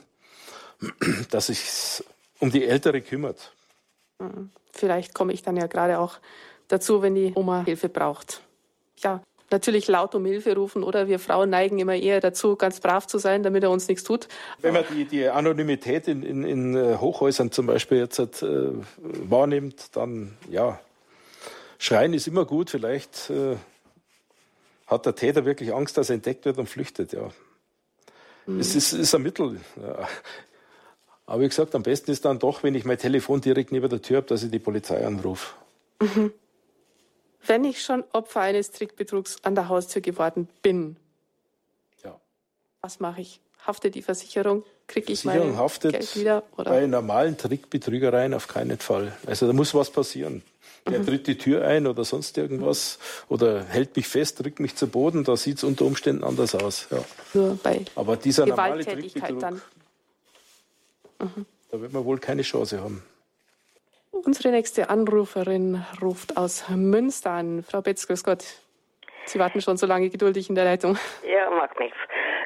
dass 1.31 1.47
sich 1.47 2.05
um 2.41 2.51
die 2.51 2.65
Ältere 2.65 3.01
kümmert. 3.01 3.53
Mhm. 4.19 4.51
Vielleicht 4.73 5.15
komme 5.15 5.33
ich 5.33 5.43
dann 5.43 5.57
ja 5.57 5.67
gerade 5.67 5.99
auch 5.99 6.19
dazu, 6.69 7.03
wenn 7.03 7.15
die 7.15 7.33
Oma 7.35 7.65
Hilfe 7.65 7.89
braucht. 7.89 8.43
Ja, 8.99 9.23
natürlich 9.51 9.89
laut 9.89 10.15
um 10.15 10.25
Hilfe 10.25 10.55
rufen 10.55 10.83
oder 10.83 11.09
wir 11.09 11.19
Frauen 11.19 11.51
neigen 11.51 11.79
immer 11.79 11.95
eher 11.95 12.21
dazu, 12.21 12.57
ganz 12.57 12.81
brav 12.81 13.07
zu 13.07 13.19
sein, 13.19 13.43
damit 13.43 13.63
er 13.63 13.71
uns 13.71 13.89
nichts 13.89 14.05
tut. 14.05 14.29
Wenn 14.61 14.75
man 14.75 14.85
die, 14.93 15.05
die 15.05 15.29
Anonymität 15.29 16.09
in, 16.09 16.23
in, 16.23 16.45
in 16.45 16.77
äh, 16.77 16.97
Hochhäusern 16.97 17.53
zum 17.53 17.67
Beispiel 17.67 17.99
jetzt 17.99 18.19
äh, 18.19 18.71
wahrnimmt, 18.99 19.97
dann 19.97 20.37
ja, 20.51 20.81
schreien 21.79 22.15
ist 22.15 22.27
immer 22.27 22.45
gut, 22.45 22.71
vielleicht 22.71 23.31
äh, 23.31 23.57
hat 24.87 25.07
der 25.07 25.15
Täter 25.15 25.45
wirklich 25.45 25.73
Angst, 25.75 25.97
dass 25.97 26.11
er 26.11 26.15
entdeckt 26.15 26.45
wird 26.45 26.59
und 26.59 26.69
flüchtet. 26.69 27.13
Ja. 27.13 27.31
Mhm. 28.47 28.61
Es 28.61 28.75
ist, 28.75 28.93
ist 28.93 29.15
ein 29.15 29.23
Mittel. 29.23 29.61
Ja. 29.77 30.09
Aber 31.27 31.43
wie 31.43 31.49
gesagt, 31.49 31.75
am 31.75 31.83
besten 31.83 32.13
ist 32.13 32.25
dann 32.25 32.39
doch, 32.39 32.63
wenn 32.63 32.75
ich 32.75 32.85
mein 32.85 32.99
Telefon 32.99 33.41
direkt 33.41 33.73
neben 33.73 33.89
der 33.89 34.01
Tür 34.01 34.19
habe, 34.19 34.27
dass 34.29 34.45
ich 34.45 34.51
die 34.51 34.61
Polizei 34.61 35.05
anrufe. 35.05 35.55
Mhm. 36.01 36.33
Wenn 37.45 37.65
ich 37.65 37.83
schon 37.83 38.05
Opfer 38.13 38.41
eines 38.41 38.71
Trickbetrugs 38.71 39.39
an 39.43 39.55
der 39.55 39.69
Haustür 39.69 40.03
geworden 40.03 40.49
bin, 40.63 40.97
ja. 42.05 42.19
was 42.81 43.01
mache 43.01 43.21
ich? 43.21 43.41
Haftet 43.67 43.97
die 43.97 44.03
Versicherung? 44.03 44.63
Kriege 44.87 45.13
ich 45.13 45.25
mein 45.25 45.57
haftet 45.57 45.93
Geld 45.93 46.17
wieder? 46.17 46.45
Oder? 46.57 46.71
Bei 46.71 46.87
normalen 46.87 47.37
Trickbetrügereien 47.37 48.35
auf 48.35 48.47
keinen 48.47 48.79
Fall. 48.79 49.17
Also 49.27 49.49
da 49.49 49.53
muss 49.53 49.75
was 49.75 49.91
passieren. 49.91 50.43
der 50.89 51.01
mhm. 51.01 51.07
tritt 51.07 51.27
die 51.27 51.39
Tür 51.39 51.67
ein 51.67 51.89
oder 51.89 52.05
sonst 52.05 52.39
irgendwas 52.39 53.01
oder 53.29 53.65
hält 53.65 53.97
mich 53.97 54.07
fest, 54.07 54.45
drückt 54.45 54.61
mich 54.61 54.77
zu 54.77 54.87
Boden, 54.87 55.25
da 55.25 55.37
sieht 55.37 55.59
es 55.59 55.65
unter 55.65 55.85
Umständen 55.85 56.23
anders 56.23 56.55
aus. 56.55 56.87
Ja. 56.93 57.05
Nur 57.35 57.59
bei 57.61 57.85
Aber 57.97 58.17
dieser 58.17 58.47
normale 58.47 58.85
Trickbetrug, 58.85 59.41
dann. 59.41 59.61
Mhm. 61.19 61.47
da 61.71 61.81
wird 61.81 61.93
man 61.93 62.05
wohl 62.05 62.19
keine 62.19 62.43
Chance 62.43 62.81
haben. 62.81 63.03
Unsere 64.11 64.51
nächste 64.51 64.89
Anruferin 64.89 65.85
ruft 66.01 66.37
aus 66.37 66.69
Münster 66.71 67.33
an. 67.33 67.63
Frau 67.63 67.83
Betz, 67.83 68.07
grüß 68.07 68.25
Gott. 68.25 68.45
Sie 69.27 69.39
warten 69.39 69.61
schon 69.61 69.77
so 69.77 69.87
lange 69.87 70.09
geduldig 70.09 70.49
in 70.49 70.55
der 70.55 70.65
Leitung. 70.65 70.97
Ja, 71.29 71.51
macht 71.51 71.79
nichts. 71.79 71.99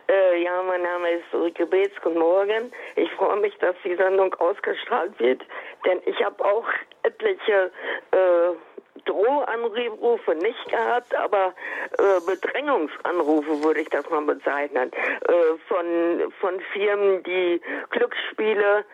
Äh, 0.09 0.43
ja, 0.43 0.63
mein 0.63 0.83
Name 0.83 1.11
ist 1.11 1.33
Ulrike 1.33 1.67
Beetz. 1.67 1.93
Guten 2.03 2.19
Morgen. 2.19 2.73
Ich 2.97 3.11
freue 3.13 3.39
mich, 3.41 3.57
dass 3.59 3.77
die 3.85 3.95
Sendung 3.95 4.35
ausgestrahlt 4.35 5.19
wird, 5.21 5.43
denn 5.87 6.01
ich 6.07 6.21
habe 6.25 6.45
auch 6.45 6.67
etliche 7.03 7.71
äh, 8.11 8.70
Drohanrufe 9.05 10.35
nicht 10.37 10.69
gehabt, 10.69 11.15
aber 11.15 11.55
äh, 11.99 12.21
Bedrängungsanrufe 12.27 13.63
würde 13.63 13.81
ich 13.81 13.89
das 13.89 14.09
mal 14.11 14.23
bezeichnen. 14.23 14.91
Äh, 14.93 15.33
von, 15.69 16.33
von 16.41 16.61
Firmen, 16.73 17.23
die 17.23 17.61
Glücksspiele 17.91 18.85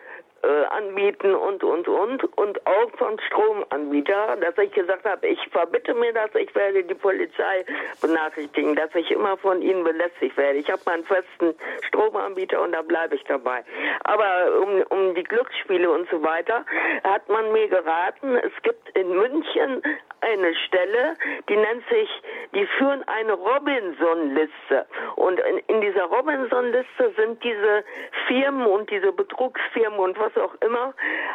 anbieten 0.43 1.33
und, 1.33 1.63
und, 1.63 1.87
und. 1.87 2.37
Und 2.37 2.65
auch 2.65 2.91
von 2.97 3.19
Stromanbieter, 3.27 4.37
dass 4.37 4.57
ich 4.57 4.71
gesagt 4.71 5.05
habe, 5.05 5.27
ich 5.27 5.39
verbitte 5.51 5.93
mir 5.93 6.13
das, 6.13 6.33
ich 6.35 6.53
werde 6.55 6.83
die 6.83 6.93
Polizei 6.93 7.65
benachrichtigen, 8.01 8.75
dass 8.75 8.93
ich 8.95 9.11
immer 9.11 9.37
von 9.37 9.61
ihnen 9.61 9.83
belästigt 9.83 10.37
werde. 10.37 10.59
Ich 10.59 10.69
habe 10.69 10.81
meinen 10.85 11.03
festen 11.05 11.55
Stromanbieter 11.87 12.61
und 12.61 12.71
da 12.71 12.81
bleibe 12.81 13.15
ich 13.15 13.23
dabei. 13.23 13.63
Aber 14.03 14.61
um, 14.61 14.81
um 14.89 15.15
die 15.15 15.23
Glücksspiele 15.23 15.89
und 15.89 16.09
so 16.09 16.23
weiter 16.23 16.65
hat 17.03 17.27
man 17.29 17.51
mir 17.51 17.67
geraten, 17.67 18.35
es 18.35 18.53
gibt 18.63 18.89
in 18.97 19.09
München 19.09 19.81
eine 20.21 20.55
Stelle, 20.67 21.15
die 21.47 21.55
nennt 21.55 21.87
sich, 21.89 22.09
die 22.53 22.65
führen 22.77 23.03
eine 23.07 23.33
Robinson-Liste. 23.33 24.85
Und 25.15 25.39
in, 25.39 25.57
in 25.67 25.81
dieser 25.81 26.05
Robinson-Liste 26.05 27.13
sind 27.15 27.43
diese 27.43 27.83
Firmen 28.27 28.65
und 28.65 28.89
diese 28.89 29.11
Betrugsfirmen 29.11 29.99
und 29.99 30.19
was 30.19 30.26
auch 30.35 30.55
immer 30.61 30.93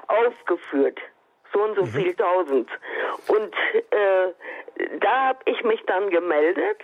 aufgeführt. 0.08 0.98
So 1.52 1.62
und 1.62 1.76
so 1.76 1.82
mhm. 1.82 1.88
viel 1.88 2.14
tausend. 2.14 2.68
Und 3.28 3.54
äh, 3.90 4.98
da 5.00 5.28
habe 5.28 5.38
ich 5.44 5.62
mich 5.64 5.82
dann 5.86 6.10
gemeldet. 6.10 6.80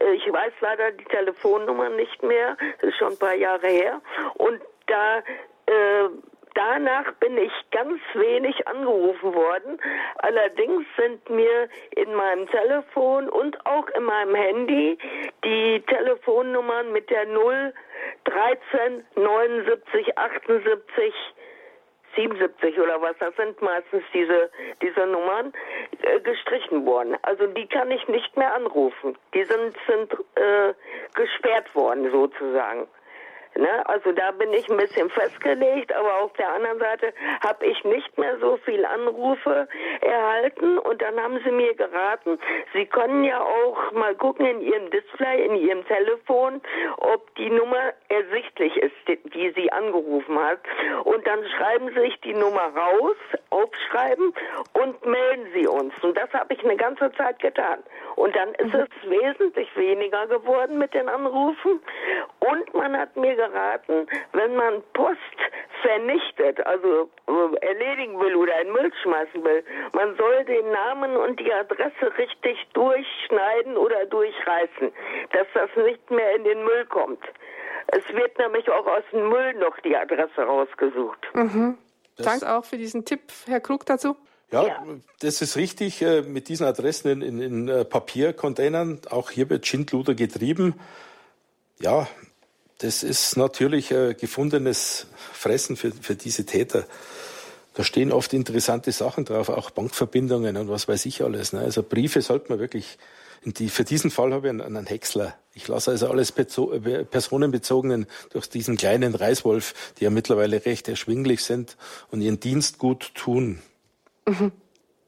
Äh, 0.00 0.12
ich 0.14 0.32
weiß 0.32 0.52
leider 0.60 0.92
die 0.92 1.04
Telefonnummer 1.04 1.90
nicht 1.90 2.22
mehr. 2.22 2.56
Das 2.80 2.90
ist 2.90 2.98
schon 2.98 3.12
ein 3.12 3.18
paar 3.18 3.34
Jahre 3.34 3.66
her. 3.66 4.00
Und 4.34 4.60
da 4.86 5.18
äh, 5.66 6.08
danach 6.54 7.12
bin 7.14 7.36
ich 7.38 7.52
ganz 7.70 8.00
wenig 8.14 8.66
angerufen 8.68 9.34
worden. 9.34 9.80
Allerdings 10.18 10.84
sind 10.96 11.28
mir 11.30 11.68
in 11.90 12.14
meinem 12.14 12.46
Telefon 12.48 13.28
und 13.28 13.64
auch 13.66 13.88
in 13.88 14.04
meinem 14.04 14.34
Handy 14.34 14.98
die 15.44 15.82
Telefonnummern 15.86 16.92
mit 16.92 17.10
der 17.10 17.26
0 17.26 17.72
13 18.24 19.04
79 19.16 20.18
78 20.18 21.14
77 22.16 22.78
oder 22.78 23.00
was, 23.00 23.16
das 23.18 23.34
sind 23.36 23.60
meistens 23.62 24.02
diese, 24.12 24.50
diese 24.80 25.06
Nummern, 25.06 25.52
äh, 26.02 26.20
gestrichen 26.20 26.84
worden. 26.86 27.16
Also 27.22 27.46
die 27.46 27.66
kann 27.66 27.90
ich 27.90 28.06
nicht 28.08 28.36
mehr 28.36 28.54
anrufen. 28.54 29.16
Die 29.34 29.44
sind, 29.44 29.76
sind 29.86 30.12
äh, 30.36 30.74
gesperrt 31.14 31.74
worden 31.74 32.10
sozusagen. 32.10 32.86
Ne? 33.56 33.86
Also 33.86 34.12
da 34.12 34.30
bin 34.30 34.52
ich 34.52 34.68
ein 34.70 34.76
bisschen 34.76 35.10
festgelegt, 35.10 35.92
aber 35.92 36.22
auf 36.22 36.32
der 36.34 36.52
anderen 36.52 36.78
Seite 36.78 37.12
habe 37.44 37.66
ich 37.66 37.84
nicht 37.84 38.16
mehr 38.18 38.38
so 38.38 38.56
viel 38.64 38.84
Anrufe 38.84 39.68
erhalten 40.00 40.78
und 40.78 41.02
dann 41.02 41.20
haben 41.20 41.38
sie 41.44 41.50
mir 41.50 41.74
geraten, 41.74 42.38
sie 42.72 42.86
können 42.86 43.24
ja 43.24 43.40
auch 43.40 43.92
mal 43.92 44.14
gucken 44.14 44.46
in 44.46 44.60
ihrem 44.60 44.90
Display, 44.90 45.44
in 45.44 45.56
ihrem 45.56 45.86
Telefon, 45.86 46.60
ob 46.98 47.34
die 47.34 47.50
Nummer 47.50 47.92
ersichtlich 48.08 48.76
ist, 48.76 48.94
die 49.34 49.52
sie 49.54 49.70
angerufen 49.70 50.38
hat. 50.38 50.60
Und 51.04 51.26
dann 51.26 51.44
schreiben 51.56 51.90
sie 51.94 52.00
sich 52.00 52.20
die 52.20 52.34
Nummer 52.34 52.72
raus, 52.74 53.16
aufschreiben 53.50 54.32
und 54.72 55.04
melden 55.04 55.46
sie 55.54 55.66
uns. 55.66 55.92
Und 56.02 56.16
das 56.16 56.32
habe 56.32 56.54
ich 56.54 56.64
eine 56.64 56.76
ganze 56.76 57.12
Zeit 57.12 57.38
getan. 57.40 57.82
Und 58.16 58.34
dann 58.34 58.54
ist 58.54 58.72
mhm. 58.72 58.80
es 58.80 59.10
wesentlich 59.10 59.74
weniger 59.76 60.26
geworden 60.26 60.78
mit 60.78 60.94
den 60.94 61.08
Anrufen. 61.08 61.80
Und 62.40 62.74
man 62.74 62.96
hat 62.96 63.16
mir 63.16 63.36
geraten, 63.48 64.06
wenn 64.32 64.54
man 64.56 64.82
Post 64.92 65.18
vernichtet, 65.82 66.64
also 66.66 67.10
äh, 67.26 67.66
erledigen 67.66 68.18
will 68.20 68.36
oder 68.36 68.60
in 68.60 68.72
Müll 68.72 68.92
schmeißen 69.02 69.42
will, 69.42 69.64
man 69.92 70.16
soll 70.16 70.44
den 70.44 70.70
Namen 70.70 71.16
und 71.16 71.40
die 71.40 71.52
Adresse 71.52 72.16
richtig 72.18 72.56
durchschneiden 72.72 73.76
oder 73.76 74.06
durchreißen, 74.06 74.92
dass 75.32 75.46
das 75.54 75.70
nicht 75.84 76.10
mehr 76.10 76.36
in 76.36 76.44
den 76.44 76.64
Müll 76.64 76.86
kommt. 76.86 77.22
Es 77.88 78.04
wird 78.14 78.38
nämlich 78.38 78.68
auch 78.70 78.86
aus 78.86 79.02
dem 79.12 79.28
Müll 79.28 79.54
noch 79.54 79.78
die 79.80 79.96
Adresse 79.96 80.42
rausgesucht. 80.42 81.18
Mhm. 81.34 81.78
Danke 82.16 82.52
auch 82.54 82.64
für 82.64 82.78
diesen 82.78 83.04
Tipp, 83.04 83.20
Herr 83.46 83.60
Krug, 83.60 83.84
dazu. 83.86 84.16
Ja, 84.52 84.66
ja, 84.66 84.84
das 85.20 85.40
ist 85.40 85.56
richtig. 85.56 86.02
Äh, 86.02 86.22
mit 86.22 86.48
diesen 86.48 86.66
Adressen 86.66 87.10
in, 87.10 87.22
in, 87.22 87.40
in 87.40 87.68
äh, 87.68 87.84
Papiercontainern, 87.86 89.00
auch 89.10 89.30
hier 89.30 89.48
wird 89.48 89.66
Schindluder 89.66 90.14
getrieben. 90.14 90.78
Ja, 91.80 92.06
das 92.82 93.04
ist 93.04 93.36
natürlich 93.36 93.92
äh, 93.92 94.14
gefundenes 94.14 95.06
Fressen 95.32 95.76
für, 95.76 95.92
für 95.92 96.16
diese 96.16 96.44
Täter. 96.44 96.84
Da 97.74 97.84
stehen 97.84 98.10
oft 98.10 98.32
interessante 98.32 98.90
Sachen 98.90 99.24
drauf, 99.24 99.48
auch 99.48 99.70
Bankverbindungen 99.70 100.56
und 100.56 100.68
was 100.68 100.88
weiß 100.88 101.06
ich 101.06 101.22
alles. 101.22 101.52
Ne? 101.52 101.60
Also 101.60 101.84
Briefe 101.84 102.20
sollte 102.20 102.50
man 102.50 102.58
wirklich, 102.58 102.98
die, 103.44 103.68
für 103.68 103.84
diesen 103.84 104.10
Fall 104.10 104.32
habe 104.32 104.48
ich 104.48 104.50
einen, 104.50 104.60
einen 104.60 104.86
Häcksler. 104.86 105.36
Ich 105.54 105.68
lasse 105.68 105.92
also 105.92 106.08
alles 106.08 106.32
personenbezogenen 106.32 108.06
durch 108.30 108.48
diesen 108.48 108.76
kleinen 108.76 109.14
Reißwolf, 109.14 109.94
die 109.98 110.04
ja 110.04 110.10
mittlerweile 110.10 110.66
recht 110.66 110.88
erschwinglich 110.88 111.44
sind 111.44 111.76
und 112.10 112.20
ihren 112.20 112.40
Dienst 112.40 112.78
gut 112.78 113.14
tun. 113.14 113.60
Mhm. 114.26 114.50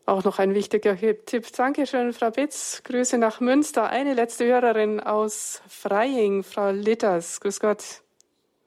Auch 0.06 0.22
noch 0.22 0.38
ein 0.38 0.54
wichtiger 0.54 0.96
Tipp. 0.96 1.44
Dankeschön, 1.56 2.12
Frau 2.12 2.30
Betz. 2.30 2.82
Grüße 2.84 3.16
nach 3.16 3.40
Münster. 3.40 3.88
Eine 3.88 4.12
letzte 4.12 4.44
Hörerin 4.44 5.00
aus 5.00 5.62
Freing, 5.66 6.42
Frau 6.42 6.70
Litters. 6.70 7.40
Grüß 7.40 7.58
Gott. 7.58 8.02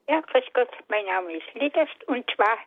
Ja, 0.10 0.22
grüß 0.22 0.46
Gott. 0.54 0.72
Mein 0.88 1.06
Name 1.06 1.38
ist 1.38 1.54
Litters 1.54 1.90
und 2.08 2.26
zwar 2.36 2.58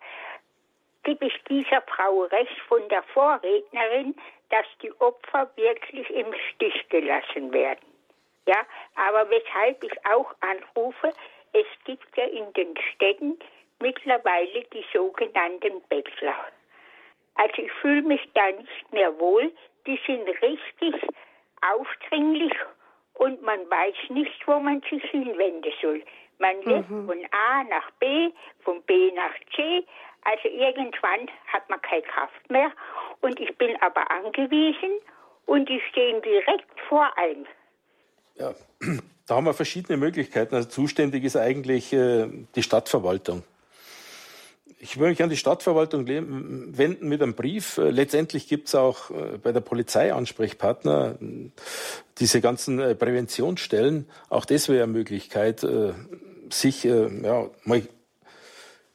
gebe 1.03 1.27
ich 1.27 1.35
dieser 1.49 1.83
Frau 1.83 2.23
recht 2.25 2.61
von 2.69 2.87
der 2.91 3.03
Vorrednerin, 3.15 4.15
dass 4.51 4.67
die 4.83 4.93
Opfer 5.01 5.51
wirklich 5.57 6.09
im 6.11 6.33
Stich 6.51 6.89
gelassen 6.91 7.53
werden. 7.53 7.87
Ja, 8.47 8.67
aber 8.95 9.29
weshalb 9.31 9.83
ich 9.83 10.07
auch 10.07 10.33
anrufe, 10.41 11.13
es 11.53 11.67
gibt 11.85 12.17
ja 12.17 12.25
in 12.25 12.53
den 12.53 12.75
Städten 12.95 13.39
mittlerweile 13.81 14.63
die 14.73 14.85
sogenannten 14.93 15.81
Bettler. 15.89 16.37
Also 17.41 17.63
ich 17.63 17.73
fühle 17.81 18.03
mich 18.03 18.21
da 18.35 18.47
nicht 18.53 18.93
mehr 18.93 19.19
wohl. 19.19 19.51
Die 19.87 19.99
sind 20.07 20.29
richtig 20.43 20.95
aufdringlich 21.63 22.53
und 23.15 23.41
man 23.43 23.61
weiß 23.71 24.11
nicht, 24.11 24.47
wo 24.47 24.61
man 24.61 24.83
sich 24.91 25.03
hinwenden 25.11 25.73
soll. 25.81 26.03
Man 26.39 26.57
lebt 26.63 26.91
mhm. 26.91 27.07
von 27.07 27.19
A 27.33 27.65
nach 27.65 27.91
B, 27.93 28.31
von 28.63 28.83
B 28.83 29.11
nach 29.13 29.33
C. 29.57 29.87
Also 30.25 30.49
irgendwann 30.49 31.31
hat 31.51 31.69
man 31.71 31.81
keine 31.81 32.03
Kraft 32.03 32.51
mehr. 32.51 32.71
Und 33.23 33.41
ich 33.41 33.57
bin 33.57 33.75
aber 33.81 34.11
angewiesen 34.11 35.01
und 35.47 35.67
die 35.67 35.81
stehen 35.91 36.21
direkt 36.21 36.69
vor 36.89 37.11
einem. 37.17 37.47
Ja, 38.35 38.53
da 39.27 39.37
haben 39.37 39.47
wir 39.47 39.55
verschiedene 39.55 39.97
Möglichkeiten. 39.97 40.55
Also 40.55 40.69
zuständig 40.69 41.25
ist 41.25 41.37
eigentlich 41.37 41.95
äh, 41.95 42.29
die 42.55 42.63
Stadtverwaltung 42.63 43.45
ich 44.83 44.99
würde 44.99 45.11
mich 45.11 45.23
an 45.23 45.29
die 45.29 45.37
Stadtverwaltung 45.37 46.07
wenden 46.07 47.09
mit 47.09 47.23
einem 47.23 47.35
Brief. 47.35 47.77
Äh, 47.79 47.91
letztendlich 47.91 48.49
gibt 48.49 48.69
es 48.69 48.75
auch 48.75 49.11
äh, 49.11 49.39
bei 49.39 49.53
der 49.53 49.61
Polizei 49.61 50.13
Ansprechpartner, 50.13 51.19
diese 52.19 52.41
ganzen 52.41 52.81
äh, 52.81 52.95
Präventionsstellen. 52.95 54.07
Auch 54.31 54.47
das 54.47 54.69
wäre 54.69 54.85
eine 54.85 54.93
Möglichkeit, 54.93 55.67
sich 56.51 56.85
ja, 56.85 57.49
mal 57.65 57.83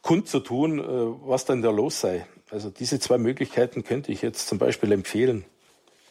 kundzutun, 0.02 1.18
was 1.26 1.46
denn 1.46 1.62
da 1.62 1.72
los 1.72 2.02
sei. 2.02 2.28
Also 2.52 2.70
diese 2.70 3.00
zwei 3.00 3.18
Möglichkeiten 3.18 3.84
könnte 3.84 4.12
ich 4.12 4.22
jetzt 4.22 4.48
zum 4.48 4.58
Beispiel 4.58 4.92
empfehlen. 4.92 5.46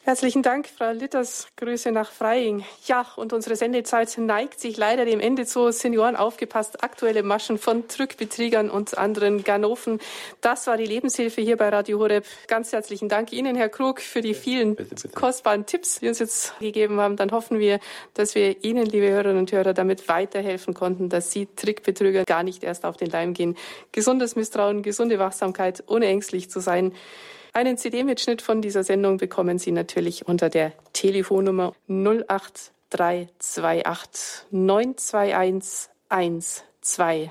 Herzlichen 0.06 0.42
Dank, 0.42 0.68
Frau 0.68 0.90
Litters. 0.90 1.48
Grüße 1.56 1.90
nach 1.90 2.12
Freing. 2.12 2.62
Ja, 2.84 3.06
und 3.16 3.32
unsere 3.32 3.56
Sendezeit 3.56 4.18
neigt 4.18 4.60
sich 4.60 4.76
leider 4.76 5.06
dem 5.06 5.18
Ende 5.18 5.46
zu. 5.46 5.70
Senioren 5.72 6.14
aufgepasst, 6.14 6.84
aktuelle 6.84 7.22
Maschen 7.22 7.56
von 7.56 7.88
Drückbetriegern 7.88 8.68
und 8.68 8.98
anderen 8.98 9.44
Ganoven. 9.44 10.00
Das 10.42 10.66
war 10.66 10.76
die 10.76 10.84
Lebenshilfe 10.84 11.40
hier 11.40 11.56
bei 11.56 11.70
Radio 11.70 12.00
Horeb. 12.00 12.26
Ganz 12.48 12.70
herzlichen 12.72 13.08
Dank 13.08 13.32
Ihnen, 13.32 13.56
Herr 13.56 13.70
Krug, 13.70 13.98
für 14.02 14.20
die 14.20 14.34
vielen 14.34 14.76
bitte, 14.76 14.94
bitte. 14.94 15.08
kostbaren 15.08 15.64
Tipps, 15.64 16.00
die 16.00 16.08
uns 16.08 16.18
jetzt 16.18 16.52
gegeben 16.60 17.00
haben. 17.00 17.16
Dann 17.16 17.32
hoffen 17.32 17.58
wir, 17.58 17.80
dass 18.12 18.34
wir 18.34 18.62
Ihnen, 18.62 18.84
liebe 18.84 19.08
Hörerinnen 19.08 19.38
und 19.38 19.52
Hörer, 19.52 19.72
damit 19.72 20.06
weiterhelfen 20.06 20.74
konnten, 20.74 21.08
dass 21.08 21.32
Sie 21.32 21.48
Trickbetrüger 21.56 22.24
gar 22.24 22.42
nicht 22.42 22.62
erst 22.62 22.84
auf 22.84 22.98
den 22.98 23.08
Leim 23.08 23.32
gehen. 23.32 23.56
Gesundes 23.92 24.36
Misstrauen, 24.36 24.82
gesunde 24.82 25.18
Wachsamkeit, 25.18 25.82
ohne 25.86 26.08
ängstlich 26.08 26.50
zu 26.50 26.60
sein. 26.60 26.92
Einen 27.56 27.78
CD-Mitschnitt 27.78 28.42
von 28.42 28.62
dieser 28.62 28.82
Sendung 28.82 29.18
bekommen 29.18 29.60
Sie 29.60 29.70
natürlich 29.70 30.26
unter 30.26 30.50
der 30.50 30.72
Telefonnummer 30.92 31.72
08328 31.86 34.46
921 34.50 35.88
120. 36.08 37.30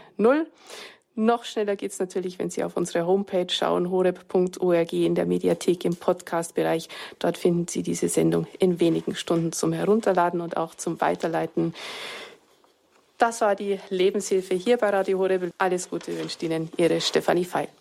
Noch 1.15 1.43
schneller 1.43 1.75
geht 1.75 1.91
es 1.91 1.99
natürlich, 1.99 2.39
wenn 2.39 2.49
Sie 2.49 2.63
auf 2.63 2.77
unsere 2.77 3.05
Homepage 3.05 3.49
schauen, 3.49 3.91
horeb.org 3.91 4.93
in 4.93 5.13
der 5.13 5.25
Mediathek 5.25 5.83
im 5.83 5.97
Podcast-Bereich. 5.97 6.87
Dort 7.19 7.37
finden 7.37 7.67
Sie 7.67 7.83
diese 7.83 8.07
Sendung 8.07 8.47
in 8.59 8.79
wenigen 8.79 9.15
Stunden 9.15 9.51
zum 9.51 9.73
Herunterladen 9.73 10.39
und 10.39 10.55
auch 10.55 10.73
zum 10.73 11.01
Weiterleiten. 11.01 11.75
Das 13.17 13.41
war 13.41 13.55
die 13.55 13.77
Lebenshilfe 13.89 14.55
hier 14.55 14.77
bei 14.77 14.89
Radio 14.89 15.19
Horeb. 15.19 15.51
Alles 15.57 15.89
Gute 15.89 16.17
wünscht 16.17 16.41
Ihnen 16.43 16.71
Ihre 16.77 17.01
Stefanie 17.01 17.43
Feil. 17.43 17.67